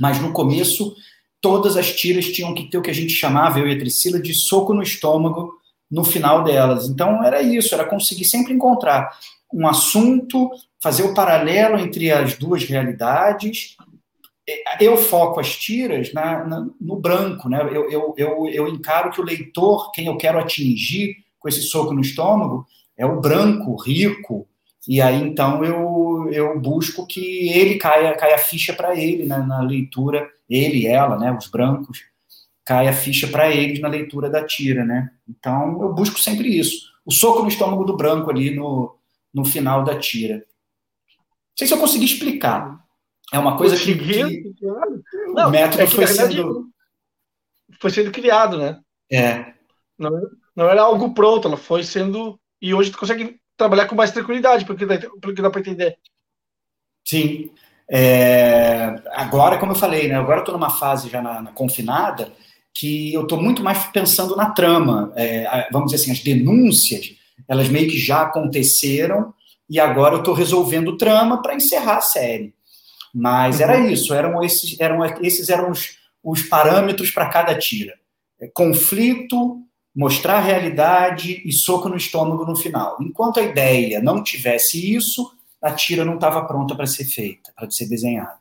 mas 0.00 0.20
no 0.20 0.32
começo 0.32 0.94
todas 1.40 1.76
as 1.76 1.92
tiras 1.92 2.26
tinham 2.26 2.54
que 2.54 2.70
ter 2.70 2.78
o 2.78 2.82
que 2.82 2.90
a 2.90 2.94
gente 2.94 3.12
chamava 3.12 3.58
eu 3.58 3.68
e 3.68 3.74
a 3.74 3.78
Priscila 3.78 4.20
de 4.20 4.32
soco 4.32 4.72
no 4.72 4.82
estômago 4.82 5.52
no 5.90 6.04
final 6.04 6.42
delas. 6.42 6.88
Então 6.88 7.22
era 7.22 7.42
isso, 7.42 7.74
era 7.74 7.84
conseguir 7.84 8.24
sempre 8.24 8.54
encontrar 8.54 9.10
um 9.52 9.66
assunto, 9.68 10.50
fazer 10.82 11.02
o 11.04 11.14
paralelo 11.14 11.78
entre 11.78 12.10
as 12.10 12.36
duas 12.36 12.64
realidades 12.64 13.76
eu 14.80 14.96
foco 14.96 15.40
as 15.40 15.56
tiras 15.56 16.12
na, 16.12 16.44
na, 16.44 16.66
no 16.80 16.96
branco, 16.96 17.48
né? 17.48 17.60
Eu, 17.62 17.90
eu, 17.90 18.14
eu, 18.16 18.48
eu, 18.48 18.68
encaro 18.68 19.10
que 19.10 19.20
o 19.20 19.24
leitor, 19.24 19.90
quem 19.92 20.06
eu 20.06 20.16
quero 20.16 20.38
atingir 20.38 21.16
com 21.38 21.48
esse 21.48 21.62
soco 21.62 21.94
no 21.94 22.00
estômago, 22.00 22.66
é 22.96 23.06
o 23.06 23.20
branco, 23.20 23.74
rico, 23.76 24.46
e 24.86 25.00
aí 25.00 25.20
então 25.20 25.64
eu, 25.64 26.28
eu 26.30 26.60
busco 26.60 27.06
que 27.06 27.48
ele 27.48 27.76
caia, 27.76 28.14
caia 28.16 28.34
a 28.34 28.38
ficha 28.38 28.72
para 28.72 28.94
ele 28.94 29.24
né, 29.24 29.38
na 29.38 29.62
leitura, 29.62 30.28
ele 30.48 30.86
ela, 30.86 31.18
né, 31.18 31.32
os 31.32 31.48
brancos, 31.48 32.00
caia 32.64 32.90
a 32.90 32.94
ficha 32.94 33.26
para 33.26 33.50
eles 33.50 33.80
na 33.80 33.88
leitura 33.88 34.28
da 34.28 34.44
tira, 34.44 34.84
né? 34.84 35.10
Então 35.28 35.82
eu 35.82 35.92
busco 35.92 36.20
sempre 36.20 36.48
isso, 36.48 36.92
o 37.04 37.10
soco 37.10 37.42
no 37.42 37.48
estômago 37.48 37.84
do 37.84 37.96
branco 37.96 38.30
ali 38.30 38.54
no, 38.54 38.96
no 39.32 39.44
final 39.44 39.84
da 39.84 39.98
tira. 39.98 40.36
Não 40.36 41.58
sei 41.58 41.66
se 41.66 41.74
eu 41.74 41.78
consegui 41.78 42.04
explicar. 42.04 42.83
É 43.34 43.38
uma 43.38 43.56
coisa 43.56 43.76
que, 43.76 43.96
que 43.96 44.54
não, 45.34 45.48
o 45.48 45.50
método 45.50 45.82
é 45.82 45.86
que, 45.86 45.94
foi 45.96 46.06
sendo 46.06 46.68
foi 47.80 47.90
sendo 47.90 48.12
criado, 48.12 48.56
né? 48.56 48.78
É. 49.10 49.54
Não, 49.98 50.12
não 50.54 50.70
era 50.70 50.82
algo 50.82 51.12
pronto, 51.12 51.48
ela 51.48 51.56
foi 51.56 51.82
sendo 51.82 52.38
e 52.62 52.72
hoje 52.72 52.92
tu 52.92 52.98
consegue 52.98 53.36
trabalhar 53.56 53.86
com 53.86 53.96
mais 53.96 54.12
tranquilidade, 54.12 54.64
porque 54.64 54.86
dá, 54.86 55.00
porque 55.20 55.42
dá 55.42 55.50
para 55.50 55.60
entender. 55.60 55.98
Sim. 57.04 57.50
É, 57.90 59.02
agora, 59.10 59.58
como 59.58 59.72
eu 59.72 59.76
falei, 59.76 60.06
né? 60.06 60.14
Agora 60.14 60.36
eu 60.36 60.42
estou 60.42 60.54
numa 60.54 60.70
fase 60.70 61.08
já 61.10 61.20
na, 61.20 61.42
na, 61.42 61.50
confinada 61.50 62.32
que 62.72 63.12
eu 63.12 63.22
estou 63.22 63.42
muito 63.42 63.64
mais 63.64 63.84
pensando 63.86 64.36
na 64.36 64.50
trama. 64.50 65.12
É, 65.16 65.68
vamos 65.72 65.90
dizer 65.90 66.04
assim, 66.04 66.12
as 66.12 66.20
denúncias, 66.20 67.16
elas 67.48 67.68
meio 67.68 67.90
que 67.90 67.98
já 67.98 68.22
aconteceram 68.22 69.34
e 69.68 69.80
agora 69.80 70.14
eu 70.14 70.18
estou 70.20 70.34
resolvendo 70.34 70.96
trama 70.96 71.42
para 71.42 71.56
encerrar 71.56 71.96
a 71.96 72.00
série. 72.00 72.54
Mas 73.14 73.60
era 73.60 73.78
uhum. 73.78 73.90
isso, 73.90 74.12
eram 74.12 74.42
esses 74.42 74.80
eram, 74.80 75.04
esses 75.22 75.48
eram 75.48 75.70
os, 75.70 75.98
os 76.22 76.42
parâmetros 76.42 77.10
para 77.10 77.28
cada 77.28 77.56
tira. 77.56 77.94
É, 78.40 78.48
conflito, 78.48 79.62
mostrar 79.94 80.38
a 80.38 80.40
realidade 80.40 81.40
e 81.44 81.52
soco 81.52 81.88
no 81.88 81.96
estômago 81.96 82.44
no 82.44 82.56
final. 82.56 82.96
Enquanto 83.00 83.38
a 83.38 83.42
ideia 83.42 84.02
não 84.02 84.22
tivesse 84.22 84.94
isso, 84.94 85.30
a 85.62 85.70
tira 85.70 86.04
não 86.04 86.14
estava 86.14 86.44
pronta 86.44 86.74
para 86.74 86.86
ser 86.86 87.04
feita, 87.04 87.52
para 87.54 87.70
ser 87.70 87.88
desenhada. 87.88 88.40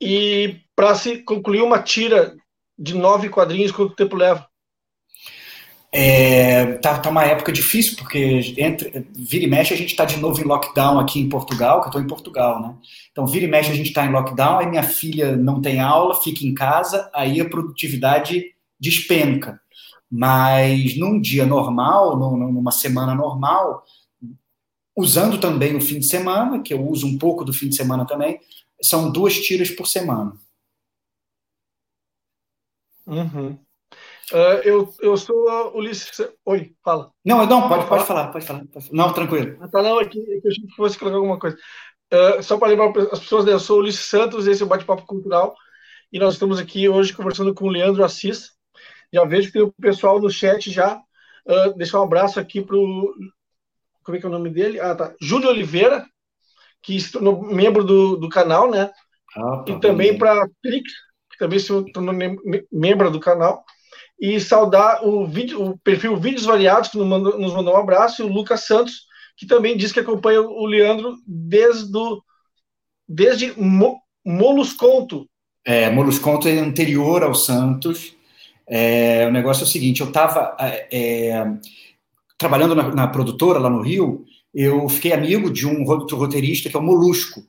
E 0.00 0.60
para 0.76 0.94
se 0.94 1.18
concluir 1.18 1.62
uma 1.62 1.82
tira 1.82 2.36
de 2.78 2.94
nove 2.94 3.28
quadrinhos, 3.28 3.72
quanto 3.72 3.96
tempo 3.96 4.16
leva? 4.16 4.48
É, 5.94 6.78
tá, 6.78 6.98
tá 6.98 7.10
uma 7.10 7.22
época 7.24 7.52
difícil, 7.52 7.96
porque 7.98 8.54
entre, 8.56 9.06
vira 9.14 9.44
e 9.44 9.46
mexe 9.46 9.74
a 9.74 9.76
gente 9.76 9.90
está 9.90 10.06
de 10.06 10.16
novo 10.16 10.40
em 10.40 10.44
lockdown 10.44 10.98
aqui 10.98 11.20
em 11.20 11.28
Portugal, 11.28 11.80
que 11.80 11.86
eu 11.86 11.88
estou 11.90 12.00
em 12.00 12.06
Portugal, 12.06 12.62
né? 12.62 12.74
Então, 13.10 13.26
vira 13.26 13.44
e 13.44 13.48
mexe 13.48 13.70
a 13.70 13.74
gente 13.74 13.88
está 13.88 14.06
em 14.06 14.10
lockdown, 14.10 14.58
aí 14.58 14.66
minha 14.66 14.82
filha 14.82 15.36
não 15.36 15.60
tem 15.60 15.80
aula, 15.80 16.22
fica 16.22 16.46
em 16.46 16.54
casa, 16.54 17.10
aí 17.14 17.42
a 17.42 17.48
produtividade 17.48 18.54
despenca. 18.80 19.60
Mas 20.10 20.96
num 20.98 21.20
dia 21.20 21.44
normal, 21.44 22.18
numa 22.18 22.72
semana 22.72 23.14
normal, 23.14 23.84
usando 24.96 25.38
também 25.38 25.76
o 25.76 25.80
fim 25.80 25.98
de 25.98 26.06
semana, 26.06 26.62
que 26.62 26.72
eu 26.72 26.86
uso 26.88 27.06
um 27.06 27.18
pouco 27.18 27.44
do 27.44 27.52
fim 27.52 27.68
de 27.68 27.76
semana 27.76 28.06
também, 28.06 28.40
são 28.82 29.10
duas 29.12 29.34
tiras 29.34 29.70
por 29.70 29.86
semana. 29.86 30.32
Uhum. 33.06 33.58
Uh, 34.30 34.60
eu, 34.62 34.94
eu 35.00 35.16
sou 35.16 35.76
Ulisses. 35.76 36.26
Oi, 36.44 36.74
fala. 36.84 37.10
Não, 37.24 37.44
não, 37.46 37.68
pode, 37.68 37.88
pode 37.88 38.06
falar, 38.06 38.28
pode 38.28 38.46
falar. 38.46 38.64
Não, 38.92 39.12
tranquilo. 39.12 39.56
Ah, 39.60 39.68
tá, 39.68 39.82
não, 39.82 40.00
é 40.00 40.04
que, 40.04 40.20
é 40.20 40.40
que 40.40 40.46
eu 40.46 40.50
achei 40.50 40.66
que 40.66 40.76
fosse 40.76 40.98
colocar 40.98 41.16
alguma 41.16 41.38
coisa. 41.38 41.56
uh, 42.12 42.42
só 42.42 42.56
para 42.56 42.68
lembrar 42.68 42.92
as 43.12 43.20
pessoas, 43.20 43.44
né, 43.44 43.52
eu 43.52 43.58
sou 43.58 43.78
o 43.78 43.80
Ulisses 43.80 44.06
Santos, 44.06 44.46
esse 44.46 44.62
é 44.62 44.66
o 44.66 44.68
Bate-Papo 44.68 45.06
Cultural, 45.06 45.54
e 46.12 46.18
nós 46.18 46.34
estamos 46.34 46.58
aqui 46.58 46.88
hoje 46.88 47.12
conversando 47.12 47.54
com 47.54 47.64
o 47.64 47.70
Leandro 47.70 48.04
Assis. 48.04 48.52
Já 49.12 49.24
vejo 49.24 49.48
que 49.48 49.54
tem 49.54 49.62
o 49.62 49.72
pessoal 49.72 50.20
no 50.20 50.30
chat 50.30 50.70
já. 50.70 51.00
Uh, 51.46 51.76
deixar 51.76 52.00
um 52.00 52.04
abraço 52.04 52.38
aqui 52.38 52.62
para 52.62 52.76
o. 52.76 53.12
Como 54.04 54.16
é 54.16 54.20
que 54.20 54.26
é 54.26 54.28
o 54.28 54.32
nome 54.32 54.50
dele? 54.50 54.80
Ah, 54.80 54.94
tá. 54.94 55.14
Júlio 55.20 55.48
Oliveira, 55.48 56.06
que 56.80 56.98
se 56.98 57.12
tornou 57.12 57.42
membro 57.42 57.84
do, 57.84 58.16
do 58.16 58.28
canal, 58.28 58.70
né? 58.70 58.90
Ah, 59.36 59.62
tá 59.66 59.72
e 59.72 59.80
também 59.80 60.16
para 60.16 60.46
Trix, 60.62 60.90
que 61.30 61.38
também 61.38 61.58
se 61.58 61.68
tornou 61.92 62.14
membro 62.70 63.10
do 63.10 63.20
canal. 63.20 63.64
E 64.22 64.38
saudar 64.38 65.04
o, 65.04 65.26
vídeo, 65.26 65.60
o 65.60 65.78
perfil 65.78 66.16
Vídeos 66.16 66.44
Variados, 66.44 66.90
que 66.90 66.96
nos 66.96 67.08
mandou, 67.08 67.74
um 67.74 67.76
abraço, 67.76 68.22
e 68.22 68.24
o 68.24 68.32
Lucas 68.32 68.64
Santos, 68.68 69.08
que 69.36 69.44
também 69.44 69.76
diz 69.76 69.90
que 69.90 69.98
acompanha 69.98 70.40
o 70.40 70.64
Leandro 70.64 71.16
desde, 71.26 71.90
do, 71.90 72.22
desde 73.08 73.52
Mo, 73.60 73.98
Molusconto. 74.24 75.28
É, 75.66 75.90
Molusconto 75.90 76.46
é 76.46 76.56
anterior 76.56 77.24
ao 77.24 77.34
Santos. 77.34 78.14
É, 78.64 79.26
o 79.26 79.32
negócio 79.32 79.62
é 79.62 79.66
o 79.66 79.68
seguinte: 79.68 80.02
eu 80.02 80.06
estava 80.06 80.56
é, 80.60 80.86
é, 80.92 81.44
trabalhando 82.38 82.76
na, 82.76 82.94
na, 82.94 83.08
produtora 83.08 83.58
lá 83.58 83.68
no 83.68 83.82
Rio, 83.82 84.24
eu 84.54 84.88
fiquei 84.88 85.12
amigo 85.12 85.50
de 85.50 85.66
um 85.66 85.82
roteirista 85.82 86.70
que 86.70 86.76
é 86.76 86.78
o 86.78 86.82
Molusco. 86.82 87.42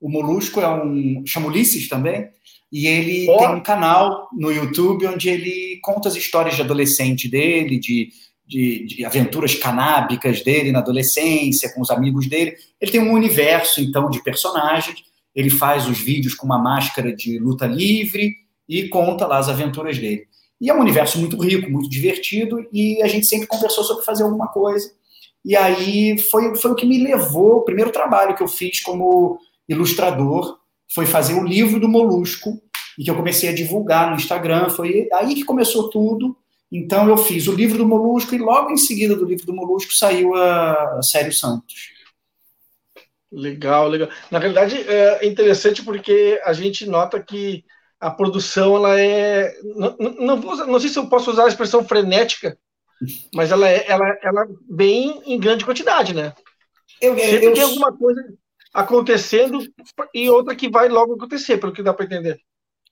O 0.00 0.10
Molusco 0.10 0.60
é 0.60 0.68
um. 0.68 1.22
chama 1.24 1.46
Ulisses 1.46 1.88
também, 1.88 2.28
e 2.76 2.86
ele 2.86 3.26
oh. 3.30 3.38
tem 3.38 3.48
um 3.48 3.62
canal 3.62 4.28
no 4.34 4.52
YouTube 4.52 5.06
onde 5.06 5.30
ele 5.30 5.80
conta 5.82 6.10
as 6.10 6.14
histórias 6.14 6.56
de 6.56 6.60
adolescente 6.60 7.26
dele, 7.26 7.78
de, 7.78 8.10
de, 8.46 8.84
de, 8.84 9.02
aventuras 9.02 9.54
canábicas 9.54 10.44
dele 10.44 10.70
na 10.70 10.80
adolescência, 10.80 11.72
com 11.72 11.80
os 11.80 11.90
amigos 11.90 12.26
dele. 12.28 12.54
Ele 12.78 12.90
tem 12.90 13.00
um 13.00 13.14
universo, 13.14 13.80
então, 13.80 14.10
de 14.10 14.22
personagens. 14.22 15.02
Ele 15.34 15.48
faz 15.48 15.88
os 15.88 15.98
vídeos 15.98 16.34
com 16.34 16.44
uma 16.44 16.58
máscara 16.58 17.16
de 17.16 17.38
luta 17.38 17.64
livre 17.64 18.34
e 18.68 18.90
conta 18.90 19.26
lá 19.26 19.38
as 19.38 19.48
aventuras 19.48 19.98
dele. 19.98 20.26
E 20.60 20.68
é 20.68 20.74
um 20.74 20.80
universo 20.80 21.18
muito 21.18 21.42
rico, 21.42 21.70
muito 21.70 21.88
divertido, 21.88 22.62
e 22.70 23.00
a 23.02 23.08
gente 23.08 23.26
sempre 23.26 23.46
conversou 23.46 23.84
sobre 23.84 24.04
fazer 24.04 24.22
alguma 24.22 24.48
coisa. 24.48 24.86
E 25.42 25.56
aí 25.56 26.18
foi, 26.18 26.54
foi 26.56 26.72
o 26.72 26.74
que 26.74 26.84
me 26.84 27.02
levou, 27.02 27.56
o 27.56 27.64
primeiro 27.64 27.90
trabalho 27.90 28.36
que 28.36 28.42
eu 28.42 28.48
fiz 28.48 28.82
como 28.82 29.38
ilustrador 29.66 30.58
foi 30.94 31.06
fazer 31.06 31.34
o 31.34 31.44
livro 31.44 31.80
do 31.80 31.88
Molusco, 31.88 32.60
e 32.98 33.04
que 33.04 33.10
eu 33.10 33.16
comecei 33.16 33.48
a 33.48 33.54
divulgar 33.54 34.10
no 34.10 34.16
Instagram. 34.16 34.68
Foi 34.70 35.08
aí 35.12 35.34
que 35.34 35.44
começou 35.44 35.90
tudo. 35.90 36.36
Então 36.70 37.08
eu 37.08 37.16
fiz 37.16 37.46
o 37.46 37.54
livro 37.54 37.78
do 37.78 37.86
Molusco 37.86 38.34
e 38.34 38.38
logo 38.38 38.70
em 38.70 38.76
seguida 38.76 39.14
do 39.14 39.24
livro 39.24 39.46
do 39.46 39.54
Molusco 39.54 39.92
saiu 39.94 40.34
a, 40.34 40.98
a 40.98 41.02
Sério 41.02 41.32
Santos. 41.32 41.94
Legal, 43.30 43.88
legal. 43.88 44.08
Na 44.30 44.38
verdade 44.38 44.76
é 44.88 45.26
interessante 45.26 45.84
porque 45.84 46.40
a 46.44 46.52
gente 46.52 46.86
nota 46.86 47.22
que 47.22 47.64
a 48.00 48.10
produção 48.10 48.76
ela 48.76 49.00
é 49.00 49.54
não, 49.62 49.96
não, 50.18 50.40
vou, 50.40 50.56
não 50.66 50.80
sei 50.80 50.90
se 50.90 50.98
eu 50.98 51.08
posso 51.08 51.30
usar 51.30 51.44
a 51.44 51.48
expressão 51.48 51.84
frenética, 51.84 52.58
mas 53.34 53.50
ela 53.52 53.68
é 53.68 53.84
ela, 53.88 54.18
ela 54.22 54.46
bem 54.68 55.22
em 55.24 55.38
grande 55.38 55.64
quantidade, 55.64 56.14
né? 56.14 56.32
Eu, 57.00 57.16
Sempre 57.18 57.46
eu, 57.46 57.54
tem 57.54 57.62
alguma 57.62 57.96
coisa 57.96 58.22
acontecendo 58.72 59.60
e 60.14 60.28
outra 60.28 60.54
que 60.54 60.68
vai 60.68 60.88
logo 60.88 61.14
acontecer, 61.14 61.58
pelo 61.58 61.72
que 61.72 61.82
dá 61.82 61.94
para 61.94 62.04
entender. 62.04 62.40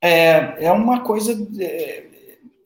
É, 0.01 0.67
é 0.67 0.73
uma 0.73 1.03
coisa 1.03 1.33
é, 1.61 2.05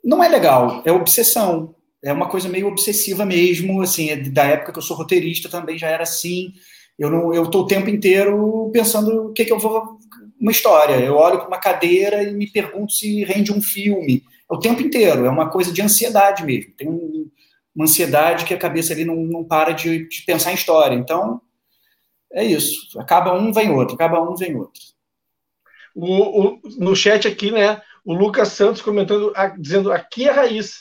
não 0.04 0.22
é 0.22 0.28
legal, 0.28 0.82
é 0.84 0.92
obsessão. 0.92 1.74
É 2.02 2.12
uma 2.12 2.28
coisa 2.28 2.48
meio 2.48 2.68
obsessiva 2.68 3.26
mesmo, 3.26 3.82
assim, 3.82 4.10
é 4.10 4.16
da 4.16 4.44
época 4.44 4.72
que 4.72 4.78
eu 4.78 4.82
sou 4.82 4.96
roteirista 4.96 5.48
também 5.48 5.76
já 5.76 5.88
era 5.88 6.04
assim. 6.04 6.52
Eu 6.98 7.10
não, 7.10 7.34
eu 7.34 7.46
tô 7.50 7.60
o 7.60 7.66
tempo 7.66 7.90
inteiro 7.90 8.70
pensando 8.72 9.26
o 9.26 9.32
que 9.32 9.44
que 9.44 9.52
eu 9.52 9.58
vou 9.58 9.98
uma 10.40 10.52
história. 10.52 10.94
Eu 10.94 11.16
olho 11.16 11.38
para 11.38 11.48
uma 11.48 11.58
cadeira 11.58 12.22
e 12.22 12.32
me 12.32 12.50
pergunto 12.50 12.92
se 12.92 13.24
rende 13.24 13.52
um 13.52 13.60
filme. 13.60 14.22
É 14.50 14.54
o 14.54 14.58
tempo 14.58 14.80
inteiro, 14.80 15.26
é 15.26 15.30
uma 15.30 15.50
coisa 15.50 15.72
de 15.72 15.82
ansiedade 15.82 16.44
mesmo. 16.44 16.72
Tem 16.76 16.88
um, 16.88 17.28
uma 17.74 17.84
ansiedade 17.84 18.44
que 18.44 18.54
a 18.54 18.58
cabeça 18.58 18.92
ali 18.92 19.04
não, 19.04 19.16
não 19.16 19.44
para 19.44 19.72
de, 19.72 20.08
de, 20.08 20.22
pensar 20.24 20.52
em 20.52 20.54
história. 20.54 20.94
Então, 20.94 21.40
é 22.32 22.44
isso. 22.44 22.98
Acaba 22.98 23.34
um, 23.34 23.52
vem 23.52 23.70
outro. 23.70 23.94
Acaba 23.94 24.20
um, 24.20 24.34
vem 24.34 24.56
outro. 24.56 24.80
O, 26.00 26.46
o, 26.46 26.60
no 26.78 26.94
chat 26.94 27.26
aqui, 27.26 27.50
né? 27.50 27.82
O 28.04 28.14
Lucas 28.14 28.48
Santos 28.48 28.80
comentando, 28.80 29.32
dizendo 29.58 29.92
aqui 29.92 30.28
é 30.28 30.30
a 30.30 30.34
raiz. 30.34 30.76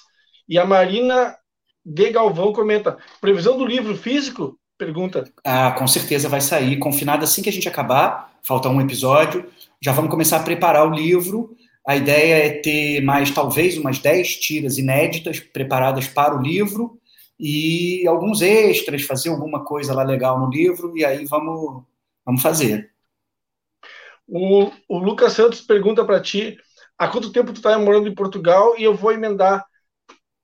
E 0.47 0.60
a 0.60 0.65
Marina 0.65 1.36
de 1.84 2.12
Galvão 2.12 2.53
comenta: 2.53 2.97
previsão 3.19 3.58
do 3.58 3.65
livro 3.65 3.97
físico? 3.97 4.60
Pergunta. 4.77 5.23
Ah, 5.43 5.71
com 5.71 5.88
certeza 5.88 6.30
vai 6.30 6.39
sair, 6.39 6.77
confinado 6.77 7.23
assim 7.23 7.41
que 7.41 7.49
a 7.49 7.51
gente 7.51 7.67
acabar, 7.67 8.32
falta 8.43 8.69
um 8.69 8.80
episódio, 8.80 9.49
já 9.82 9.91
vamos 9.91 10.12
começar 10.12 10.38
a 10.38 10.43
preparar 10.43 10.88
o 10.88 10.93
livro. 10.93 11.56
A 11.86 11.95
ideia 11.95 12.45
é 12.45 12.49
ter 12.62 13.01
mais, 13.01 13.32
talvez, 13.32 13.75
umas 13.75 13.97
10 13.97 14.36
tiras 14.36 14.77
inéditas 14.77 15.39
preparadas 15.39 16.08
para 16.08 16.38
o 16.38 16.41
livro 16.41 16.99
e 17.39 18.06
alguns 18.08 18.41
extras, 18.41 19.01
fazer 19.01 19.30
alguma 19.30 19.63
coisa 19.63 19.95
lá 19.95 20.03
legal 20.03 20.39
no 20.39 20.49
livro, 20.49 20.95
e 20.95 21.03
aí 21.03 21.25
vamos, 21.25 21.84
vamos 22.23 22.41
fazer. 22.41 22.91
O, 24.27 24.71
o 24.87 24.97
Lucas 24.97 25.33
Santos 25.33 25.61
pergunta 25.61 26.03
para 26.03 26.21
ti 26.21 26.57
há 26.97 27.07
quanto 27.07 27.31
tempo 27.31 27.53
tu 27.53 27.57
está 27.57 27.77
morando 27.77 28.07
em 28.07 28.15
Portugal 28.15 28.75
e 28.77 28.83
eu 28.83 28.95
vou 28.95 29.11
emendar 29.11 29.65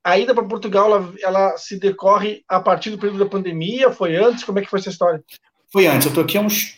a 0.03 0.19
ida 0.19 0.33
para 0.35 0.43
Portugal, 0.43 0.87
ela, 0.87 1.13
ela, 1.21 1.57
se 1.57 1.79
decorre 1.79 2.43
a 2.47 2.59
partir 2.59 2.89
do 2.89 2.97
período 2.97 3.19
da 3.19 3.29
pandemia? 3.29 3.89
Foi 3.89 4.15
antes? 4.17 4.43
Como 4.43 4.59
é 4.59 4.61
que 4.61 4.69
foi 4.69 4.79
essa 4.79 4.89
história? 4.89 5.23
Foi 5.71 5.87
antes. 5.87 6.05
Eu 6.05 6.09
estou 6.09 6.23
aqui 6.23 6.37
há 6.37 6.41
uns. 6.41 6.77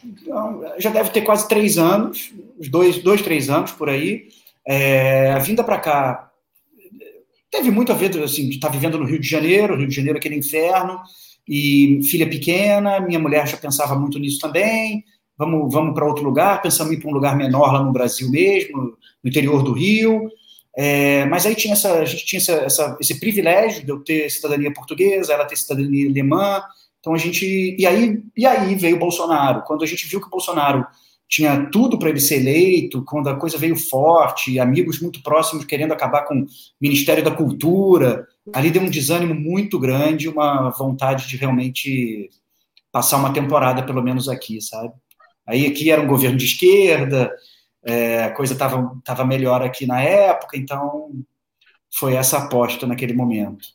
Já 0.77 0.91
deve 0.91 1.09
ter 1.09 1.21
quase 1.21 1.47
três 1.47 1.77
anos, 1.77 2.31
uns 2.59 2.69
dois, 2.69 2.99
dois 2.99 3.21
três 3.23 3.49
anos 3.49 3.71
por 3.71 3.89
aí. 3.89 4.27
É, 4.67 5.33
a 5.33 5.39
vinda 5.39 5.63
para 5.63 5.79
cá 5.79 6.31
teve 7.49 7.71
muito 7.71 7.91
a 7.91 7.95
ver, 7.95 8.11
assim, 8.23 8.47
de 8.47 8.55
estar 8.55 8.67
tá 8.67 8.73
vivendo 8.73 8.99
no 8.99 9.05
Rio 9.05 9.19
de 9.19 9.27
Janeiro, 9.27 9.75
Rio 9.75 9.87
de 9.87 9.95
Janeiro 9.95 10.17
aquele 10.19 10.35
inferno, 10.35 10.99
e 11.47 12.01
filha 12.03 12.29
pequena, 12.29 12.99
minha 12.99 13.19
mulher 13.19 13.47
já 13.47 13.57
pensava 13.57 13.95
muito 13.95 14.19
nisso 14.19 14.39
também. 14.39 15.03
Vamos, 15.37 15.73
vamos 15.73 15.93
para 15.93 16.05
outro 16.05 16.23
lugar, 16.23 16.61
pensamos 16.61 16.93
em 16.93 16.95
ir 16.95 16.99
para 16.99 17.09
um 17.09 17.13
lugar 17.13 17.35
menor 17.35 17.73
lá 17.73 17.83
no 17.83 17.91
Brasil 17.91 18.29
mesmo, 18.29 18.97
no 19.23 19.29
interior 19.29 19.63
do 19.63 19.73
Rio. 19.73 20.29
É, 20.77 21.25
mas 21.25 21.45
aí 21.45 21.55
tinha 21.55 21.73
essa, 21.73 21.99
a 21.99 22.05
gente 22.05 22.25
tinha 22.25 22.39
essa, 22.39 22.53
essa, 22.53 22.97
esse 22.99 23.19
privilégio 23.19 23.85
de 23.85 23.91
eu 23.91 24.03
ter 24.03 24.29
cidadania 24.29 24.73
portuguesa, 24.73 25.33
ela 25.33 25.45
ter 25.45 25.55
cidadania 25.55 26.09
alemã. 26.09 26.61
Então 26.99 27.13
a 27.13 27.17
gente. 27.17 27.75
E 27.77 27.85
aí, 27.85 28.21
e 28.35 28.45
aí 28.45 28.75
veio 28.75 28.95
o 28.95 28.99
Bolsonaro. 28.99 29.61
Quando 29.63 29.83
a 29.83 29.87
gente 29.87 30.07
viu 30.07 30.19
que 30.19 30.27
o 30.27 30.31
Bolsonaro 30.31 30.85
tinha 31.27 31.69
tudo 31.71 31.97
para 31.97 32.09
ele 32.09 32.19
ser 32.19 32.41
eleito, 32.41 33.03
quando 33.03 33.29
a 33.29 33.35
coisa 33.35 33.57
veio 33.57 33.75
forte, 33.75 34.59
amigos 34.59 35.01
muito 35.01 35.23
próximos 35.23 35.65
querendo 35.65 35.91
acabar 35.91 36.23
com 36.23 36.41
o 36.41 36.47
Ministério 36.79 37.23
da 37.23 37.31
Cultura, 37.31 38.27
ali 38.53 38.69
deu 38.69 38.81
um 38.81 38.89
desânimo 38.89 39.33
muito 39.33 39.79
grande, 39.79 40.29
uma 40.29 40.69
vontade 40.69 41.27
de 41.27 41.37
realmente 41.37 42.29
passar 42.91 43.17
uma 43.17 43.33
temporada, 43.33 43.83
pelo 43.83 44.03
menos 44.03 44.29
aqui, 44.29 44.61
sabe? 44.61 44.93
Aí 45.45 45.67
aqui 45.67 45.91
era 45.91 46.01
um 46.01 46.07
governo 46.07 46.37
de 46.37 46.45
esquerda, 46.45 47.31
é, 47.83 48.23
a 48.23 48.31
coisa 48.33 48.53
estava 48.53 48.99
tava 49.03 49.23
melhor 49.23 49.61
aqui 49.61 49.85
na 49.85 50.01
época, 50.01 50.57
então 50.57 51.11
foi 51.93 52.15
essa 52.15 52.39
aposta 52.39 52.87
naquele 52.87 53.13
momento. 53.13 53.67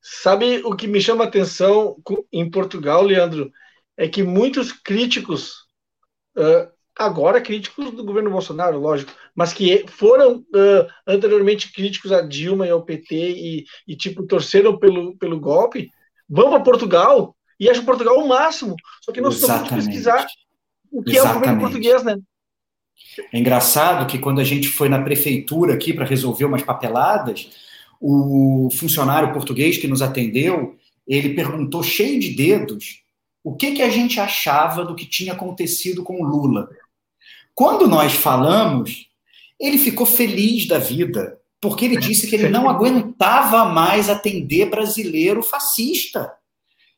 Sabe 0.00 0.60
o 0.64 0.74
que 0.74 0.88
me 0.88 1.00
chama 1.00 1.24
a 1.24 1.28
atenção 1.28 1.96
em 2.32 2.50
Portugal, 2.50 3.02
Leandro? 3.02 3.52
É 3.96 4.08
que 4.08 4.24
muitos 4.24 4.72
críticos, 4.72 5.68
agora 6.98 7.40
críticos 7.40 7.92
do 7.92 8.04
governo 8.04 8.30
Bolsonaro, 8.30 8.80
lógico, 8.80 9.12
mas 9.32 9.52
que 9.52 9.86
foram 9.86 10.44
anteriormente 11.06 11.72
críticos 11.72 12.10
a 12.10 12.20
Dilma 12.20 12.66
e 12.66 12.70
ao 12.70 12.84
PT 12.84 13.14
e, 13.14 13.64
e 13.86 13.96
tipo, 13.96 14.26
torceram 14.26 14.76
pelo, 14.76 15.16
pelo 15.16 15.38
golpe, 15.38 15.88
vão 16.28 16.50
para 16.50 16.64
Portugal 16.64 17.36
e 17.62 17.70
acham 17.70 17.84
Portugal 17.84 18.18
o 18.18 18.26
máximo. 18.26 18.74
Só 19.00 19.12
que 19.12 19.20
não 19.20 19.30
se 19.30 19.46
pesquisar 19.68 20.26
o 20.90 21.00
que 21.00 21.12
Exatamente. 21.12 21.16
é 21.16 21.30
o 21.30 21.34
governo 21.34 21.60
português, 21.60 22.02
né? 22.02 22.18
É 23.32 23.38
engraçado 23.38 24.04
que 24.08 24.18
quando 24.18 24.40
a 24.40 24.44
gente 24.44 24.66
foi 24.66 24.88
na 24.88 25.00
prefeitura 25.00 25.74
aqui 25.74 25.92
para 25.92 26.04
resolver 26.04 26.44
umas 26.44 26.62
papeladas, 26.62 27.50
o 28.00 28.68
funcionário 28.72 29.32
português 29.32 29.78
que 29.78 29.86
nos 29.86 30.02
atendeu, 30.02 30.76
ele 31.06 31.34
perguntou 31.34 31.84
cheio 31.84 32.18
de 32.18 32.30
dedos 32.30 33.00
o 33.44 33.54
que, 33.54 33.72
que 33.72 33.82
a 33.82 33.90
gente 33.90 34.18
achava 34.18 34.84
do 34.84 34.96
que 34.96 35.06
tinha 35.06 35.32
acontecido 35.32 36.02
com 36.02 36.20
o 36.20 36.24
Lula. 36.24 36.68
Quando 37.54 37.86
nós 37.86 38.12
falamos, 38.12 39.08
ele 39.58 39.78
ficou 39.78 40.06
feliz 40.06 40.66
da 40.66 40.78
vida, 40.78 41.38
porque 41.60 41.84
ele 41.84 41.96
disse 41.96 42.26
que 42.26 42.34
ele 42.34 42.48
não 42.48 42.66
aguentava 42.70 43.66
mais 43.66 44.10
atender 44.10 44.68
brasileiro 44.68 45.44
fascista. 45.44 46.32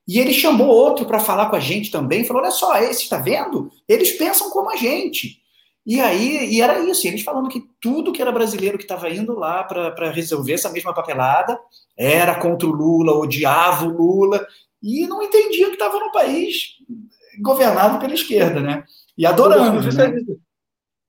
E 0.06 0.18
ele 0.18 0.34
chamou 0.34 0.68
outro 0.68 1.06
para 1.06 1.18
falar 1.18 1.48
com 1.48 1.56
a 1.56 1.60
gente 1.60 1.90
também, 1.90 2.24
falou: 2.24 2.42
olha 2.42 2.50
só, 2.50 2.76
esse 2.76 3.02
está 3.02 3.18
vendo? 3.18 3.70
Eles 3.88 4.12
pensam 4.12 4.50
como 4.50 4.70
a 4.70 4.76
gente. 4.76 5.42
E 5.86 6.00
aí, 6.00 6.54
e 6.54 6.62
era 6.62 6.78
isso, 6.78 7.06
eles 7.06 7.22
falando 7.22 7.48
que 7.48 7.62
tudo 7.78 8.12
que 8.12 8.22
era 8.22 8.32
brasileiro 8.32 8.78
que 8.78 8.84
estava 8.84 9.10
indo 9.10 9.34
lá 9.34 9.62
para 9.64 10.10
resolver 10.10 10.54
essa 10.54 10.70
mesma 10.70 10.94
papelada 10.94 11.58
era 11.96 12.34
contra 12.36 12.66
o 12.66 12.72
Lula, 12.72 13.12
odiava 13.12 13.84
o 13.84 13.90
Lula, 13.90 14.46
e 14.82 15.06
não 15.06 15.22
entendia 15.22 15.66
que 15.66 15.74
estava 15.74 15.98
no 15.98 16.10
país 16.10 16.76
governado 17.42 17.98
pela 17.98 18.14
esquerda, 18.14 18.60
né? 18.60 18.84
E 19.16 19.26
adorando. 19.26 19.80
Né? 19.92 20.24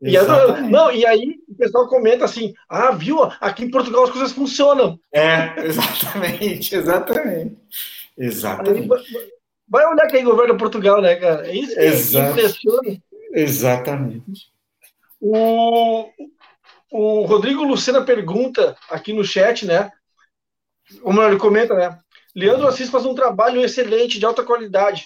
E, 0.01 0.17
adorando. 0.17 0.69
Não, 0.69 0.91
e 0.91 1.05
aí 1.05 1.35
o 1.47 1.55
pessoal 1.55 1.87
comenta 1.87 2.25
assim: 2.25 2.53
ah, 2.69 2.91
viu? 2.91 3.23
Aqui 3.39 3.63
em 3.63 3.71
Portugal 3.71 4.03
as 4.03 4.11
coisas 4.11 4.33
funcionam. 4.33 4.99
É, 5.13 5.53
exatamente, 5.65 6.75
exatamente. 6.75 7.55
Exatamente. 8.17 8.91
Aí, 8.93 9.31
vai 9.67 9.85
olhar 9.85 10.07
quem 10.07 10.23
governa 10.23 10.57
Portugal, 10.57 11.01
né, 11.01 11.15
cara? 11.15 11.47
É 11.47 11.55
isso 11.55 11.73
que 11.73 11.81
Exato. 11.81 12.31
impressiona. 12.31 12.97
Exatamente. 13.33 14.51
O, 15.19 16.09
o 16.91 17.25
Rodrigo 17.25 17.63
Lucena 17.63 18.03
pergunta 18.03 18.77
aqui 18.89 19.11
no 19.11 19.23
chat, 19.23 19.65
né? 19.65 19.91
Como 21.01 21.21
ele 21.21 21.37
comenta, 21.37 21.73
né? 21.73 21.99
Leandro 22.35 22.67
Assis 22.67 22.89
faz 22.89 23.05
um 23.05 23.15
trabalho 23.15 23.61
excelente, 23.61 24.19
de 24.19 24.25
alta 24.25 24.43
qualidade 24.43 25.05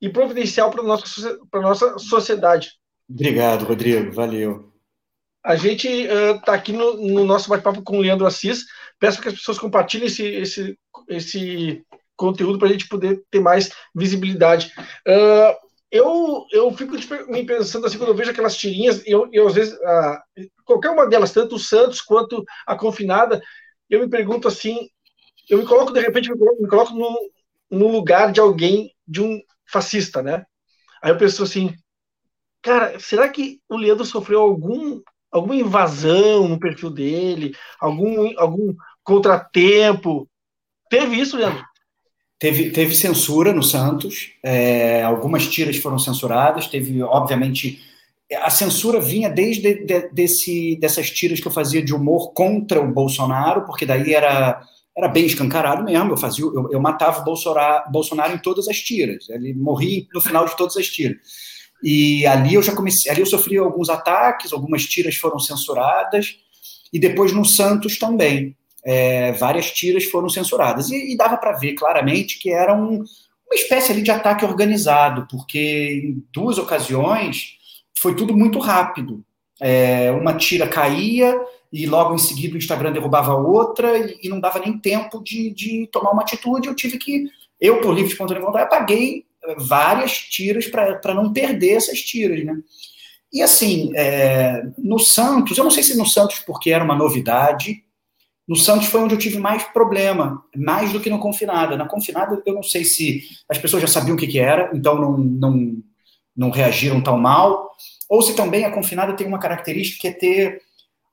e 0.00 0.08
providencial 0.08 0.70
para 0.70 0.82
a 0.82 0.84
nossa, 0.84 1.38
nossa 1.54 1.98
sociedade. 1.98 2.72
Obrigado, 3.08 3.64
Rodrigo. 3.64 4.12
Valeu. 4.12 4.72
A 5.44 5.54
gente 5.54 5.86
está 5.88 6.52
uh, 6.52 6.54
aqui 6.56 6.72
no, 6.72 6.96
no 6.96 7.24
nosso 7.24 7.48
bate-papo 7.48 7.82
com 7.82 7.98
o 7.98 8.00
Leandro 8.00 8.26
Assis. 8.26 8.64
Peço 8.98 9.22
que 9.22 9.28
as 9.28 9.34
pessoas 9.34 9.60
compartilhem 9.60 10.08
esse, 10.08 10.24
esse, 10.24 10.78
esse 11.08 11.86
conteúdo 12.16 12.58
para 12.58 12.68
a 12.68 12.72
gente 12.72 12.88
poder 12.88 13.22
ter 13.30 13.40
mais 13.40 13.70
visibilidade. 13.94 14.72
Uh, 15.06 15.66
eu, 15.90 16.44
eu 16.50 16.72
fico 16.72 16.94
me 17.30 17.44
pensando 17.44 17.86
assim, 17.86 17.98
quando 17.98 18.10
eu 18.10 18.16
vejo 18.16 18.30
aquelas 18.30 18.56
tirinhas, 18.56 19.02
eu, 19.06 19.28
eu 19.32 19.46
às 19.46 19.54
vezes, 19.54 19.74
uh, 19.74 20.18
qualquer 20.64 20.90
uma 20.90 21.06
delas, 21.06 21.32
tanto 21.32 21.56
o 21.56 21.60
Santos 21.60 22.00
quanto 22.00 22.44
a 22.66 22.76
Confinada, 22.76 23.40
eu 23.88 24.00
me 24.00 24.08
pergunto 24.08 24.48
assim, 24.48 24.88
eu 25.48 25.58
me 25.58 25.66
coloco, 25.66 25.92
de 25.92 26.00
repente, 26.00 26.30
me 26.30 26.38
coloco, 26.38 26.62
me 26.62 26.68
coloco 26.68 26.94
no, 26.94 27.30
no 27.70 27.88
lugar 27.88 28.32
de 28.32 28.40
alguém, 28.40 28.92
de 29.06 29.22
um 29.22 29.40
fascista, 29.66 30.22
né? 30.22 30.44
Aí 31.02 31.10
eu 31.10 31.18
penso 31.18 31.42
assim, 31.42 31.74
cara, 32.60 32.98
será 32.98 33.28
que 33.28 33.60
o 33.68 33.76
Leandro 33.76 34.04
sofreu 34.04 34.40
algum, 34.40 35.00
alguma 35.30 35.54
invasão 35.54 36.48
no 36.48 36.58
perfil 36.58 36.90
dele? 36.90 37.54
Algum, 37.80 38.32
algum 38.38 38.74
contratempo? 39.04 40.28
Teve 40.90 41.16
isso, 41.16 41.36
Leandro? 41.36 41.64
Teve, 42.46 42.70
teve 42.70 42.94
censura 42.94 43.52
no 43.52 43.60
Santos, 43.60 44.30
é, 44.40 45.02
algumas 45.02 45.48
tiras 45.48 45.78
foram 45.78 45.98
censuradas, 45.98 46.68
teve, 46.68 47.02
obviamente, 47.02 47.80
a 48.40 48.48
censura 48.50 49.00
vinha 49.00 49.28
desde 49.28 49.84
de, 49.84 50.08
desse, 50.12 50.76
dessas 50.76 51.10
tiras 51.10 51.40
que 51.40 51.48
eu 51.48 51.50
fazia 51.50 51.82
de 51.82 51.92
humor 51.92 52.32
contra 52.32 52.80
o 52.80 52.86
Bolsonaro, 52.92 53.64
porque 53.64 53.84
daí 53.84 54.14
era 54.14 54.62
era 54.96 55.08
bem 55.08 55.26
escancarado 55.26 55.82
mesmo. 55.82 56.12
Eu 56.12 56.16
fazia, 56.16 56.44
eu, 56.44 56.68
eu 56.70 56.80
matava 56.80 57.20
o 57.20 57.24
Bolsonaro, 57.24 57.90
Bolsonaro 57.90 58.34
em 58.36 58.38
todas 58.38 58.68
as 58.68 58.78
tiras. 58.78 59.28
Ele 59.28 59.52
morria 59.52 60.06
no 60.14 60.20
final 60.20 60.46
de 60.46 60.56
todas 60.56 60.76
as 60.76 60.86
tiras. 60.86 61.16
E 61.82 62.24
ali 62.28 62.54
eu 62.54 62.62
já 62.62 62.76
comecei, 62.76 63.10
ali 63.10 63.22
eu 63.22 63.26
sofri 63.26 63.58
alguns 63.58 63.88
ataques, 63.88 64.52
algumas 64.52 64.86
tiras 64.86 65.16
foram 65.16 65.40
censuradas 65.40 66.36
e 66.92 67.00
depois 67.00 67.32
no 67.32 67.44
Santos 67.44 67.98
também 67.98 68.54
é, 68.86 69.32
várias 69.32 69.72
tiras 69.72 70.04
foram 70.04 70.28
censuradas 70.28 70.90
e, 70.90 71.12
e 71.12 71.16
dava 71.16 71.36
para 71.36 71.58
ver 71.58 71.74
claramente 71.74 72.38
que 72.38 72.50
era 72.50 72.72
um, 72.72 72.98
uma 72.98 73.54
espécie 73.54 73.90
ali 73.90 74.00
de 74.00 74.12
ataque 74.12 74.44
organizado, 74.44 75.26
porque 75.28 76.04
em 76.04 76.24
duas 76.32 76.56
ocasiões 76.56 77.56
foi 77.98 78.14
tudo 78.14 78.36
muito 78.36 78.60
rápido. 78.60 79.24
É, 79.60 80.12
uma 80.12 80.34
tira 80.34 80.68
caía, 80.68 81.34
e 81.72 81.84
logo 81.86 82.14
em 82.14 82.18
seguida 82.18 82.54
o 82.54 82.58
Instagram 82.58 82.92
derrubava 82.92 83.34
outra 83.34 83.98
e, 83.98 84.20
e 84.22 84.28
não 84.28 84.38
dava 84.38 84.60
nem 84.60 84.78
tempo 84.78 85.20
de, 85.24 85.50
de, 85.50 85.88
tomar 85.90 86.12
uma 86.12 86.22
atitude. 86.22 86.68
Eu 86.68 86.74
tive 86.74 86.96
que, 86.96 87.24
eu, 87.60 87.80
por 87.80 87.92
livre 87.92 88.12
espontânea 88.12 88.42
vontade, 88.42 88.64
apaguei 88.64 89.24
várias 89.58 90.12
tiras 90.12 90.66
para 90.66 91.14
não 91.14 91.32
perder 91.32 91.72
essas 91.72 92.00
tiras, 92.00 92.44
né? 92.44 92.54
E 93.32 93.42
assim, 93.42 93.90
é, 93.96 94.62
no 94.78 94.98
Santos, 94.98 95.58
eu 95.58 95.64
não 95.64 95.70
sei 95.70 95.82
se 95.82 95.96
no 95.96 96.06
Santos 96.06 96.38
porque 96.40 96.70
era 96.70 96.84
uma 96.84 96.94
novidade, 96.94 97.84
no 98.46 98.54
Santos 98.56 98.86
foi 98.86 99.00
onde 99.00 99.14
eu 99.14 99.18
tive 99.18 99.38
mais 99.38 99.64
problema, 99.64 100.42
mais 100.56 100.92
do 100.92 101.00
que 101.00 101.10
no 101.10 101.18
Confinada. 101.18 101.76
Na 101.76 101.88
Confinada, 101.88 102.40
eu 102.46 102.54
não 102.54 102.62
sei 102.62 102.84
se 102.84 103.22
as 103.48 103.58
pessoas 103.58 103.82
já 103.82 103.88
sabiam 103.88 104.14
o 104.14 104.18
que, 104.18 104.26
que 104.26 104.38
era, 104.38 104.70
então 104.72 104.94
não, 104.94 105.18
não, 105.18 105.72
não 106.36 106.50
reagiram 106.50 107.00
tão 107.00 107.18
mal, 107.18 107.70
ou 108.08 108.22
se 108.22 108.36
também 108.36 108.64
a 108.64 108.70
Confinada 108.70 109.14
tem 109.14 109.26
uma 109.26 109.38
característica 109.38 110.00
que 110.00 110.08
é 110.08 110.12
ter 110.12 110.62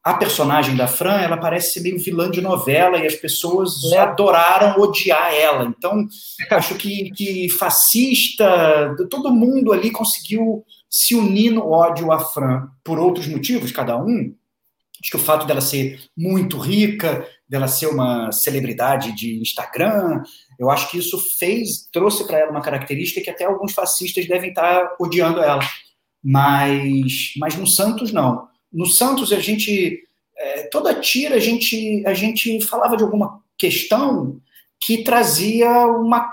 a 0.03 0.13
personagem 0.15 0.75
da 0.75 0.85
Fran, 0.85 1.21
ela 1.21 1.37
parece 1.37 1.73
ser 1.73 1.79
meio 1.79 1.97
vilã 1.97 2.29
de 2.29 2.41
novela 2.41 2.97
e 2.97 3.07
as 3.07 3.15
pessoas 3.15 3.81
é. 3.93 3.99
adoraram 3.99 4.81
odiar 4.81 5.33
ela. 5.33 5.63
Então, 5.63 6.05
acho 6.51 6.75
que, 6.75 7.09
que 7.11 7.47
fascista, 7.47 8.93
todo 9.09 9.33
mundo 9.33 9.71
ali 9.71 9.89
conseguiu 9.89 10.65
se 10.89 11.15
unir 11.15 11.51
no 11.51 11.71
ódio 11.71 12.11
à 12.11 12.19
Fran 12.19 12.67
por 12.83 12.99
outros 12.99 13.27
motivos, 13.27 13.71
cada 13.71 13.97
um. 13.97 14.35
Acho 15.01 15.11
que 15.11 15.17
o 15.17 15.19
fato 15.19 15.45
dela 15.45 15.61
ser 15.61 16.01
muito 16.15 16.57
rica, 16.57 17.27
dela 17.47 17.67
ser 17.67 17.87
uma 17.87 18.31
celebridade 18.31 19.13
de 19.15 19.39
Instagram, 19.41 20.23
eu 20.57 20.69
acho 20.69 20.89
que 20.89 20.97
isso 20.97 21.19
fez, 21.37 21.89
trouxe 21.91 22.25
para 22.25 22.39
ela 22.39 22.51
uma 22.51 22.61
característica 22.61 23.21
que 23.21 23.29
até 23.29 23.45
alguns 23.45 23.73
fascistas 23.73 24.27
devem 24.27 24.49
estar 24.49 24.95
odiando 24.99 25.41
ela. 25.41 25.61
Mas, 26.23 27.33
mas 27.37 27.55
no 27.55 27.67
Santos, 27.67 28.13
não 28.13 28.47
no 28.73 28.87
Santos, 28.87 29.31
a 29.31 29.39
gente, 29.39 29.99
é, 30.35 30.63
toda 30.63 30.95
tira, 30.95 31.35
a 31.35 31.39
gente, 31.39 32.03
a 32.07 32.13
gente 32.13 32.59
falava 32.65 32.97
de 32.97 33.03
alguma 33.03 33.39
questão 33.57 34.41
que 34.81 35.03
trazia 35.03 35.69
uma, 35.85 36.27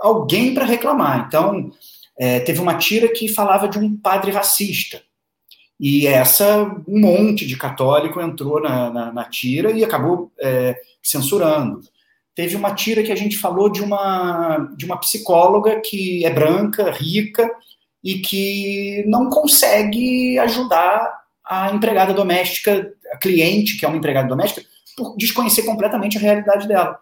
alguém 0.00 0.54
para 0.54 0.64
reclamar. 0.64 1.26
Então, 1.28 1.70
é, 2.18 2.40
teve 2.40 2.60
uma 2.60 2.78
tira 2.78 3.08
que 3.12 3.28
falava 3.28 3.68
de 3.68 3.78
um 3.78 3.94
padre 3.94 4.30
racista. 4.30 5.02
E 5.80 6.06
essa, 6.06 6.62
um 6.86 7.00
monte 7.00 7.46
de 7.46 7.56
católico 7.56 8.20
entrou 8.20 8.60
na, 8.60 8.90
na, 8.90 9.12
na 9.12 9.24
tira 9.24 9.72
e 9.72 9.82
acabou 9.82 10.30
é, 10.38 10.78
censurando. 11.02 11.80
Teve 12.34 12.54
uma 12.54 12.74
tira 12.74 13.02
que 13.02 13.10
a 13.10 13.16
gente 13.16 13.38
falou 13.38 13.70
de 13.70 13.82
uma, 13.82 14.70
de 14.76 14.84
uma 14.84 15.00
psicóloga 15.00 15.80
que 15.80 16.22
é 16.24 16.30
branca, 16.30 16.90
rica, 16.90 17.50
e 18.02 18.18
que 18.18 19.04
não 19.06 19.28
consegue 19.28 20.38
ajudar 20.38 21.20
a 21.44 21.70
empregada 21.72 22.14
doméstica, 22.14 22.92
a 23.12 23.18
cliente, 23.18 23.78
que 23.78 23.84
é 23.84 23.88
uma 23.88 23.96
empregada 23.96 24.28
doméstica, 24.28 24.66
por 24.96 25.16
desconhecer 25.16 25.62
completamente 25.62 26.16
a 26.16 26.20
realidade 26.20 26.66
dela. 26.66 26.98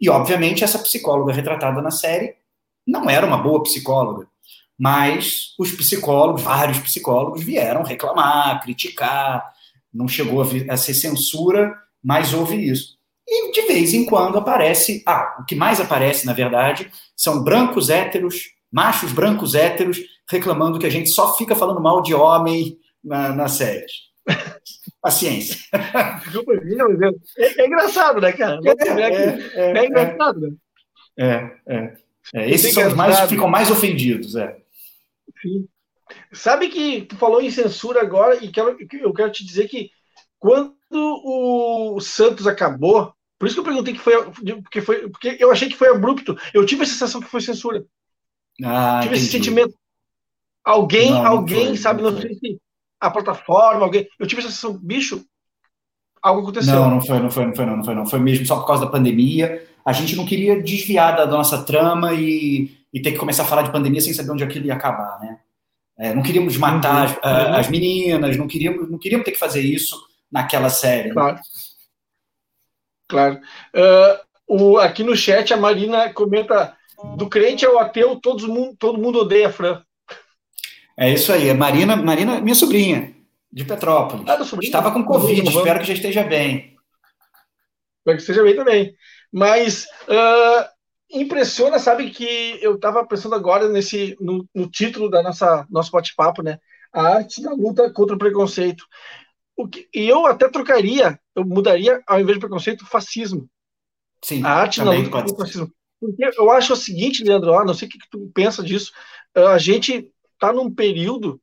E, 0.00 0.08
obviamente, 0.08 0.64
essa 0.64 0.78
psicóloga 0.78 1.32
retratada 1.32 1.82
na 1.82 1.90
série 1.90 2.34
não 2.86 3.08
era 3.08 3.26
uma 3.26 3.38
boa 3.38 3.62
psicóloga, 3.62 4.26
mas 4.80 5.54
os 5.58 5.72
psicólogos, 5.72 6.40
vários 6.40 6.78
psicólogos, 6.78 7.44
vieram 7.44 7.82
reclamar, 7.82 8.62
criticar, 8.62 9.52
não 9.92 10.08
chegou 10.08 10.40
a, 10.40 10.76
ser 10.78 10.94
censura, 10.94 11.74
mas 12.02 12.32
houve 12.32 12.56
isso. 12.56 12.96
E 13.28 13.52
de 13.52 13.60
vez 13.66 13.92
em 13.92 14.06
quando 14.06 14.38
aparece, 14.38 15.02
ah, 15.06 15.36
o 15.38 15.44
que 15.44 15.54
mais 15.54 15.82
aparece, 15.82 16.24
na 16.24 16.32
verdade, 16.32 16.90
são 17.14 17.44
brancos 17.44 17.90
héteros, 17.90 18.54
machos 18.72 19.12
brancos 19.12 19.54
héteros, 19.54 19.98
reclamando 20.26 20.78
que 20.78 20.86
a 20.86 20.90
gente 20.90 21.10
só 21.10 21.36
fica 21.36 21.54
falando 21.54 21.82
mal 21.82 22.00
de 22.00 22.14
homem 22.14 22.78
na, 23.04 23.34
nas 23.34 23.52
séries. 23.52 23.92
Paciência. 25.02 25.58
É, 27.36 27.62
é, 27.62 27.66
engraçado, 27.66 28.18
né, 28.18 28.32
cara? 28.32 28.58
É, 28.64 28.70
é, 28.70 29.78
é, 29.78 29.86
engraçado, 29.86 30.40
né? 30.40 30.50
É, 31.18 31.50
é. 31.66 31.94
é 32.34 32.50
esses 32.50 32.72
são 32.72 32.88
os 32.88 32.94
mais, 32.94 33.20
ficam 33.28 33.46
mais 33.46 33.70
ofendidos, 33.70 34.36
é. 34.36 34.59
Sabe 36.32 36.68
que 36.68 37.02
tu 37.02 37.16
falou 37.16 37.40
em 37.40 37.50
censura 37.50 38.00
agora, 38.00 38.42
e 38.44 38.48
quero, 38.48 38.76
eu 38.92 39.12
quero 39.12 39.30
te 39.30 39.44
dizer 39.44 39.68
que 39.68 39.90
quando 40.38 40.74
o 40.90 42.00
Santos 42.00 42.46
acabou, 42.46 43.12
por 43.38 43.46
isso 43.46 43.54
que 43.54 43.60
eu 43.60 43.64
perguntei 43.64 43.94
que 43.94 44.00
foi, 44.00 44.24
porque 44.62 44.80
foi, 44.80 45.08
porque 45.08 45.36
eu 45.38 45.50
achei 45.50 45.68
que 45.68 45.76
foi 45.76 45.88
abrupto. 45.88 46.36
Eu 46.52 46.66
tive 46.66 46.82
a 46.82 46.86
sensação 46.86 47.20
que 47.20 47.28
foi 47.28 47.40
censura. 47.40 47.84
Ah, 48.62 49.00
tive 49.02 49.14
entendi. 49.14 49.24
esse 49.24 49.32
sentimento. 49.32 49.74
Alguém, 50.64 51.10
não, 51.10 51.26
alguém, 51.26 51.60
não 51.60 51.66
foi, 51.68 51.76
sabe, 51.78 52.02
não, 52.02 52.10
não 52.10 52.20
sei 52.20 52.34
se 52.34 52.60
a 53.00 53.10
plataforma, 53.10 53.82
alguém. 53.82 54.06
Eu 54.18 54.26
tive 54.26 54.42
a 54.42 54.44
sensação, 54.44 54.76
bicho, 54.76 55.24
algo 56.20 56.42
aconteceu. 56.42 56.74
Não, 56.74 56.90
não 56.90 57.00
foi, 57.00 57.18
não 57.18 57.30
foi, 57.30 57.46
não 57.46 57.54
foi, 57.54 57.66
não, 57.66 57.76
não 57.76 57.84
foi, 57.84 57.94
não. 57.94 58.06
Foi 58.06 58.18
mesmo 58.18 58.44
só 58.44 58.56
por 58.56 58.66
causa 58.66 58.84
da 58.84 58.90
pandemia. 58.90 59.66
A 59.84 59.92
gente 59.92 60.14
não 60.14 60.26
queria 60.26 60.62
desviar 60.62 61.16
da 61.16 61.26
nossa 61.26 61.62
trama 61.62 62.12
e, 62.12 62.70
e 62.92 63.00
ter 63.00 63.12
que 63.12 63.18
começar 63.18 63.44
a 63.44 63.46
falar 63.46 63.62
de 63.62 63.72
pandemia 63.72 64.00
sem 64.00 64.12
saber 64.12 64.32
onde 64.32 64.44
aquilo 64.44 64.66
ia 64.66 64.74
acabar, 64.74 65.18
né? 65.20 65.38
É, 65.98 66.14
não 66.14 66.22
queríamos 66.22 66.56
matar 66.56 67.10
uhum. 67.10 67.18
as, 67.22 67.58
as, 67.58 67.68
meninas, 67.68 68.36
não 68.36 68.48
queríamos, 68.48 68.90
não 68.90 68.98
queríamos 68.98 69.24
ter 69.24 69.32
que 69.32 69.38
fazer 69.38 69.60
isso 69.60 70.00
naquela 70.32 70.70
série. 70.70 71.10
Claro. 71.10 71.36
Né? 71.36 71.42
Claro. 73.06 73.40
Uh, 73.74 74.30
o, 74.46 74.78
aqui 74.78 75.04
no 75.04 75.14
chat 75.14 75.52
a 75.52 75.58
Marina 75.58 76.10
comenta 76.12 76.74
do 77.16 77.28
crente 77.28 77.66
ao 77.66 77.78
ateu, 77.78 78.16
todo 78.16 78.48
mundo, 78.48 78.76
todo 78.78 78.98
mundo 78.98 79.20
odeia 79.20 79.48
a 79.48 79.52
Fran. 79.52 79.82
É 80.98 81.12
isso 81.12 81.32
aí. 81.32 81.48
É 81.48 81.54
Marina, 81.54 81.96
Marina, 81.96 82.40
minha 82.40 82.54
sobrinha, 82.54 83.14
de 83.52 83.64
Petrópolis. 83.64 84.24
Ah? 84.26 84.40
Estava 84.62 84.92
com 84.92 85.04
Covid, 85.04 85.42
uhum. 85.42 85.48
espero 85.48 85.80
que 85.80 85.86
já 85.86 85.94
esteja 85.94 86.24
bem. 86.24 86.76
Espero 87.98 88.16
que 88.16 88.22
esteja 88.22 88.42
bem 88.42 88.56
também. 88.56 88.94
Mas 89.30 89.84
uh, 90.08 90.66
impressiona, 91.10 91.78
sabe, 91.78 92.10
que 92.10 92.58
eu 92.62 92.76
estava 92.76 93.04
pensando 93.06 93.34
agora 93.34 93.68
nesse 93.68 94.16
no, 94.20 94.46
no, 94.54 94.70
título 94.70 95.10
da 95.10 95.22
nossa 95.22 95.66
nosso 95.70 95.90
bate-papo, 95.90 96.42
né? 96.42 96.58
A 96.92 97.16
arte 97.16 97.42
da 97.42 97.52
luta 97.52 97.92
contra 97.92 98.14
o 98.14 98.18
preconceito. 98.18 98.84
O 99.56 99.68
que, 99.68 99.88
e 99.94 100.08
eu 100.08 100.26
até 100.26 100.48
trocaria, 100.48 101.18
eu 101.34 101.44
mudaria, 101.44 102.02
ao 102.06 102.20
invés 102.20 102.36
de 102.36 102.40
preconceito, 102.40 102.86
fascismo. 102.86 103.48
Sim, 104.24 104.44
a 104.44 104.50
arte 104.50 104.82
da 104.82 104.92
luta 104.92 105.10
contra 105.10 105.34
o 105.34 105.36
fascismo. 105.36 105.72
Porque 106.00 106.30
eu 106.38 106.50
acho 106.50 106.72
o 106.72 106.76
seguinte, 106.76 107.22
Leandro, 107.22 107.52
ó, 107.52 107.64
não 107.64 107.74
sei 107.74 107.86
o 107.86 107.90
que, 107.90 107.98
que 107.98 108.08
tu 108.10 108.30
pensa 108.34 108.62
disso. 108.62 108.92
A 109.34 109.58
gente 109.58 110.10
está 110.34 110.52
num 110.52 110.72
período, 110.72 111.40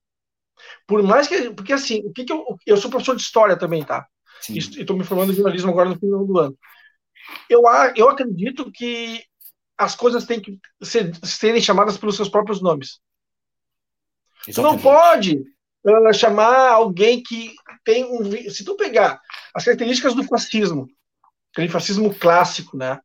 por 0.87 1.03
mais 1.03 1.27
que. 1.27 1.51
Porque 1.51 1.73
assim, 1.73 2.01
o 2.05 2.11
que, 2.11 2.25
que 2.25 2.33
eu. 2.33 2.43
Eu 2.65 2.77
sou 2.77 2.89
professor 2.89 3.15
de 3.15 3.21
história 3.21 3.57
também, 3.57 3.83
tá? 3.83 4.07
Sim. 4.41 4.55
E 4.55 4.57
estou 4.57 4.97
me 4.97 5.03
formando 5.03 5.31
em 5.31 5.35
jornalismo 5.35 5.69
agora 5.69 5.89
no 5.89 5.99
final 5.99 6.25
do 6.25 6.39
ano. 6.39 6.57
Eu, 7.49 7.61
eu 7.95 8.09
acredito 8.09 8.71
que 8.71 9.21
as 9.77 9.95
coisas 9.95 10.25
têm 10.25 10.39
que 10.39 10.59
ser, 10.81 11.13
serem 11.23 11.61
chamadas 11.61 11.97
pelos 11.97 12.15
seus 12.15 12.29
próprios 12.29 12.61
nomes. 12.61 12.99
Exatamente. 14.47 14.55
Tu 14.55 14.61
não 14.61 14.79
pode 14.79 15.37
uh, 15.83 16.13
chamar 16.13 16.71
alguém 16.71 17.21
que 17.21 17.53
tem 17.83 18.05
um. 18.05 18.31
Se 18.49 18.63
tu 18.63 18.75
pegar 18.75 19.21
as 19.53 19.65
características 19.65 20.15
do 20.15 20.23
fascismo, 20.23 20.87
aquele 21.51 21.69
fascismo 21.69 22.13
clássico, 22.13 22.75
né? 22.75 22.99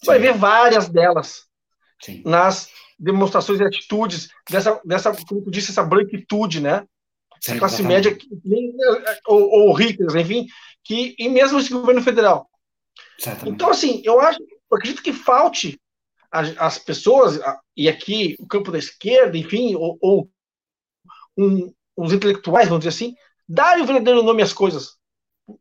Tu 0.00 0.06
vai 0.06 0.18
ver 0.18 0.34
várias 0.34 0.88
delas 0.88 1.44
Sim. 2.00 2.22
nas 2.24 2.70
demonstrações 2.98 3.60
e 3.60 3.64
atitudes 3.64 4.28
dessa, 4.50 4.80
dessa, 4.84 5.12
como 5.26 5.42
tu 5.42 5.50
disse, 5.50 5.70
essa 5.70 5.82
branquitude, 5.82 6.60
né? 6.60 6.86
Sim, 7.40 7.58
classe 7.58 7.82
exatamente. 7.82 8.28
média, 8.44 9.20
ou, 9.26 9.48
ou 9.50 9.72
ricas, 9.72 10.14
enfim, 10.14 10.46
que, 10.82 11.14
e 11.18 11.28
mesmo 11.28 11.58
esse 11.58 11.70
governo 11.70 12.02
federal. 12.02 12.48
Então, 13.44 13.70
assim, 13.70 14.02
eu 14.04 14.20
acho, 14.20 14.40
eu 14.42 14.76
acredito 14.76 15.02
que 15.02 15.12
falte 15.12 15.78
as 16.58 16.78
pessoas, 16.78 17.40
e 17.76 17.88
aqui 17.88 18.36
o 18.38 18.46
campo 18.46 18.70
da 18.70 18.78
esquerda, 18.78 19.36
enfim, 19.36 19.74
ou, 19.74 19.98
ou 20.00 20.30
um, 21.36 21.72
os 21.96 22.12
intelectuais, 22.12 22.68
vamos 22.68 22.84
dizer 22.84 22.96
assim, 22.96 23.14
darem 23.48 23.82
o 23.82 23.86
verdadeiro 23.86 24.22
nome 24.22 24.42
às 24.42 24.52
coisas. 24.52 24.96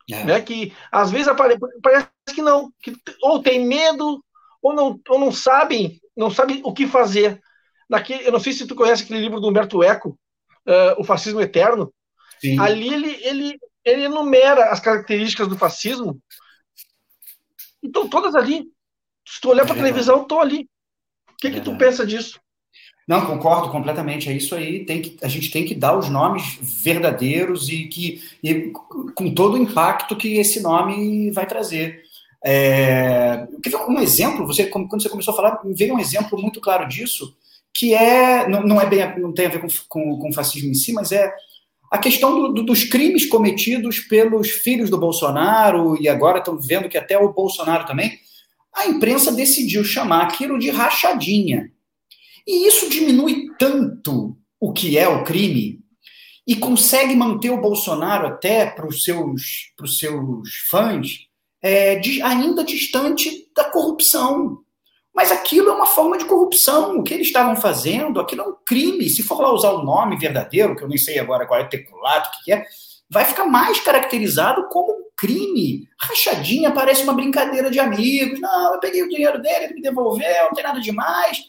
É. 0.09 0.23
Né, 0.23 0.41
que 0.41 0.73
às 0.91 1.11
vezes 1.11 1.27
apare, 1.27 1.59
parece 1.83 2.09
que 2.33 2.41
não, 2.41 2.73
que 2.81 2.95
ou 3.21 3.41
tem 3.41 3.63
medo, 3.63 4.23
ou 4.59 4.73
não, 4.73 4.99
ou 5.07 5.19
não 5.19 5.31
sabem, 5.31 6.01
não 6.17 6.31
sabem 6.31 6.59
o 6.63 6.73
que 6.73 6.88
fazer. 6.88 7.39
Naquele, 7.88 8.27
eu 8.27 8.31
não 8.31 8.39
sei 8.39 8.51
se 8.53 8.65
tu 8.65 8.73
conhece 8.73 9.03
aquele 9.03 9.19
livro 9.19 9.39
do 9.39 9.47
Humberto 9.47 9.83
Eco, 9.83 10.17
uh, 10.67 10.99
O 10.99 11.03
Fascismo 11.03 11.39
Eterno. 11.39 11.93
Sim. 12.41 12.59
Ali 12.59 12.91
ele, 12.91 13.19
ele, 13.23 13.59
ele 13.83 14.03
enumera 14.05 14.71
as 14.71 14.79
características 14.79 15.47
do 15.47 15.57
fascismo. 15.57 16.19
Então, 17.81 18.09
todas 18.09 18.33
ali. 18.33 18.65
Se 19.25 19.41
tu 19.41 19.49
olhar 19.49 19.65
para 19.65 19.73
a 19.73 19.77
é 19.77 19.81
televisão, 19.81 20.21
estou 20.21 20.39
ali. 20.39 20.67
O 21.31 21.35
que, 21.38 21.47
é 21.47 21.51
que 21.51 21.61
tu 21.61 21.75
pensa 21.77 22.05
disso? 22.05 22.39
Não, 23.07 23.25
concordo 23.25 23.69
completamente. 23.69 24.29
É 24.29 24.33
isso 24.33 24.55
aí. 24.55 24.85
Tem 24.85 25.01
que, 25.01 25.17
a 25.23 25.27
gente 25.27 25.51
tem 25.51 25.65
que 25.65 25.75
dar 25.75 25.97
os 25.97 26.09
nomes 26.09 26.57
verdadeiros 26.61 27.69
e 27.69 27.85
que 27.85 28.23
e 28.43 28.71
com 29.13 29.33
todo 29.33 29.55
o 29.55 29.57
impacto 29.57 30.15
que 30.15 30.38
esse 30.38 30.59
nome 30.61 31.31
vai 31.31 31.45
trazer. 31.45 32.03
É, 32.43 33.47
um 33.88 33.99
exemplo, 33.99 34.45
você, 34.45 34.67
quando 34.67 34.89
você 35.01 35.09
começou 35.09 35.33
a 35.33 35.38
falar, 35.38 35.61
veio 35.65 35.95
um 35.95 35.99
exemplo 35.99 36.39
muito 36.39 36.61
claro 36.61 36.88
disso, 36.88 37.35
que 37.73 37.93
é 37.93 38.47
não, 38.47 38.61
não 38.61 38.81
é 38.81 38.85
bem 38.85 39.19
não 39.19 39.33
tem 39.33 39.47
a 39.47 39.49
ver 39.49 39.61
com, 39.61 39.67
com, 39.89 40.19
com 40.19 40.33
fascismo 40.33 40.69
em 40.69 40.75
si, 40.75 40.93
mas 40.93 41.11
é 41.11 41.31
a 41.91 41.97
questão 41.97 42.35
do, 42.35 42.53
do, 42.53 42.63
dos 42.63 42.83
crimes 42.83 43.25
cometidos 43.25 43.99
pelos 43.99 44.49
filhos 44.49 44.89
do 44.89 44.97
Bolsonaro 44.97 45.99
e 45.99 46.07
agora 46.07 46.39
estão 46.39 46.59
vendo 46.59 46.89
que 46.89 46.97
até 46.97 47.17
o 47.17 47.33
Bolsonaro 47.33 47.85
também 47.85 48.19
a 48.75 48.88
imprensa 48.88 49.31
decidiu 49.31 49.83
chamar 49.83 50.23
aquilo 50.23 50.59
de 50.59 50.69
rachadinha. 50.69 51.71
E 52.45 52.67
isso 52.67 52.89
diminui 52.89 53.47
tanto 53.57 54.38
o 54.59 54.73
que 54.73 54.97
é 54.97 55.07
o 55.07 55.23
crime 55.23 55.79
e 56.45 56.55
consegue 56.55 57.15
manter 57.15 57.49
o 57.49 57.61
Bolsonaro 57.61 58.27
até 58.27 58.65
para 58.65 58.85
os 58.85 59.03
seus, 59.03 59.71
seus 59.97 60.49
fãs 60.69 61.27
é, 61.61 61.95
de, 61.95 62.21
ainda 62.21 62.63
distante 62.63 63.49
da 63.55 63.63
corrupção. 63.63 64.59
Mas 65.13 65.31
aquilo 65.31 65.69
é 65.69 65.73
uma 65.73 65.85
forma 65.85 66.17
de 66.17 66.25
corrupção. 66.25 66.99
O 66.99 67.03
que 67.03 67.13
eles 67.13 67.27
estavam 67.27 67.55
fazendo, 67.55 68.19
aquilo 68.19 68.41
é 68.41 68.47
um 68.47 68.55
crime. 68.65 69.09
Se 69.09 69.23
for 69.23 69.41
lá 69.41 69.51
usar 69.51 69.71
o 69.71 69.83
nome 69.83 70.17
verdadeiro, 70.17 70.75
que 70.75 70.83
eu 70.83 70.89
nem 70.89 70.97
sei 70.97 71.17
agora 71.17 71.47
qual 71.47 71.59
é 71.59 71.63
o 71.63 71.67
o 71.67 72.43
que 72.43 72.51
é, 72.51 72.65
vai 73.09 73.23
ficar 73.23 73.45
mais 73.45 73.79
caracterizado 73.79 74.67
como 74.67 75.05
crime. 75.15 75.88
Rachadinha 75.99 76.71
parece 76.71 77.04
uma 77.04 77.13
brincadeira 77.13 77.71
de 77.71 77.80
amigos. 77.80 78.39
Não, 78.39 78.73
eu 78.73 78.80
peguei 78.80 79.04
o 79.04 79.10
dinheiro 79.10 79.41
dele, 79.41 79.65
ele 79.65 79.73
me 79.75 79.82
devolveu, 79.82 80.43
não 80.43 80.54
tem 80.54 80.63
nada 80.63 80.80
demais. 80.80 81.39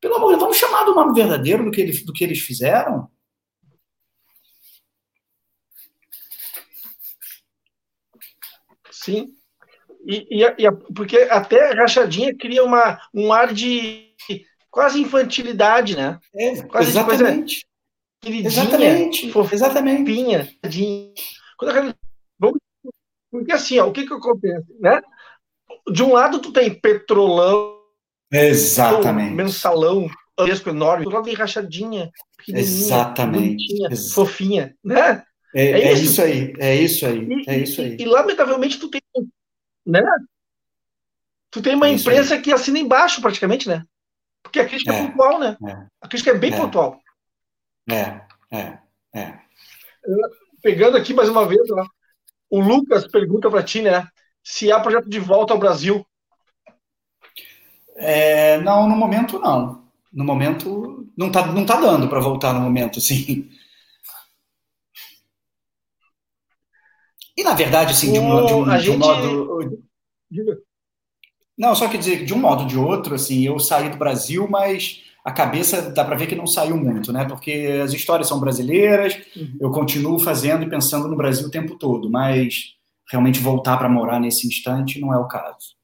Pelo 0.00 0.16
amor 0.16 0.26
de 0.26 0.32
Deus, 0.32 0.42
vamos 0.42 0.56
chamar 0.56 0.84
do 0.84 0.94
nome 0.94 1.14
verdadeiro 1.14 1.64
do 1.64 1.70
que, 1.70 1.80
ele, 1.80 1.92
do 2.04 2.12
que 2.12 2.24
eles 2.24 2.40
fizeram? 2.40 3.08
Sim. 8.90 9.32
E, 10.06 10.26
e, 10.30 10.44
e, 10.44 10.72
porque 10.94 11.16
até 11.30 11.72
a 11.72 11.76
rachadinha 11.76 12.36
cria 12.36 12.62
uma, 12.62 13.00
um 13.14 13.32
ar 13.32 13.52
de 13.52 14.14
quase 14.70 15.00
infantilidade, 15.00 15.96
né? 15.96 16.18
É, 16.34 16.62
quase 16.64 16.90
exatamente. 16.90 17.66
exatamente. 18.22 19.32
Fofinha, 19.32 19.54
exatamente. 19.54 20.34
Quando 21.56 21.70
Vamos 21.70 21.93
porque 23.34 23.50
assim, 23.50 23.80
ó, 23.80 23.88
o 23.88 23.92
que 23.92 24.06
que 24.06 24.14
acontece, 24.14 24.72
né? 24.78 25.02
De 25.90 26.04
um 26.04 26.12
lado 26.12 26.38
tu 26.38 26.52
tem 26.52 26.72
petrolão, 26.72 27.80
exatamente, 28.32 29.34
mensalão, 29.34 30.08
risco 30.38 30.68
enorme, 30.68 31.04
do 31.04 31.10
lado 31.10 31.24
tem 31.24 31.34
rachadinha, 31.34 32.12
exatamente, 32.46 33.74
fofinha, 34.14 34.76
né? 34.84 35.24
É, 35.52 35.64
é, 35.64 35.80
é 35.80 35.92
isso. 35.94 36.04
isso. 36.04 36.22
aí, 36.22 36.54
é 36.60 36.76
isso 36.76 37.06
aí, 37.06 37.28
e, 37.28 37.50
é 37.50 37.58
isso 37.58 37.80
aí. 37.80 37.96
E, 37.98 38.02
e, 38.02 38.06
lamentavelmente 38.06 38.78
tu 38.78 38.88
tem, 38.88 39.02
né? 39.84 40.04
Tu 41.50 41.60
tem 41.60 41.74
uma 41.74 41.88
é 41.88 41.92
imprensa 41.92 42.40
que 42.40 42.52
assina 42.52 42.78
embaixo 42.78 43.20
praticamente, 43.20 43.68
né? 43.68 43.84
Porque 44.44 44.60
a 44.60 44.68
crítica 44.68 44.94
é, 44.94 44.96
é 44.96 45.06
pontual, 45.08 45.40
né? 45.40 45.56
É. 45.66 45.86
A 46.00 46.06
crítica 46.06 46.30
é 46.30 46.38
bem 46.38 46.54
é. 46.54 46.56
pontual. 46.56 47.00
É, 47.90 48.20
é, 48.56 48.78
é. 49.12 49.38
Pegando 50.62 50.96
aqui 50.96 51.12
mais 51.12 51.28
uma 51.28 51.48
vez, 51.48 51.68
ó, 51.72 51.84
o 52.54 52.60
Lucas 52.60 53.06
pergunta 53.08 53.50
para 53.50 53.64
ti, 53.64 53.82
né? 53.82 54.06
Se 54.42 54.70
há 54.70 54.78
projeto 54.78 55.08
de 55.08 55.18
volta 55.18 55.52
ao 55.52 55.58
Brasil. 55.58 56.06
É, 57.96 58.60
não, 58.60 58.88
no 58.88 58.94
momento 58.94 59.40
não. 59.40 59.84
No 60.12 60.24
momento 60.24 61.08
não 61.16 61.32
tá, 61.32 61.46
não 61.46 61.66
tá 61.66 61.80
dando 61.80 62.08
para 62.08 62.20
voltar 62.20 62.52
no 62.52 62.60
momento, 62.60 63.00
sim. 63.00 63.50
E 67.36 67.42
na 67.42 67.54
verdade, 67.54 67.90
assim, 67.90 68.12
de 68.12 68.20
um, 68.20 68.46
de 68.46 68.52
um, 68.52 68.64
de 68.64 68.70
um 68.70 68.78
gente... 68.78 68.96
modo. 68.98 69.82
Não, 71.58 71.74
só 71.74 71.88
quer 71.88 71.98
dizer 71.98 72.18
que 72.18 72.24
de 72.24 72.34
um 72.34 72.38
modo 72.38 72.62
ou 72.62 72.68
de 72.68 72.78
outro, 72.78 73.16
assim, 73.16 73.42
eu 73.42 73.58
saí 73.58 73.88
do 73.88 73.96
Brasil, 73.96 74.46
mas 74.48 75.02
a 75.24 75.32
cabeça 75.32 75.90
dá 75.90 76.04
para 76.04 76.16
ver 76.16 76.26
que 76.26 76.34
não 76.34 76.46
saiu 76.46 76.76
muito, 76.76 77.10
né? 77.10 77.24
Porque 77.24 77.80
as 77.82 77.94
histórias 77.94 78.28
são 78.28 78.38
brasileiras, 78.38 79.18
uhum. 79.34 79.56
eu 79.58 79.70
continuo 79.70 80.18
fazendo 80.18 80.64
e 80.64 80.68
pensando 80.68 81.08
no 81.08 81.16
Brasil 81.16 81.48
o 81.48 81.50
tempo 81.50 81.78
todo, 81.78 82.10
mas 82.10 82.74
realmente 83.10 83.40
voltar 83.40 83.78
para 83.78 83.88
morar 83.88 84.20
nesse 84.20 84.46
instante 84.46 85.00
não 85.00 85.14
é 85.14 85.18
o 85.18 85.26
caso. 85.26 85.74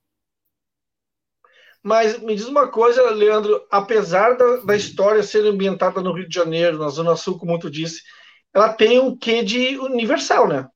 Mas 1.83 2.21
me 2.21 2.37
diz 2.37 2.47
uma 2.47 2.69
coisa, 2.69 3.11
Leandro, 3.11 3.67
apesar 3.71 4.37
da, 4.37 4.57
da 4.59 4.77
história 4.77 5.23
ser 5.23 5.47
ambientada 5.47 6.03
no 6.03 6.13
Rio 6.13 6.29
de 6.29 6.35
Janeiro, 6.35 6.79
na 6.79 6.91
Zona 6.91 7.17
Sul, 7.17 7.39
como 7.39 7.59
tu 7.59 7.71
disse, 7.71 8.03
ela 8.53 8.71
tem 8.71 9.01
um 9.01 9.17
quê 9.17 9.43
de 9.43 9.79
universal, 9.79 10.47
né? 10.47 10.69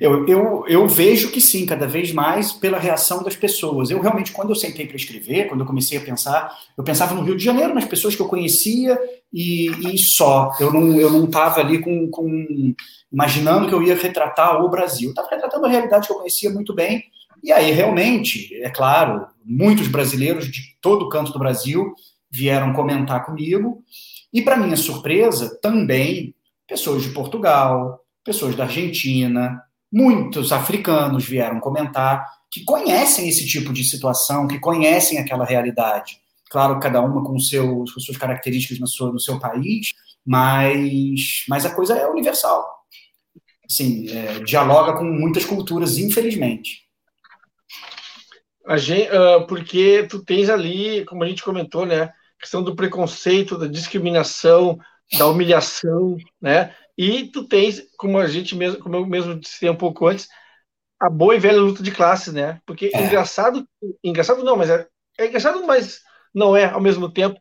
Eu, 0.00 0.26
eu, 0.26 0.64
eu 0.68 0.88
vejo 0.88 1.30
que 1.30 1.40
sim, 1.40 1.64
cada 1.64 1.86
vez 1.86 2.12
mais 2.12 2.52
pela 2.52 2.78
reação 2.78 3.22
das 3.22 3.36
pessoas. 3.36 3.90
Eu 3.90 4.00
realmente, 4.00 4.32
quando 4.32 4.50
eu 4.50 4.54
sentei 4.56 4.86
para 4.86 4.96
escrever, 4.96 5.48
quando 5.48 5.60
eu 5.60 5.66
comecei 5.66 5.98
a 5.98 6.00
pensar, 6.00 6.56
eu 6.76 6.84
pensava 6.84 7.14
no 7.14 7.22
Rio 7.22 7.36
de 7.36 7.44
Janeiro, 7.44 7.74
nas 7.74 7.84
pessoas 7.84 8.14
que 8.14 8.22
eu 8.22 8.28
conhecia 8.28 8.98
e, 9.32 9.66
e 9.94 9.98
só. 9.98 10.52
Eu 10.60 10.72
não 10.72 11.00
eu 11.00 11.10
não 11.10 11.24
estava 11.24 11.60
ali 11.60 11.78
com, 11.78 12.08
com 12.10 12.74
imaginando 13.12 13.68
que 13.68 13.74
eu 13.74 13.82
ia 13.82 13.94
retratar 13.94 14.62
o 14.62 14.68
Brasil. 14.68 15.10
Estava 15.10 15.28
retratando 15.30 15.66
a 15.66 15.70
realidade 15.70 16.06
que 16.06 16.12
eu 16.12 16.18
conhecia 16.18 16.50
muito 16.50 16.74
bem. 16.74 17.04
E 17.42 17.52
aí, 17.52 17.70
realmente, 17.70 18.54
é 18.62 18.68
claro, 18.68 19.26
muitos 19.44 19.88
brasileiros 19.88 20.50
de 20.50 20.76
todo 20.80 21.08
canto 21.08 21.32
do 21.32 21.38
Brasil 21.38 21.94
vieram 22.30 22.72
comentar 22.72 23.24
comigo. 23.24 23.82
E, 24.32 24.42
para 24.42 24.56
minha 24.56 24.76
surpresa, 24.76 25.58
também 25.62 26.34
pessoas 26.66 27.02
de 27.02 27.10
Portugal, 27.10 28.04
pessoas 28.24 28.54
da 28.54 28.64
Argentina, 28.64 29.62
Muitos 29.92 30.52
africanos 30.52 31.24
vieram 31.24 31.60
comentar 31.60 32.24
que 32.50 32.64
conhecem 32.64 33.28
esse 33.28 33.46
tipo 33.46 33.72
de 33.72 33.84
situação, 33.84 34.46
que 34.46 34.58
conhecem 34.58 35.18
aquela 35.18 35.44
realidade. 35.44 36.18
Claro, 36.50 36.80
cada 36.80 37.00
uma 37.00 37.22
com, 37.22 37.38
seu, 37.38 37.84
com 37.84 38.00
suas 38.00 38.16
características 38.16 38.78
no 38.78 38.86
seu, 38.86 39.12
no 39.12 39.20
seu 39.20 39.38
país, 39.38 39.92
mas, 40.24 41.44
mas 41.48 41.66
a 41.66 41.74
coisa 41.74 41.94
é 41.94 42.06
universal. 42.06 42.66
Assim, 43.70 44.08
é, 44.08 44.40
dialoga 44.40 44.94
com 44.94 45.04
muitas 45.04 45.44
culturas, 45.44 45.98
infelizmente. 45.98 46.88
Gente, 48.76 49.08
uh, 49.10 49.46
porque 49.46 50.06
tu 50.10 50.22
tens 50.22 50.50
ali, 50.50 51.04
como 51.06 51.24
a 51.24 51.28
gente 51.28 51.42
comentou, 51.42 51.86
né, 51.86 52.12
questão 52.38 52.62
do 52.62 52.76
preconceito, 52.76 53.56
da 53.56 53.66
discriminação, 53.66 54.78
da 55.16 55.26
humilhação, 55.26 56.16
né? 56.40 56.74
E 56.98 57.30
tu 57.30 57.46
tens, 57.46 57.80
como 57.96 58.18
a 58.18 58.26
gente 58.26 58.56
mesmo, 58.56 58.80
como 58.80 58.96
eu 58.96 59.06
mesmo 59.06 59.38
disse 59.38 59.70
um 59.70 59.76
pouco 59.76 60.08
antes, 60.08 60.26
a 61.00 61.08
boa 61.08 61.36
e 61.36 61.38
velha 61.38 61.60
luta 61.60 61.80
de 61.80 61.92
classes, 61.92 62.34
né? 62.34 62.60
Porque 62.66 62.90
é. 62.92 63.06
engraçado, 63.06 63.64
engraçado 64.02 64.42
não, 64.42 64.56
mas 64.56 64.68
é, 64.68 64.84
é 65.16 65.28
engraçado, 65.28 65.64
mas 65.64 66.00
não 66.34 66.56
é 66.56 66.64
ao 66.64 66.80
mesmo 66.80 67.08
tempo, 67.08 67.40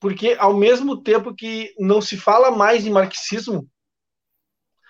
porque 0.00 0.34
ao 0.38 0.54
mesmo 0.54 1.02
tempo 1.02 1.34
que 1.34 1.74
não 1.78 2.00
se 2.00 2.16
fala 2.16 2.50
mais 2.50 2.86
em 2.86 2.90
marxismo, 2.90 3.68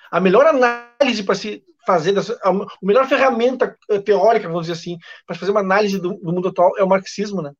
a 0.09 0.21
melhor 0.21 0.47
análise 0.47 1.25
para 1.25 1.35
se 1.35 1.65
fazer, 1.85 2.13
dessa, 2.13 2.39
a, 2.45 2.53
melhor 2.81 3.09
ferramenta 3.09 3.77
eh, 3.91 3.99
teórica, 3.99 4.47
vamos 4.47 4.67
dizer 4.67 4.75
assim, 4.75 4.99
para 5.27 5.37
fazer 5.37 5.51
uma 5.51 5.61
análise 5.61 5.99
do, 5.99 6.15
do, 6.15 6.33
mundo 6.33 6.49
atual 6.49 6.79
é 6.79 6.85
o 6.85 6.89
marxismo, 6.89 7.43
né? 7.43 7.53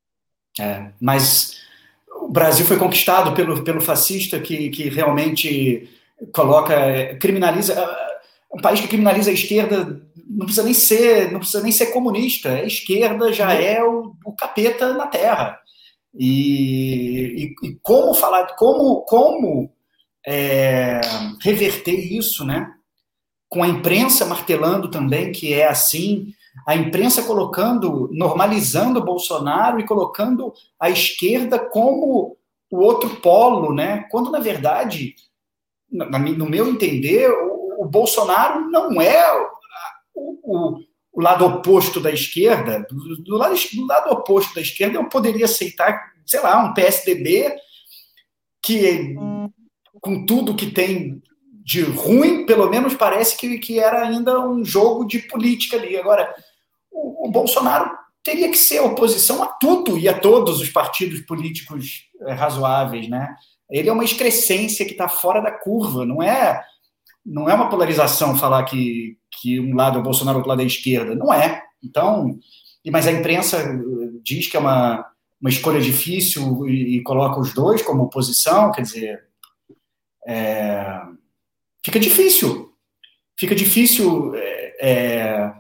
É, 0.61 0.93
mas 1.01 1.61
o 2.09 2.29
Brasil 2.29 2.65
foi 2.65 2.79
conquistado 2.79 3.35
pelo, 3.35 3.65
pelo 3.65 3.81
fascista 3.81 4.41
que, 4.41 4.71
que 4.71 4.89
realmente 4.89 5.96
coloca, 6.33 7.17
criminaliza, 7.21 7.75
eh, 7.75 8.17
um 8.55 8.61
país 8.61 8.81
que 8.81 8.89
criminaliza 8.89 9.31
a 9.31 9.35
esquerda 9.35 10.03
não 10.29 10.47
precisa 10.47 10.63
nem 10.63 10.75
ser, 10.75 11.33
não 11.33 11.39
precisa 11.39 11.63
nem 11.63 11.73
ser 11.73 11.87
comunista, 11.87 12.51
a 12.51 12.65
esquerda 12.65 13.33
já 13.33 13.53
é 13.53 13.83
o, 13.83 14.15
o 14.25 14.33
capeta 14.33 14.93
na 14.95 15.07
terra. 15.07 15.59
E, 16.15 17.55
e, 17.63 17.69
e, 17.69 17.79
como 17.83 18.15
falar, 18.15 18.55
como, 18.57 19.03
como 19.03 19.71
é, 20.27 21.01
reverter 21.43 22.13
isso, 22.13 22.45
né? 22.45 22.73
Com 23.49 23.63
a 23.63 23.69
imprensa 23.69 24.25
martelando 24.25 24.91
também 24.91 25.31
que 25.31 25.53
é 25.53 25.69
assim, 25.69 26.33
a 26.67 26.75
imprensa 26.75 27.23
colocando, 27.23 28.09
normalizando 28.13 29.05
Bolsonaro 29.05 29.79
e 29.79 29.87
colocando 29.87 30.53
a 30.81 30.91
esquerda 30.91 31.59
como 31.59 32.37
o 32.71 32.79
outro 32.79 33.11
polo, 33.17 33.75
né? 33.75 34.07
Quando 34.11 34.31
na 34.31 34.41
verdade, 34.41 35.15
no 35.97 36.49
meu 36.49 36.69
entender, 36.69 37.31
o, 37.31 37.85
o 37.85 37.89
Bolsonaro 37.89 38.71
não 38.71 39.01
é 39.01 39.25
o, 40.15 40.39
o, 40.43 40.79
o 41.13 41.21
lado 41.21 41.45
oposto 41.45 42.01
da 42.01 42.11
esquerda, 42.11 42.87
do, 42.91 43.23
do, 43.23 43.37
lado, 43.37 43.55
do 43.75 43.87
lado 43.87 44.13
oposto 44.13 44.55
da 44.55 44.61
esquerda, 44.61 44.99
eu 44.99 45.09
poderia 45.09 45.47
aceitar, 45.47 46.13
sei 46.27 46.41
lá, 46.41 46.63
um 46.63 46.75
PSDB 46.75 47.57
que, 48.63 49.15
com 50.01 50.27
tudo 50.27 50.55
que 50.55 50.71
tem 50.71 51.23
de 51.65 51.83
ruim, 51.83 52.47
pelo 52.47 52.69
menos 52.69 52.95
parece 52.95 53.37
que, 53.37 53.59
que 53.59 53.81
era 53.81 54.07
ainda 54.07 54.41
um 54.41 54.65
jogo 54.65 55.05
de 55.05 55.21
política 55.21 55.77
ali. 55.77 55.97
Agora, 55.97 56.33
o, 56.91 57.27
o 57.27 57.31
Bolsonaro 57.31 57.91
teria 58.23 58.51
que 58.51 58.59
ser 58.59 58.81
oposição 58.81 59.43
a 59.43 59.47
tudo 59.47 59.97
e 59.97 60.09
a 60.09 60.19
todos 60.19 60.61
os 60.61 60.69
partidos 60.69 61.21
políticos 61.21 62.09
é, 62.23 62.33
razoáveis, 62.33 63.09
né? 63.09 63.35
Ele 63.71 63.89
é 63.89 63.93
uma 63.93 64.05
excrescência 64.05 64.85
que 64.85 64.93
está 64.93 65.09
fora 65.09 65.41
da 65.41 65.51
curva, 65.51 66.05
não 66.05 66.23
é 66.23 66.63
não 67.25 67.51
é 67.51 67.55
uma 67.55 67.69
polarização 67.69 68.37
falar 68.37 68.63
que, 68.65 69.19
que 69.41 69.59
um 69.59 69.75
lado 69.75 69.99
é 69.99 70.01
o 70.01 70.05
Bolsonaro, 70.05 70.39
outro 70.39 70.49
lado 70.49 70.61
é 70.61 70.65
a 70.65 70.69
esquerda. 70.69 71.13
Não 71.17 71.33
é. 71.35 71.61
Então, 71.83 72.39
mas 72.89 73.09
a 73.09 73.13
imprensa 73.13 73.59
diz 74.23 74.47
que 74.47 74.57
é 74.57 74.61
uma, 74.61 75.05
uma 75.41 75.51
escolha 75.51 75.81
difícil 75.81 76.65
e, 76.69 76.99
e 76.99 77.03
coloca 77.03 77.41
os 77.41 77.53
dois 77.53 77.83
como 77.83 78.05
oposição, 78.05 78.71
quer 78.71 78.83
dizer, 78.83 79.25
é, 80.27 81.01
fica 81.85 81.99
difícil. 81.99 82.73
Fica 83.39 83.55
difícil. 83.55 84.35
É, 84.35 84.77
é, 84.81 85.53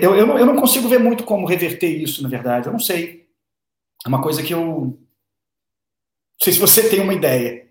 eu, 0.00 0.14
eu, 0.14 0.38
eu 0.38 0.46
não 0.46 0.56
consigo 0.56 0.88
ver 0.88 0.98
muito 0.98 1.24
como 1.24 1.46
reverter 1.46 1.88
isso, 1.88 2.22
na 2.22 2.28
verdade. 2.28 2.66
Eu 2.66 2.72
não 2.72 2.80
sei. 2.80 3.28
É 4.04 4.08
uma 4.08 4.22
coisa 4.22 4.42
que 4.42 4.54
eu. 4.54 4.98
Não 6.40 6.44
sei 6.44 6.52
se 6.54 6.58
você 6.58 6.88
tem 6.88 7.00
uma 7.00 7.12
ideia. 7.12 7.68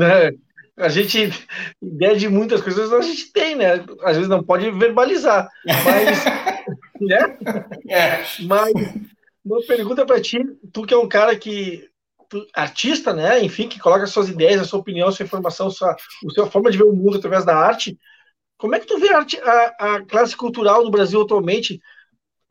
É, 0.00 0.32
a 0.78 0.88
gente, 0.88 1.30
ideia 1.82 2.16
de 2.16 2.26
muitas 2.26 2.62
coisas 2.62 2.90
a 2.90 3.02
gente 3.02 3.30
tem, 3.30 3.54
né? 3.54 3.84
Às 4.02 4.16
vezes 4.16 4.30
não 4.30 4.42
pode 4.42 4.70
verbalizar, 4.70 5.46
mas, 5.66 6.24
né? 6.98 7.38
É. 7.90 8.24
Mas 8.44 8.72
uma 9.44 9.60
pergunta 9.66 10.06
para 10.06 10.22
ti, 10.22 10.38
tu 10.72 10.86
que 10.86 10.94
é 10.94 10.96
um 10.96 11.08
cara 11.08 11.36
que 11.36 11.86
tu, 12.30 12.46
artista, 12.54 13.12
né? 13.12 13.44
Enfim, 13.44 13.68
que 13.68 13.78
coloca 13.78 14.06
suas 14.06 14.30
ideias, 14.30 14.62
a 14.62 14.64
sua 14.64 14.80
opinião, 14.80 15.08
a 15.08 15.12
sua 15.12 15.26
informação, 15.26 15.66
a 15.66 15.70
sua, 15.70 15.92
a 15.92 16.30
sua 16.30 16.50
forma 16.50 16.70
de 16.70 16.78
ver 16.78 16.84
o 16.84 16.94
mundo 16.94 17.18
através 17.18 17.44
da 17.44 17.54
arte. 17.54 17.98
Como 18.56 18.74
é 18.74 18.80
que 18.80 18.86
tu 18.86 18.98
vê 18.98 19.10
a, 19.12 19.18
arte, 19.18 19.38
a, 19.38 19.96
a 19.96 20.06
classe 20.06 20.34
cultural 20.34 20.82
no 20.82 20.90
Brasil 20.90 21.20
atualmente? 21.20 21.78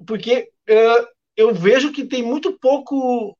Porque 0.05 0.49
uh, 0.69 1.07
eu 1.35 1.51
vejo 1.51 1.91
que 1.91 2.05
tem 2.05 2.21
muito 2.21 2.59
pouco 2.59 3.35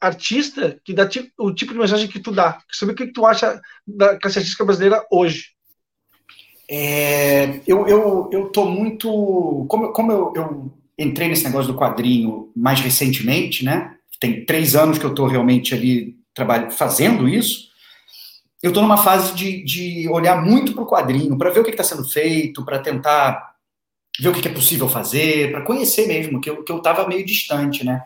artista 0.00 0.78
que 0.84 0.92
dá 0.92 1.08
o 1.38 1.52
tipo 1.52 1.72
de 1.72 1.78
mensagem 1.78 2.08
que 2.08 2.20
tu 2.20 2.32
dá. 2.32 2.60
Saber 2.70 2.92
o 2.92 2.96
que 2.96 3.06
tu 3.08 3.24
acha 3.26 3.60
da 3.86 4.18
classe 4.18 4.38
artística 4.38 4.64
brasileira 4.64 5.04
hoje. 5.10 5.56
É, 6.68 7.60
eu, 7.66 7.86
eu, 7.86 8.30
eu 8.32 8.46
tô 8.48 8.64
muito. 8.64 9.66
Como, 9.68 9.92
como 9.92 10.12
eu, 10.12 10.32
eu, 10.34 10.72
entrei 10.98 11.28
nesse 11.28 11.44
negócio 11.44 11.72
do 11.72 11.78
quadrinho 11.78 12.50
mais 12.56 12.80
recentemente, 12.80 13.64
né? 13.64 13.94
Tem 14.18 14.44
três 14.44 14.74
anos 14.74 14.98
que 14.98 15.04
eu 15.04 15.10
estou 15.10 15.26
realmente 15.26 15.74
ali 15.74 16.16
trabalho, 16.34 16.70
fazendo 16.70 17.28
isso. 17.28 17.66
Eu 18.62 18.70
estou 18.70 18.82
numa 18.82 18.96
fase 18.96 19.34
de, 19.34 19.62
de 19.62 20.08
olhar 20.08 20.42
muito 20.42 20.72
para 20.72 20.82
o 20.82 20.86
quadrinho, 20.86 21.36
para 21.38 21.50
ver 21.50 21.60
o 21.60 21.64
que 21.64 21.70
está 21.70 21.84
sendo 21.84 22.08
feito, 22.08 22.64
para 22.64 22.78
tentar 22.78 23.54
ver 24.18 24.30
o 24.30 24.32
que, 24.32 24.40
que 24.40 24.48
é 24.48 24.52
possível 24.52 24.88
fazer, 24.88 25.52
para 25.52 25.62
conhecer 25.62 26.08
mesmo, 26.08 26.40
que 26.40 26.50
eu 26.50 26.64
estava 26.78 27.06
meio 27.06 27.24
distante, 27.24 27.84
né? 27.84 28.02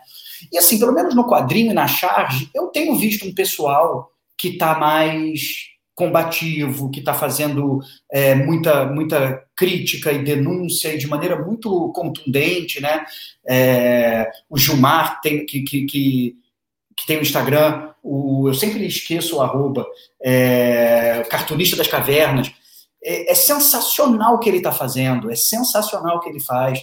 E 0.51 0.57
assim, 0.57 0.79
pelo 0.79 0.93
menos 0.93 1.15
no 1.15 1.27
quadrinho 1.27 1.71
e 1.71 1.73
na 1.73 1.87
charge, 1.87 2.49
eu 2.53 2.67
tenho 2.67 2.95
visto 2.95 3.27
um 3.27 3.33
pessoal 3.33 4.11
que 4.37 4.49
está 4.49 4.77
mais 4.77 5.71
combativo, 6.01 6.89
que 6.89 6.99
está 6.99 7.13
fazendo 7.13 7.79
é, 8.11 8.33
muita, 8.33 8.85
muita 8.85 9.43
crítica 9.55 10.11
e 10.11 10.23
denúncia 10.23 10.93
e 10.93 10.97
de 10.97 11.07
maneira 11.07 11.39
muito 11.43 11.91
contundente, 11.93 12.81
né? 12.81 13.05
É, 13.47 14.27
o 14.49 14.57
Gilmar 14.57 15.21
tem, 15.21 15.45
que, 15.45 15.61
que, 15.61 15.85
que, 15.85 16.35
que, 16.97 17.05
tem 17.05 17.19
o 17.19 17.21
Instagram, 17.21 17.91
o, 18.01 18.47
eu 18.47 18.53
sempre 18.55 18.83
esqueço 18.85 19.37
o 19.37 19.41
arroba, 19.41 19.85
é, 20.23 21.23
cartunista 21.29 21.75
das 21.75 21.87
cavernas. 21.87 22.51
É, 23.03 23.31
é 23.31 23.35
sensacional 23.35 24.35
o 24.35 24.39
que 24.39 24.49
ele 24.49 24.57
está 24.57 24.71
fazendo, 24.71 25.29
é 25.29 25.35
sensacional 25.35 26.17
o 26.17 26.19
que 26.19 26.29
ele 26.29 26.39
faz. 26.39 26.79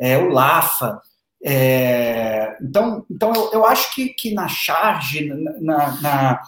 É, 0.00 0.16
o 0.16 0.30
Lafa, 0.30 0.98
é, 1.44 2.56
então, 2.62 3.04
então 3.10 3.32
eu, 3.34 3.50
eu, 3.52 3.66
acho 3.66 3.94
que, 3.94 4.10
que 4.10 4.32
na 4.32 4.46
charge, 4.46 5.24
na, 5.60 6.00
na, 6.00 6.42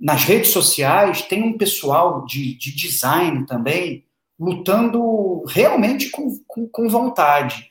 nas 0.00 0.24
redes 0.24 0.50
sociais, 0.50 1.22
tem 1.22 1.42
um 1.42 1.58
pessoal 1.58 2.24
de, 2.24 2.54
de 2.54 2.74
design 2.74 3.44
também 3.44 4.04
lutando 4.38 5.44
realmente 5.46 6.08
com, 6.08 6.38
com, 6.46 6.66
com, 6.66 6.88
vontade. 6.88 7.70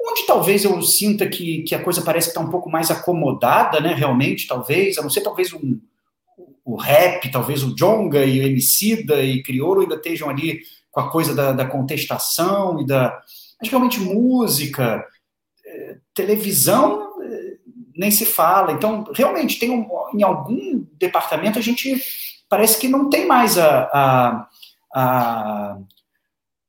Onde 0.00 0.26
talvez 0.26 0.64
eu 0.64 0.82
sinta 0.82 1.28
que, 1.28 1.62
que 1.62 1.76
a 1.76 1.82
coisa 1.82 2.02
parece 2.02 2.28
estar 2.28 2.40
um 2.40 2.50
pouco 2.50 2.68
mais 2.68 2.90
acomodada, 2.90 3.78
né? 3.78 3.94
Realmente, 3.94 4.48
talvez, 4.48 4.98
a 4.98 5.02
não 5.02 5.10
ser 5.10 5.20
talvez 5.20 5.52
um, 5.52 5.78
o 6.64 6.74
rap, 6.74 7.30
talvez 7.30 7.62
o 7.62 7.72
Jonga 7.76 8.24
e 8.24 8.40
o 8.40 8.42
Emicida 8.42 9.22
e 9.22 9.44
Criolo 9.44 9.82
ainda 9.82 9.94
estejam 9.94 10.28
ali 10.28 10.62
com 10.90 11.00
a 11.00 11.08
coisa 11.08 11.36
da, 11.36 11.52
da 11.52 11.66
contestação 11.66 12.80
e 12.80 12.86
da. 12.86 13.16
Mas 13.60 13.70
realmente 13.70 14.00
música, 14.00 15.06
televisão 16.14 17.12
eh, 17.22 17.56
nem 17.96 18.10
se 18.10 18.24
fala. 18.24 18.72
Então, 18.72 19.04
realmente, 19.14 19.58
tem 19.58 19.70
um, 19.70 19.86
em 20.14 20.22
algum 20.22 20.84
departamento 20.98 21.58
a 21.58 21.62
gente 21.62 22.00
parece 22.48 22.78
que 22.78 22.88
não 22.88 23.08
tem 23.08 23.26
mais 23.26 23.56
a, 23.56 23.84
a, 23.92 24.48
a, 24.94 25.78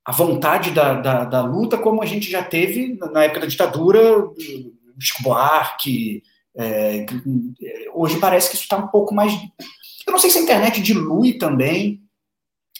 a 0.05 0.11
vontade 0.11 0.71
da, 0.71 0.93
da, 0.93 1.25
da, 1.25 1.41
luta 1.41 1.77
como 1.77 2.01
a 2.01 2.05
gente 2.05 2.31
já 2.31 2.41
teve 2.41 2.97
na 3.11 3.25
época 3.25 3.41
da 3.41 3.47
ditadura, 3.47 3.99
Chico 4.99 5.23
Buarque. 5.23 6.23
É, 6.55 7.05
hoje 7.93 8.19
parece 8.19 8.49
que 8.49 8.55
isso 8.55 8.63
está 8.63 8.77
um 8.77 8.87
pouco 8.87 9.13
mais. 9.13 9.33
Eu 10.07 10.11
não 10.11 10.19
sei 10.19 10.29
se 10.29 10.37
a 10.37 10.41
internet 10.41 10.81
dilui 10.81 11.33
também. 11.33 12.01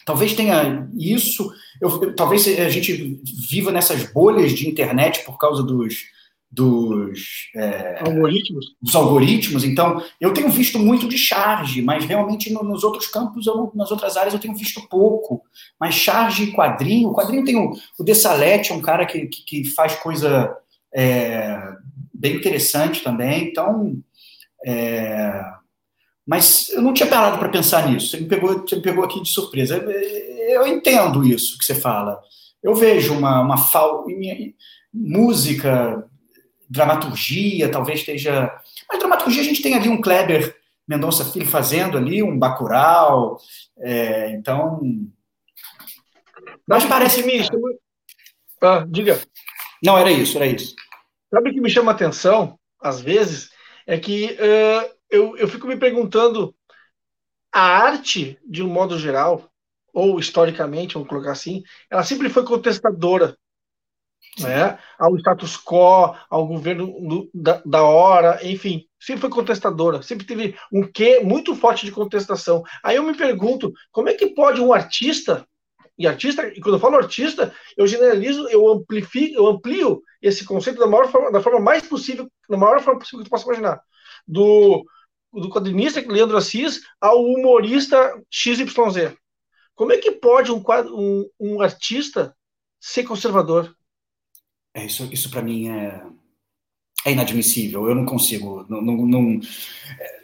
Talvez 0.05 0.33
tenha 0.33 0.89
isso. 0.97 1.51
Eu, 1.81 2.15
talvez 2.15 2.47
a 2.47 2.69
gente 2.69 3.21
viva 3.49 3.71
nessas 3.71 4.11
bolhas 4.11 4.51
de 4.51 4.69
internet 4.69 5.23
por 5.25 5.37
causa 5.37 5.63
dos, 5.63 6.05
dos 6.53 7.49
é, 7.55 7.99
algoritmos. 8.05 8.75
Dos 8.79 8.95
algoritmos. 8.95 9.63
Então, 9.63 10.03
eu 10.21 10.33
tenho 10.33 10.49
visto 10.49 10.77
muito 10.77 11.07
de 11.07 11.17
charge, 11.17 11.81
mas 11.81 12.05
realmente 12.05 12.53
no, 12.53 12.63
nos 12.63 12.83
outros 12.83 13.07
campos, 13.07 13.47
eu, 13.47 13.71
nas 13.73 13.89
outras 13.89 14.15
áreas, 14.15 14.33
eu 14.33 14.39
tenho 14.39 14.55
visto 14.55 14.87
pouco. 14.87 15.41
Mas 15.79 15.95
charge 15.95 16.43
e 16.43 16.51
quadrinho, 16.51 17.09
o 17.09 17.13
quadrinho 17.13 17.43
tem 17.43 17.57
o, 17.57 17.73
o 17.97 18.03
Dessalete, 18.03 18.71
é 18.71 18.75
um 18.75 18.81
cara 18.81 19.05
que, 19.05 19.25
que, 19.25 19.43
que 19.43 19.65
faz 19.73 19.95
coisa 19.95 20.55
é, 20.93 21.59
bem 22.13 22.35
interessante 22.35 23.03
também. 23.03 23.49
Então, 23.49 23.97
é, 24.63 25.43
mas 26.25 26.69
eu 26.69 26.83
não 26.83 26.93
tinha 26.93 27.09
parado 27.09 27.39
para 27.39 27.49
pensar 27.49 27.89
nisso. 27.89 28.09
Você 28.09 28.19
me, 28.19 28.27
pegou, 28.27 28.59
você 28.59 28.75
me 28.75 28.81
pegou 28.83 29.03
aqui 29.03 29.21
de 29.21 29.29
surpresa. 29.29 29.77
Eu 30.49 30.67
entendo 30.67 31.25
isso 31.25 31.57
que 31.57 31.65
você 31.65 31.73
fala. 31.73 32.21
eu 32.61 32.75
vejo 32.75 33.13
uma, 33.13 33.41
uma 33.41 33.57
falta. 33.57 34.07
Música, 34.93 36.07
dramaturgia, 36.69 37.69
talvez 37.69 37.99
esteja. 37.99 38.53
Mas 38.89 38.99
dramaturgia 38.99 39.41
a 39.41 39.45
gente 39.45 39.61
tem 39.61 39.75
ali 39.75 39.89
um 39.89 40.01
Kleber 40.01 40.55
Mendonça 40.87 41.25
Filho 41.25 41.45
fazendo 41.45 41.97
ali, 41.97 42.21
um 42.21 42.37
Bacurau. 42.37 43.37
É, 43.79 44.31
então. 44.31 44.81
Mas 46.67 46.85
parece. 46.85 47.23
Me 47.23 47.43
chama... 47.43 47.69
ah, 48.61 48.85
diga. 48.87 49.19
Não, 49.83 49.97
era 49.97 50.11
isso, 50.11 50.37
era 50.37 50.47
isso. 50.47 50.75
Sabe 51.29 51.49
o 51.49 51.53
que 51.53 51.61
me 51.61 51.69
chama 51.69 51.91
a 51.91 51.95
atenção, 51.95 52.59
às 52.79 53.01
vezes, 53.01 53.49
é 53.87 53.97
que 53.97 54.37
uh, 54.39 54.95
eu, 55.09 55.35
eu 55.37 55.47
fico 55.47 55.67
me 55.67 55.75
perguntando 55.75 56.55
a 57.51 57.61
arte, 57.61 58.39
de 58.45 58.63
um 58.63 58.67
modo 58.67 58.97
geral, 58.97 59.51
ou 59.93 60.19
historicamente, 60.19 60.93
vamos 60.95 61.09
colocar 61.09 61.31
assim, 61.31 61.63
ela 61.89 62.03
sempre 62.03 62.29
foi 62.29 62.43
contestadora 62.43 63.37
né, 64.39 64.77
ao 64.99 65.15
status 65.17 65.57
quo, 65.57 66.15
ao 66.29 66.47
governo 66.47 66.87
do, 66.87 67.29
da, 67.33 67.61
da, 67.65 67.83
hora, 67.83 68.39
enfim, 68.43 68.85
sempre 68.99 69.21
foi 69.21 69.29
contestadora, 69.29 70.01
sempre 70.01 70.25
teve 70.25 70.55
um 70.71 70.83
quê 70.83 71.19
muito 71.19 71.55
forte 71.55 71.85
de 71.85 71.91
contestação. 71.91 72.63
Aí 72.83 72.95
eu 72.95 73.03
me 73.03 73.15
pergunto, 73.15 73.71
como 73.91 74.09
é 74.09 74.13
que 74.13 74.33
pode 74.33 74.59
um 74.59 74.73
artista, 74.73 75.45
e 75.97 76.07
artista, 76.07 76.47
e 76.47 76.59
quando 76.59 76.75
eu 76.75 76.79
falo 76.79 76.97
artista, 76.97 77.53
eu 77.77 77.85
generalizo, 77.85 78.47
eu 78.49 78.67
amplifico, 78.67 79.35
eu 79.35 79.47
amplio 79.47 80.01
esse 80.21 80.43
conceito 80.43 80.79
da 80.79 80.87
maior 80.87 81.11
forma, 81.11 81.31
da 81.31 81.41
forma 81.41 81.59
mais 81.59 81.87
possível, 81.87 82.27
da 82.49 82.57
maior 82.57 82.81
forma 82.81 82.99
possível 82.99 83.19
que 83.19 83.25
tu 83.25 83.29
possa 83.29 83.45
imaginar, 83.45 83.79
do 84.27 84.83
do 85.33 85.49
quadrinista 85.49 85.99
Leandro 85.99 86.37
Assis 86.37 86.81
ao 87.01 87.23
humorista 87.23 88.21
XYZ. 88.29 89.15
Como 89.73 89.91
é 89.91 89.97
que 89.97 90.11
pode 90.11 90.51
um, 90.51 90.63
um, 90.91 91.29
um 91.39 91.61
artista 91.61 92.35
ser 92.79 93.03
conservador? 93.03 93.75
É, 94.73 94.85
isso 94.85 95.07
isso 95.11 95.29
para 95.29 95.41
mim 95.41 95.69
é, 95.69 96.01
é 97.05 97.11
inadmissível. 97.11 97.87
Eu 97.87 97.95
não 97.95 98.05
consigo. 98.05 98.65
Não, 98.69 98.81
não, 98.81 99.05
não, 99.05 99.39
é, 99.99 100.23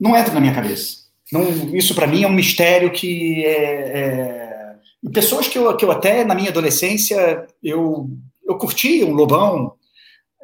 não 0.00 0.16
entra 0.16 0.32
na 0.32 0.40
minha 0.40 0.54
cabeça. 0.54 1.02
Não, 1.30 1.74
isso 1.74 1.94
para 1.94 2.06
mim 2.06 2.24
é 2.24 2.26
um 2.26 2.32
mistério 2.32 2.92
que 2.92 3.44
é, 3.44 3.98
é, 3.98 4.76
pessoas 5.12 5.48
que 5.48 5.58
eu, 5.58 5.74
que 5.76 5.84
eu 5.84 5.90
até 5.90 6.24
na 6.24 6.34
minha 6.34 6.50
adolescência 6.50 7.46
eu, 7.62 8.10
eu 8.44 8.58
curti 8.58 9.02
um 9.02 9.12
Lobão. 9.12 9.74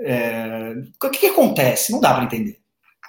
É, 0.01 0.75
o 1.03 1.11
que, 1.11 1.19
que 1.19 1.27
acontece? 1.27 1.93
Não 1.93 2.01
dá 2.01 2.15
para 2.15 2.25
entender. 2.25 2.59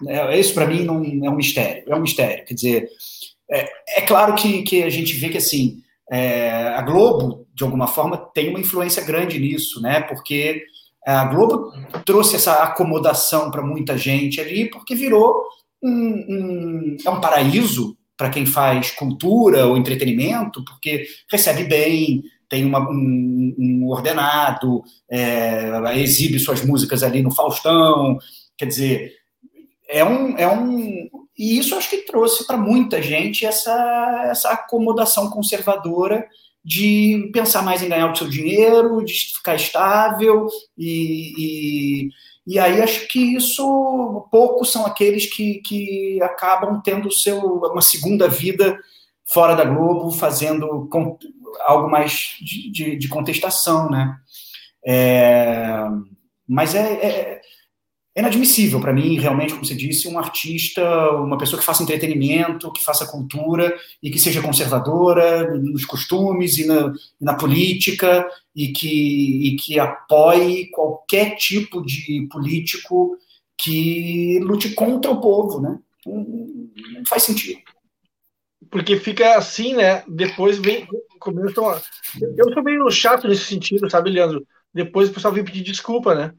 É, 0.07 0.39
isso 0.39 0.53
para 0.53 0.65
mim 0.65 0.83
não 0.83 1.03
é 1.25 1.29
um 1.29 1.35
mistério, 1.35 1.83
é 1.87 1.95
um 1.95 2.01
mistério. 2.01 2.45
Quer 2.45 2.53
dizer, 2.53 2.89
é, 3.49 3.69
é 3.97 4.01
claro 4.01 4.35
que, 4.35 4.63
que 4.63 4.83
a 4.83 4.89
gente 4.89 5.13
vê 5.13 5.29
que 5.29 5.37
assim 5.37 5.81
é, 6.11 6.69
a 6.69 6.81
Globo 6.81 7.47
de 7.59 7.63
alguma 7.65 7.87
forma 7.87 8.15
tem 8.17 8.49
uma 8.49 8.59
influência 8.61 9.03
grande 9.03 9.37
nisso, 9.37 9.81
né? 9.81 9.99
Porque 9.99 10.63
a 11.05 11.25
Globo 11.25 11.73
trouxe 12.05 12.37
essa 12.37 12.63
acomodação 12.63 13.51
para 13.51 13.61
muita 13.61 13.97
gente 13.97 14.39
ali, 14.39 14.69
porque 14.69 14.95
virou 14.95 15.43
um, 15.83 15.91
um 15.91 16.97
é 17.05 17.09
um 17.09 17.19
paraíso 17.19 17.97
para 18.15 18.29
quem 18.29 18.45
faz 18.45 18.91
cultura 18.91 19.67
ou 19.67 19.77
entretenimento, 19.77 20.63
porque 20.63 21.05
recebe 21.29 21.65
bem, 21.65 22.23
tem 22.47 22.63
uma, 22.63 22.79
um, 22.79 23.55
um, 23.59 23.87
ordenado, 23.89 24.81
é, 25.11 25.69
exibe 25.95 26.39
suas 26.39 26.63
músicas 26.63 27.03
ali 27.03 27.21
no 27.21 27.35
Faustão, 27.35 28.17
quer 28.57 28.67
dizer, 28.67 29.13
é 29.89 30.05
um, 30.05 30.37
é 30.37 30.47
um. 30.47 31.09
E 31.37 31.57
isso 31.57 31.75
acho 31.75 31.89
que 31.89 32.05
trouxe 32.05 32.47
para 32.47 32.57
muita 32.57 33.01
gente 33.01 33.45
essa, 33.45 34.27
essa 34.31 34.49
acomodação 34.51 35.29
conservadora 35.29 36.25
de 36.63 37.29
pensar 37.33 37.61
mais 37.61 37.81
em 37.81 37.89
ganhar 37.89 38.11
o 38.11 38.15
seu 38.15 38.27
dinheiro, 38.27 39.03
de 39.03 39.13
ficar 39.35 39.55
estável, 39.55 40.47
e, 40.77 41.33
e, 41.37 42.09
e 42.45 42.59
aí 42.59 42.81
acho 42.81 43.07
que 43.07 43.35
isso, 43.35 44.27
poucos 44.31 44.71
são 44.71 44.85
aqueles 44.85 45.25
que, 45.25 45.61
que 45.61 46.21
acabam 46.21 46.81
tendo 46.83 47.11
seu, 47.11 47.39
uma 47.39 47.81
segunda 47.81 48.27
vida 48.27 48.77
fora 49.31 49.55
da 49.55 49.63
Globo, 49.63 50.11
fazendo 50.11 50.89
algo 51.61 51.89
mais 51.89 52.35
de, 52.41 52.71
de, 52.71 52.95
de 52.95 53.07
contestação, 53.07 53.89
né? 53.89 54.15
É, 54.85 55.85
mas 56.47 56.73
é, 56.73 56.93
é 56.93 57.38
é 58.15 58.21
inadmissível 58.21 58.81
para 58.81 58.93
mim, 58.93 59.19
realmente, 59.19 59.53
como 59.53 59.65
você 59.65 59.75
disse, 59.75 60.07
um 60.07 60.17
artista, 60.17 60.83
uma 61.11 61.37
pessoa 61.37 61.59
que 61.59 61.65
faça 61.65 61.83
entretenimento, 61.83 62.71
que 62.71 62.83
faça 62.83 63.05
cultura 63.05 63.75
e 64.01 64.09
que 64.09 64.19
seja 64.19 64.41
conservadora 64.41 65.55
nos 65.57 65.85
costumes 65.85 66.57
e 66.57 66.65
na, 66.65 66.93
na 67.21 67.35
política 67.35 68.27
e 68.55 68.69
que, 68.69 69.47
e 69.47 69.55
que 69.55 69.79
apoie 69.79 70.69
qualquer 70.71 71.35
tipo 71.35 71.85
de 71.85 72.27
político 72.31 73.17
que 73.57 74.39
lute 74.39 74.69
contra 74.69 75.11
o 75.11 75.21
povo, 75.21 75.61
né? 75.61 75.79
Não, 76.05 76.25
faz 77.07 77.23
sentido. 77.23 77.59
Porque 78.71 78.97
fica 78.97 79.37
assim, 79.37 79.73
né? 79.73 80.03
Depois 80.07 80.57
vem. 80.57 80.87
Começam 81.19 81.69
a... 81.69 81.81
Eu 82.37 82.53
sou 82.53 82.63
meio 82.63 82.89
chato 82.89 83.27
nesse 83.27 83.43
sentido, 83.43 83.89
sabe, 83.89 84.09
Leandro? 84.09 84.45
Depois 84.73 85.09
o 85.09 85.13
pessoal 85.13 85.33
vem 85.33 85.43
pedir 85.43 85.63
desculpa, 85.63 86.15
né? 86.15 86.33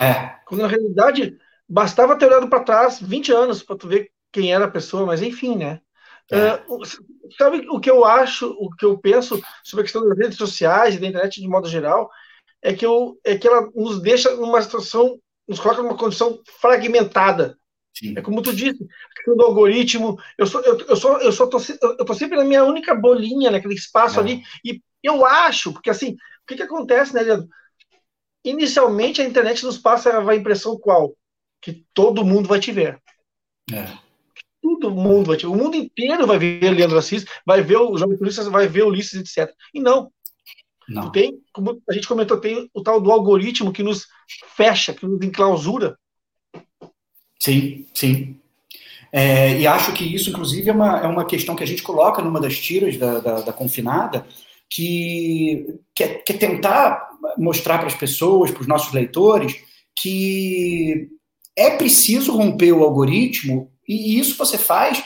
É. 0.00 0.36
Quando 0.46 0.62
na 0.62 0.68
realidade 0.68 1.38
bastava 1.68 2.16
ter 2.16 2.26
olhado 2.26 2.48
para 2.48 2.64
trás 2.64 3.00
20 3.00 3.32
anos 3.32 3.62
para 3.62 3.76
tu 3.76 3.88
ver 3.88 4.10
quem 4.30 4.52
era 4.52 4.64
a 4.64 4.70
pessoa, 4.70 5.06
mas 5.06 5.22
enfim, 5.22 5.56
né? 5.56 5.80
É. 6.30 6.54
Uh, 6.68 6.80
sabe 7.36 7.66
o 7.68 7.80
que 7.80 7.90
eu 7.90 8.04
acho, 8.04 8.50
o 8.58 8.70
que 8.74 8.84
eu 8.84 8.98
penso 8.98 9.40
sobre 9.62 9.82
a 9.82 9.84
questão 9.84 10.08
das 10.08 10.16
redes 10.16 10.38
sociais 10.38 10.94
e 10.94 10.98
da 10.98 11.06
internet 11.06 11.40
de 11.40 11.48
modo 11.48 11.68
geral, 11.68 12.10
é 12.62 12.72
que, 12.72 12.86
eu, 12.86 13.18
é 13.24 13.36
que 13.36 13.46
ela 13.46 13.68
nos 13.74 14.00
deixa 14.00 14.34
numa 14.36 14.62
situação, 14.62 15.18
nos 15.46 15.58
coloca 15.58 15.82
numa 15.82 15.96
condição 15.96 16.40
fragmentada. 16.60 17.58
Sim. 17.94 18.14
É 18.16 18.22
como 18.22 18.40
tu 18.40 18.54
disse, 18.54 18.82
a 18.82 19.14
questão 19.14 19.36
do 19.36 19.44
algoritmo. 19.44 20.18
Eu 20.38 20.46
sou, 20.46 20.62
eu, 20.62 20.78
eu 20.78 20.96
sou, 20.96 21.20
eu 21.20 21.32
sou, 21.32 21.48
tô, 21.48 21.58
eu 21.82 22.04
tô 22.04 22.14
sempre 22.14 22.38
na 22.38 22.44
minha 22.44 22.64
única 22.64 22.94
bolinha, 22.94 23.50
naquele 23.50 23.74
espaço 23.74 24.18
é. 24.18 24.22
ali. 24.22 24.42
E 24.64 24.80
eu 25.02 25.26
acho, 25.26 25.72
porque 25.72 25.90
assim, 25.90 26.12
o 26.12 26.46
que, 26.46 26.56
que 26.56 26.62
acontece, 26.62 27.14
né, 27.14 27.22
Leandro? 27.22 27.48
Inicialmente, 28.44 29.20
a 29.20 29.24
internet 29.24 29.64
nos 29.64 29.78
passa 29.78 30.18
a 30.18 30.36
impressão 30.36 30.78
qual? 30.78 31.14
Que 31.60 31.84
todo 31.94 32.24
mundo 32.24 32.48
vai 32.48 32.58
te 32.58 32.72
ver. 32.72 33.00
É. 33.72 33.86
Todo 34.60 34.90
mundo 34.90 35.26
vai 35.26 35.36
te 35.36 35.46
ver. 35.46 35.52
O 35.52 35.56
mundo 35.56 35.76
inteiro 35.76 36.26
vai 36.26 36.38
ver 36.38 36.70
Leandro 36.70 36.98
Assis, 36.98 37.24
vai 37.46 37.62
ver 37.62 37.76
o 37.76 37.96
Jovem 37.96 38.16
Turistas, 38.16 38.46
vai 38.48 38.66
ver 38.66 38.84
Ulisses, 38.84 39.20
etc. 39.20 39.54
E 39.72 39.80
não. 39.80 40.10
Não. 40.88 41.10
Tem, 41.12 41.40
como 41.52 41.80
a 41.88 41.92
gente 41.92 42.08
comentou, 42.08 42.38
tem 42.38 42.68
o 42.74 42.82
tal 42.82 43.00
do 43.00 43.12
algoritmo 43.12 43.72
que 43.72 43.82
nos 43.82 44.06
fecha, 44.56 44.92
que 44.92 45.06
nos 45.06 45.22
enclausura. 45.22 45.96
Sim, 47.38 47.86
sim. 47.94 48.40
É, 49.12 49.58
e 49.58 49.66
acho 49.66 49.92
que 49.92 50.04
isso, 50.04 50.30
inclusive, 50.30 50.70
é 50.70 50.72
uma, 50.72 51.00
é 51.00 51.06
uma 51.06 51.24
questão 51.24 51.54
que 51.54 51.62
a 51.62 51.66
gente 51.66 51.82
coloca 51.82 52.22
numa 52.22 52.40
das 52.40 52.58
tiras 52.58 52.96
da, 52.96 53.20
da, 53.20 53.40
da 53.42 53.52
confinada, 53.52 54.26
que 54.74 55.66
quer, 55.94 56.24
quer 56.24 56.38
tentar 56.38 57.10
mostrar 57.36 57.78
para 57.78 57.88
as 57.88 57.94
pessoas, 57.94 58.50
para 58.50 58.62
os 58.62 58.66
nossos 58.66 58.92
leitores, 58.92 59.54
que 59.94 61.08
é 61.54 61.70
preciso 61.76 62.34
romper 62.34 62.72
o 62.72 62.82
algoritmo, 62.82 63.70
e 63.86 64.18
isso 64.18 64.36
você 64.38 64.56
faz 64.56 65.04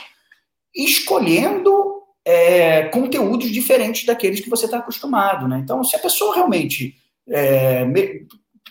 escolhendo 0.73 2.01
é, 2.23 2.83
conteúdos 2.83 3.49
diferentes 3.49 4.05
daqueles 4.05 4.39
que 4.39 4.49
você 4.49 4.65
está 4.65 4.77
acostumado. 4.77 5.47
Né? 5.47 5.59
Então, 5.61 5.83
se 5.83 5.95
a 5.95 5.99
pessoa 5.99 6.35
realmente, 6.35 6.95
é, 7.27 7.85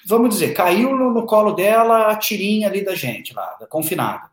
vamos 0.07 0.31
dizer, 0.31 0.55
caiu 0.55 0.97
no, 0.97 1.13
no, 1.13 1.27
colo 1.27 1.53
dela 1.53 2.11
a 2.11 2.17
tirinha 2.17 2.69
ali 2.69 2.83
da 2.83 2.95
gente, 2.95 3.35
lá, 3.35 3.57
da 3.61 3.67
confinada. 3.67 4.31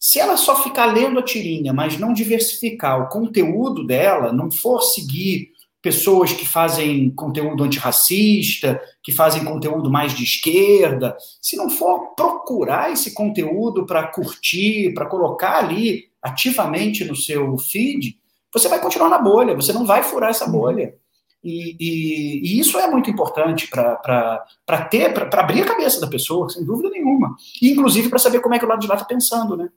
Se 0.00 0.18
ela 0.20 0.36
só 0.36 0.62
ficar 0.62 0.86
lendo 0.86 1.18
a 1.18 1.22
tirinha, 1.22 1.72
mas 1.72 1.98
não 1.98 2.12
diversificar 2.12 3.02
o 3.02 3.08
conteúdo 3.08 3.86
dela, 3.86 4.32
não 4.32 4.50
for 4.50 4.80
seguir 4.82 5.53
pessoas 5.84 6.32
que 6.32 6.46
fazem 6.46 7.10
conteúdo 7.10 7.62
antirracista, 7.62 8.80
que 9.02 9.12
fazem 9.12 9.44
conteúdo 9.44 9.90
mais 9.90 10.14
de 10.14 10.24
esquerda, 10.24 11.14
se 11.42 11.58
não 11.58 11.68
for 11.68 12.14
procurar 12.16 12.90
esse 12.90 13.12
conteúdo 13.12 13.84
para 13.84 14.06
curtir, 14.06 14.94
para 14.94 15.04
colocar 15.04 15.58
ali 15.58 16.04
ativamente 16.22 17.04
no 17.04 17.14
seu 17.14 17.58
feed, 17.58 18.18
você 18.50 18.66
vai 18.66 18.80
continuar 18.80 19.10
na 19.10 19.18
bolha, 19.18 19.54
você 19.54 19.74
não 19.74 19.84
vai 19.84 20.02
furar 20.02 20.30
essa 20.30 20.48
bolha. 20.48 20.94
E, 21.42 21.76
e, 21.78 22.40
e 22.42 22.60
isso 22.60 22.78
é 22.78 22.90
muito 22.90 23.10
importante 23.10 23.68
para 23.68 24.88
ter, 24.90 25.12
para 25.12 25.40
abrir 25.42 25.60
a 25.60 25.66
cabeça 25.66 26.00
da 26.00 26.06
pessoa, 26.06 26.48
sem 26.48 26.64
dúvida 26.64 26.88
nenhuma. 26.88 27.36
E, 27.60 27.68
inclusive, 27.68 28.08
para 28.08 28.18
saber 28.18 28.40
como 28.40 28.54
é 28.54 28.58
que 28.58 28.64
o 28.64 28.68
lado 28.68 28.80
de 28.80 28.86
lá 28.86 28.94
está 28.94 29.04
pensando, 29.04 29.54
né? 29.54 29.68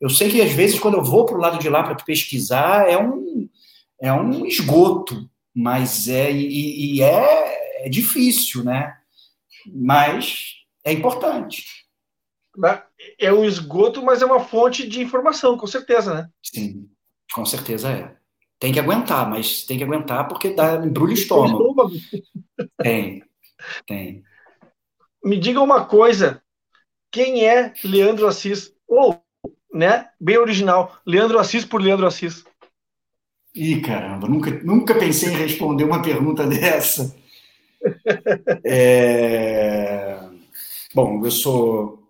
Eu 0.00 0.10
sei 0.10 0.28
que, 0.28 0.42
às 0.42 0.50
vezes, 0.50 0.80
quando 0.80 0.96
eu 0.96 1.04
vou 1.04 1.24
para 1.24 1.36
o 1.36 1.40
lado 1.40 1.60
de 1.60 1.68
lá 1.68 1.84
para 1.84 1.94
pesquisar, 1.94 2.90
é 2.90 2.98
um, 2.98 3.48
é 4.00 4.12
um 4.12 4.46
esgoto, 4.46 5.28
mas 5.54 6.08
é 6.08 6.30
e, 6.30 6.96
e 6.96 7.02
é, 7.02 7.86
é, 7.86 7.88
difícil, 7.88 8.64
né? 8.64 8.96
Mas 9.66 10.54
é 10.84 10.92
importante. 10.92 11.64
É 13.18 13.32
um 13.32 13.44
esgoto, 13.44 14.02
mas 14.02 14.22
é 14.22 14.26
uma 14.26 14.40
fonte 14.40 14.86
de 14.86 15.00
informação, 15.00 15.56
com 15.56 15.66
certeza, 15.66 16.14
né? 16.14 16.28
Sim, 16.42 16.88
com 17.32 17.44
certeza 17.44 17.90
é. 17.90 18.16
Tem 18.58 18.72
que 18.72 18.80
aguentar, 18.80 19.28
mas 19.28 19.64
tem 19.64 19.78
que 19.78 19.84
aguentar 19.84 20.26
porque 20.26 20.50
dá 20.50 20.74
embrulho 20.76 21.12
estômago. 21.12 21.76
Tem, 22.82 23.22
tem. 23.86 24.24
Me 25.22 25.38
diga 25.38 25.60
uma 25.60 25.84
coisa. 25.84 26.42
Quem 27.10 27.46
é 27.46 27.72
Leandro 27.84 28.26
Assis? 28.26 28.72
Ou, 28.86 29.20
né? 29.72 30.08
Bem 30.20 30.38
original. 30.38 30.96
Leandro 31.06 31.38
Assis 31.38 31.64
por 31.64 31.80
Leandro 31.80 32.06
Assis. 32.06 32.44
Ih, 33.58 33.80
caramba, 33.80 34.28
nunca, 34.28 34.52
nunca 34.62 34.94
pensei 34.94 35.30
em 35.32 35.36
responder 35.36 35.82
uma 35.82 36.00
pergunta 36.00 36.46
dessa. 36.46 37.16
É... 38.64 40.16
Bom, 40.94 41.24
eu 41.24 41.30
sou 41.32 42.08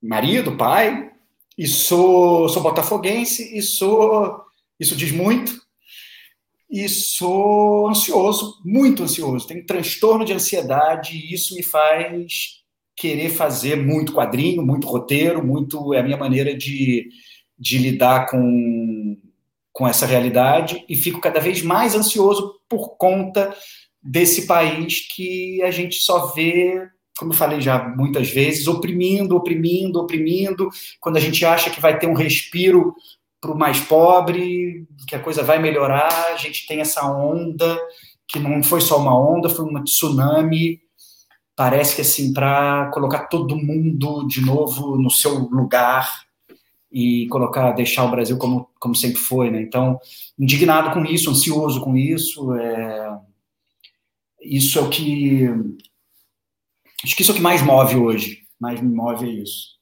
marido, 0.00 0.56
pai, 0.56 1.10
e 1.58 1.66
sou, 1.66 2.48
sou 2.48 2.62
botafoguense, 2.62 3.56
e 3.56 3.60
sou. 3.60 4.44
Isso 4.78 4.94
diz 4.94 5.10
muito. 5.10 5.60
E 6.70 6.88
sou 6.88 7.88
ansioso, 7.88 8.62
muito 8.64 9.02
ansioso. 9.02 9.48
Tenho 9.48 9.66
transtorno 9.66 10.24
de 10.24 10.32
ansiedade, 10.32 11.16
e 11.16 11.34
isso 11.34 11.56
me 11.56 11.64
faz 11.64 12.60
querer 12.96 13.30
fazer 13.30 13.74
muito 13.74 14.12
quadrinho, 14.12 14.64
muito 14.64 14.86
roteiro, 14.86 15.44
muito. 15.44 15.92
É 15.92 15.98
a 15.98 16.02
minha 16.04 16.16
maneira 16.16 16.56
de, 16.56 17.08
de 17.58 17.76
lidar 17.76 18.26
com, 18.30 18.38
com 19.80 19.88
essa 19.88 20.04
realidade, 20.04 20.84
e 20.86 20.94
fico 20.94 21.22
cada 21.22 21.40
vez 21.40 21.62
mais 21.62 21.94
ansioso 21.94 22.60
por 22.68 22.98
conta 22.98 23.50
desse 24.02 24.46
país 24.46 25.08
que 25.08 25.62
a 25.62 25.70
gente 25.70 25.96
só 26.00 26.26
vê, 26.34 26.86
como 27.18 27.32
eu 27.32 27.36
falei 27.36 27.62
já 27.62 27.88
muitas 27.96 28.28
vezes, 28.28 28.66
oprimindo, 28.66 29.34
oprimindo, 29.34 29.98
oprimindo, 29.98 30.68
quando 31.00 31.16
a 31.16 31.20
gente 31.20 31.46
acha 31.46 31.70
que 31.70 31.80
vai 31.80 31.98
ter 31.98 32.06
um 32.06 32.12
respiro 32.12 32.94
para 33.40 33.52
o 33.52 33.58
mais 33.58 33.80
pobre, 33.80 34.86
que 35.08 35.16
a 35.16 35.18
coisa 35.18 35.42
vai 35.42 35.58
melhorar, 35.58 36.12
a 36.30 36.36
gente 36.36 36.66
tem 36.66 36.82
essa 36.82 37.10
onda, 37.10 37.80
que 38.28 38.38
não 38.38 38.62
foi 38.62 38.82
só 38.82 38.98
uma 38.98 39.18
onda, 39.18 39.48
foi 39.48 39.64
uma 39.64 39.82
tsunami, 39.82 40.78
parece 41.56 41.94
que 41.94 42.02
assim, 42.02 42.34
para 42.34 42.90
colocar 42.92 43.28
todo 43.28 43.56
mundo 43.56 44.26
de 44.28 44.44
novo 44.44 44.98
no 44.98 45.10
seu 45.10 45.38
lugar 45.38 46.28
e 46.90 47.28
colocar, 47.28 47.72
deixar 47.72 48.04
o 48.04 48.10
Brasil 48.10 48.36
como, 48.38 48.68
como 48.80 48.94
sempre 48.94 49.18
foi, 49.18 49.50
né? 49.50 49.62
Então, 49.62 49.98
indignado 50.38 50.92
com 50.92 51.04
isso, 51.04 51.30
ansioso 51.30 51.80
com 51.80 51.96
isso, 51.96 52.52
é 52.54 53.20
isso 54.40 54.78
é 54.78 54.82
o 54.82 54.90
que. 54.90 55.46
Acho 57.04 57.16
que 57.16 57.22
isso 57.22 57.30
é 57.30 57.34
o 57.34 57.36
que 57.36 57.42
mais 57.42 57.62
move 57.62 57.96
hoje. 57.96 58.46
Mais 58.58 58.80
me 58.80 58.94
move 58.94 59.28
é 59.28 59.42
isso. 59.42 59.78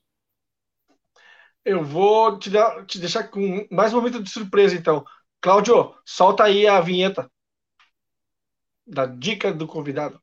Eu 1.65 1.85
vou 1.85 2.39
te, 2.39 2.51
dar, 2.51 2.85
te 2.87 2.99
deixar 2.99 3.25
com 3.25 3.67
mais 3.71 3.93
um 3.93 3.97
momento 3.97 4.23
de 4.23 4.31
surpresa, 4.31 4.75
então. 4.75 5.05
Cláudio, 5.41 5.95
solta 6.05 6.45
aí 6.45 6.67
a 6.67 6.81
vinheta 6.81 7.31
da 8.87 9.07
dica 9.07 9.53
do 9.53 9.67
convidado. 9.67 10.21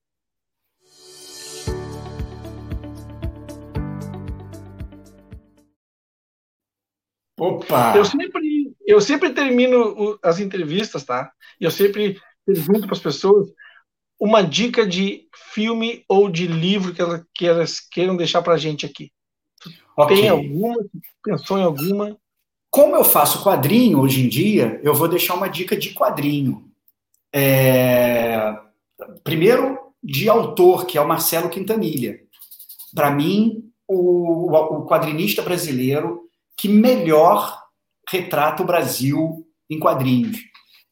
Opa! 7.38 7.96
Eu 7.96 8.06
sempre, 8.06 8.76
eu 8.86 9.02
sempre 9.02 9.30
termino 9.32 10.18
as 10.24 10.40
entrevistas, 10.40 11.04
tá? 11.04 11.32
E 11.60 11.66
eu 11.66 11.72
sempre 11.72 12.20
pergunto 12.46 12.82
para 12.82 12.94
as 12.94 13.02
pessoas 13.02 13.50
uma 14.20 14.42
dica 14.42 14.86
de 14.88 15.28
filme 15.54 16.04
ou 16.08 16.30
de 16.30 16.48
livro 16.48 16.94
que 16.94 17.02
elas, 17.02 17.24
que 17.34 17.46
elas 17.46 17.80
queiram 17.80 18.16
deixar 18.16 18.42
para 18.42 18.54
a 18.54 18.58
gente 18.58 18.86
aqui. 18.86 19.12
Okay. 19.98 20.22
Tem 20.22 20.30
alguma? 20.30 20.76
Pensou 21.24 21.58
em 21.58 21.64
alguma? 21.64 22.18
Como 22.70 22.96
eu 22.96 23.04
faço 23.04 23.44
quadrinho 23.44 24.00
hoje 24.00 24.26
em 24.26 24.30
dia, 24.30 24.80
eu 24.84 24.94
vou 24.94 25.08
deixar 25.08 25.36
uma 25.36 25.48
dica 25.48 25.76
de 25.78 25.94
quadrinho. 25.94 26.70
É... 27.34 28.54
Primeiro, 29.24 29.78
de 30.04 30.30
autor, 30.30 30.86
que 30.86 30.98
é 30.98 31.02
o 31.02 31.08
Marcelo 31.08 31.50
Quintanilha. 31.50 32.20
Para 32.94 33.12
mim, 33.12 33.70
o, 33.88 34.52
o 34.52 34.86
quadrinista 34.86 35.42
brasileiro 35.42 36.25
que 36.66 36.68
melhor 36.68 37.62
retrata 38.10 38.64
o 38.64 38.66
Brasil 38.66 39.46
em 39.70 39.78
quadrinhos. 39.78 40.40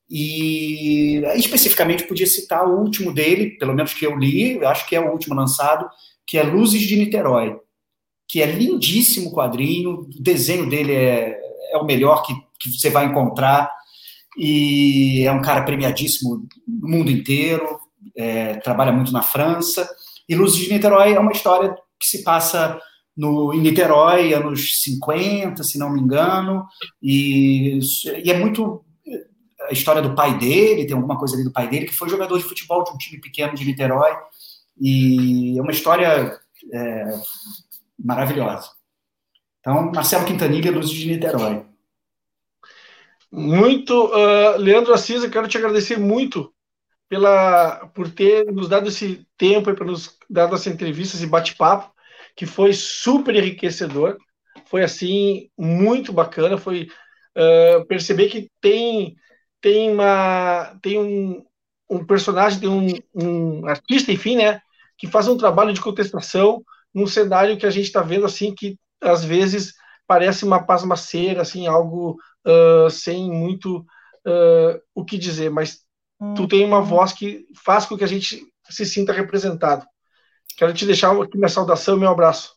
E 0.07 1.23
especificamente 1.35 2.07
podia 2.07 2.27
citar 2.27 2.67
o 2.67 2.79
último 2.79 3.11
dele, 3.11 3.57
pelo 3.57 3.73
menos 3.73 3.91
que 3.91 4.05
eu 4.05 4.15
li, 4.15 4.63
acho 4.63 4.87
que 4.87 4.95
é 4.95 4.99
o 4.99 5.11
último 5.11 5.33
lançado, 5.33 5.89
que 6.27 6.37
é 6.37 6.43
Luzes 6.43 6.83
de 6.83 6.95
Niterói, 6.95 7.57
que 8.27 8.39
é 8.39 8.45
lindíssimo 8.45 9.31
quadrinho, 9.31 10.01
o 10.01 10.21
desenho 10.21 10.69
dele 10.69 10.93
é, 10.93 11.39
é 11.71 11.77
o 11.77 11.85
melhor 11.85 12.21
que, 12.21 12.35
que 12.59 12.69
você 12.77 12.91
vai 12.91 13.05
encontrar, 13.05 13.71
e 14.37 15.23
é 15.25 15.31
um 15.31 15.41
cara 15.41 15.63
premiadíssimo 15.63 16.47
no 16.67 16.87
mundo 16.87 17.09
inteiro, 17.09 17.79
é, 18.15 18.57
trabalha 18.57 18.91
muito 18.91 19.11
na 19.11 19.23
França, 19.23 19.89
e 20.29 20.35
Luzes 20.35 20.59
de 20.59 20.71
Niterói 20.71 21.13
é 21.13 21.19
uma 21.19 21.31
história 21.31 21.75
que 21.99 22.05
se 22.05 22.23
passa 22.23 22.79
no, 23.15 23.53
em 23.53 23.61
Niterói, 23.61 24.33
anos 24.33 24.81
50, 24.81 25.63
se 25.63 25.77
não 25.77 25.91
me 25.91 26.01
engano, 26.01 26.65
e, 27.01 27.79
e 28.23 28.31
é 28.31 28.37
muito 28.37 28.83
a 29.69 29.73
história 29.73 30.01
do 30.01 30.15
pai 30.15 30.37
dele, 30.37 30.85
tem 30.85 30.95
alguma 30.95 31.17
coisa 31.17 31.35
ali 31.35 31.43
do 31.43 31.51
pai 31.51 31.69
dele, 31.69 31.85
que 31.85 31.93
foi 31.93 32.09
jogador 32.09 32.37
de 32.37 32.43
futebol 32.43 32.83
de 32.83 32.91
um 32.91 32.97
time 32.97 33.21
pequeno 33.21 33.55
de 33.55 33.65
Niterói. 33.65 34.11
E 34.79 35.57
é 35.57 35.61
uma 35.61 35.71
história 35.71 36.39
é, 36.71 37.19
maravilhosa. 37.97 38.69
Então, 39.59 39.91
Marcelo 39.93 40.25
Quintanilha, 40.25 40.71
Luz 40.71 40.89
de 40.89 41.07
Niterói. 41.07 41.65
Muito, 43.31 44.07
uh, 44.07 44.57
Leandro 44.57 44.93
Assis, 44.93 45.23
eu 45.23 45.31
quero 45.31 45.47
te 45.47 45.57
agradecer 45.57 45.97
muito 45.97 46.53
pela, 47.09 47.87
por 47.93 48.11
ter 48.11 48.51
nos 48.51 48.67
dado 48.67 48.89
esse 48.89 49.25
tempo 49.37 49.69
e 49.69 49.75
por 49.75 49.87
nos 49.87 50.17
dado 50.29 50.55
essa 50.55 50.69
entrevista, 50.69 51.15
esse 51.15 51.25
bate-papo, 51.25 51.92
que 52.35 52.45
foi 52.45 52.73
super 52.73 53.35
enriquecedor. 53.35 54.17
Foi, 54.65 54.83
assim, 54.83 55.49
muito 55.57 56.11
bacana. 56.11 56.57
Foi 56.57 56.87
uh, 57.37 57.85
perceber 57.87 58.29
que 58.29 58.49
tem 58.61 59.15
tem 59.61 59.89
uma 59.89 60.77
tem 60.81 60.99
um, 60.99 61.41
um 61.89 62.05
personagem, 62.05 62.59
tem 62.59 62.69
um, 62.69 62.87
um, 63.15 63.65
artista, 63.65 64.11
enfim, 64.11 64.35
né, 64.35 64.59
que 64.97 65.07
faz 65.07 65.27
um 65.27 65.37
trabalho 65.37 65.71
de 65.71 65.79
contestação 65.79 66.61
num 66.93 67.07
cenário 67.07 67.57
que 67.57 67.65
a 67.65 67.71
gente 67.71 67.85
está 67.85 68.01
vendo 68.01 68.25
assim 68.25 68.53
que 68.53 68.77
às 69.01 69.23
vezes 69.23 69.73
parece 70.05 70.43
uma 70.43 70.63
pasmaceira, 70.65 71.41
assim, 71.41 71.65
algo 71.65 72.17
uh, 72.45 72.89
sem 72.89 73.31
muito 73.31 73.79
uh, 74.27 74.81
o 74.93 75.05
que 75.05 75.17
dizer, 75.17 75.49
mas 75.49 75.79
tu 76.35 76.47
tem 76.47 76.65
uma 76.65 76.81
voz 76.81 77.11
que 77.13 77.45
faz 77.65 77.85
com 77.85 77.97
que 77.97 78.03
a 78.03 78.07
gente 78.07 78.41
se 78.69 78.85
sinta 78.85 79.11
representado. 79.11 79.85
Quero 80.57 80.73
te 80.73 80.85
deixar 80.85 81.11
aqui 81.19 81.37
minha 81.37 81.49
saudação 81.49 81.95
e 81.97 81.99
meu 81.99 82.09
abraço. 82.09 82.55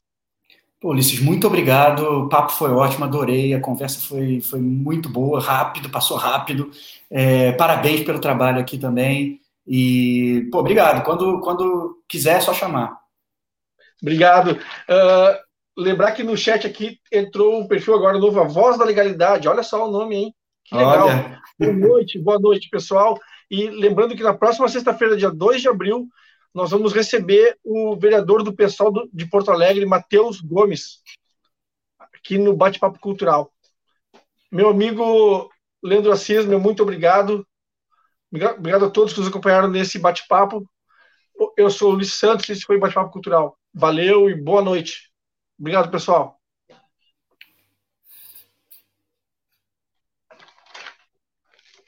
Pô, 0.81 0.91
Ulisses, 0.91 1.21
muito 1.21 1.47
obrigado. 1.47 2.03
O 2.03 2.29
papo 2.29 2.53
foi 2.53 2.71
ótimo, 2.71 3.05
adorei. 3.05 3.55
A 3.55 3.61
conversa 3.61 4.07
foi, 4.07 4.41
foi 4.41 4.61
muito 4.61 5.09
boa, 5.09 5.41
rápido, 5.41 5.89
passou 5.89 6.17
rápido. 6.17 6.71
É, 7.11 7.53
parabéns 7.53 8.05
pelo 8.05 8.21
trabalho 8.21 8.61
aqui 8.61 8.79
também. 8.79 9.41
E, 9.67 10.49
pô, 10.53 10.59
obrigado. 10.61 11.03
Quando, 11.03 11.41
quando 11.41 12.03
quiser, 12.07 12.37
é 12.37 12.41
só 12.41 12.53
chamar. 12.53 12.99
Obrigado. 14.01 14.53
Uh, 14.53 15.83
lembrar 15.83 16.13
que 16.13 16.23
no 16.23 16.37
chat 16.37 16.67
aqui 16.67 16.99
entrou 17.11 17.59
um 17.59 17.67
perfil 17.67 17.95
agora 17.95 18.19
novo, 18.19 18.39
a 18.39 18.45
Voz 18.45 18.79
da 18.79 18.85
Legalidade. 18.85 19.49
Olha 19.49 19.63
só 19.63 19.89
o 19.89 19.91
nome, 19.91 20.17
hein? 20.17 20.35
Que 20.65 20.77
legal. 20.77 21.09
Olha. 21.09 21.41
Boa 21.59 21.73
noite, 21.73 22.19
boa 22.19 22.39
noite, 22.39 22.69
pessoal. 22.69 23.19
E 23.51 23.71
lembrando 23.71 24.15
que 24.15 24.23
na 24.23 24.35
próxima 24.35 24.69
sexta-feira, 24.69 25.17
dia 25.17 25.31
2 25.31 25.63
de 25.63 25.69
abril, 25.69 26.07
nós 26.57 26.71
vamos 26.71 26.95
receber 26.95 27.59
o 27.63 27.95
vereador 27.97 28.43
do 28.43 28.51
pessoal 28.51 28.91
de 29.13 29.27
Porto 29.27 29.51
Alegre, 29.51 29.85
Matheus 29.85 30.41
Gomes, 30.41 31.03
aqui 32.15 32.39
no 32.39 32.57
Bate-Papo 32.57 32.99
Cultural. 32.99 33.53
Meu 34.51 34.71
amigo 34.71 35.51
Leandro 35.83 36.11
Assis, 36.11 36.47
meu 36.47 36.59
muito 36.59 36.83
obrigado. 36.83 37.47
Obrigado 38.33 38.87
a 38.87 38.91
todos 38.91 39.13
que 39.13 39.21
nos 39.21 39.29
acompanharam 39.29 39.69
nesse 39.69 39.99
bate-papo. 39.99 40.67
Eu 41.59 41.69
sou 41.69 41.91
o 41.91 41.95
Luiz 41.97 42.15
Santos, 42.15 42.49
esse 42.49 42.63
foi 42.63 42.79
o 42.79 42.81
Bate-Papo 42.81 43.13
Cultural. 43.13 43.59
Valeu 43.75 44.31
e 44.31 44.35
boa 44.35 44.63
noite. 44.63 45.13
Obrigado, 45.61 45.91
pessoal. 45.91 46.36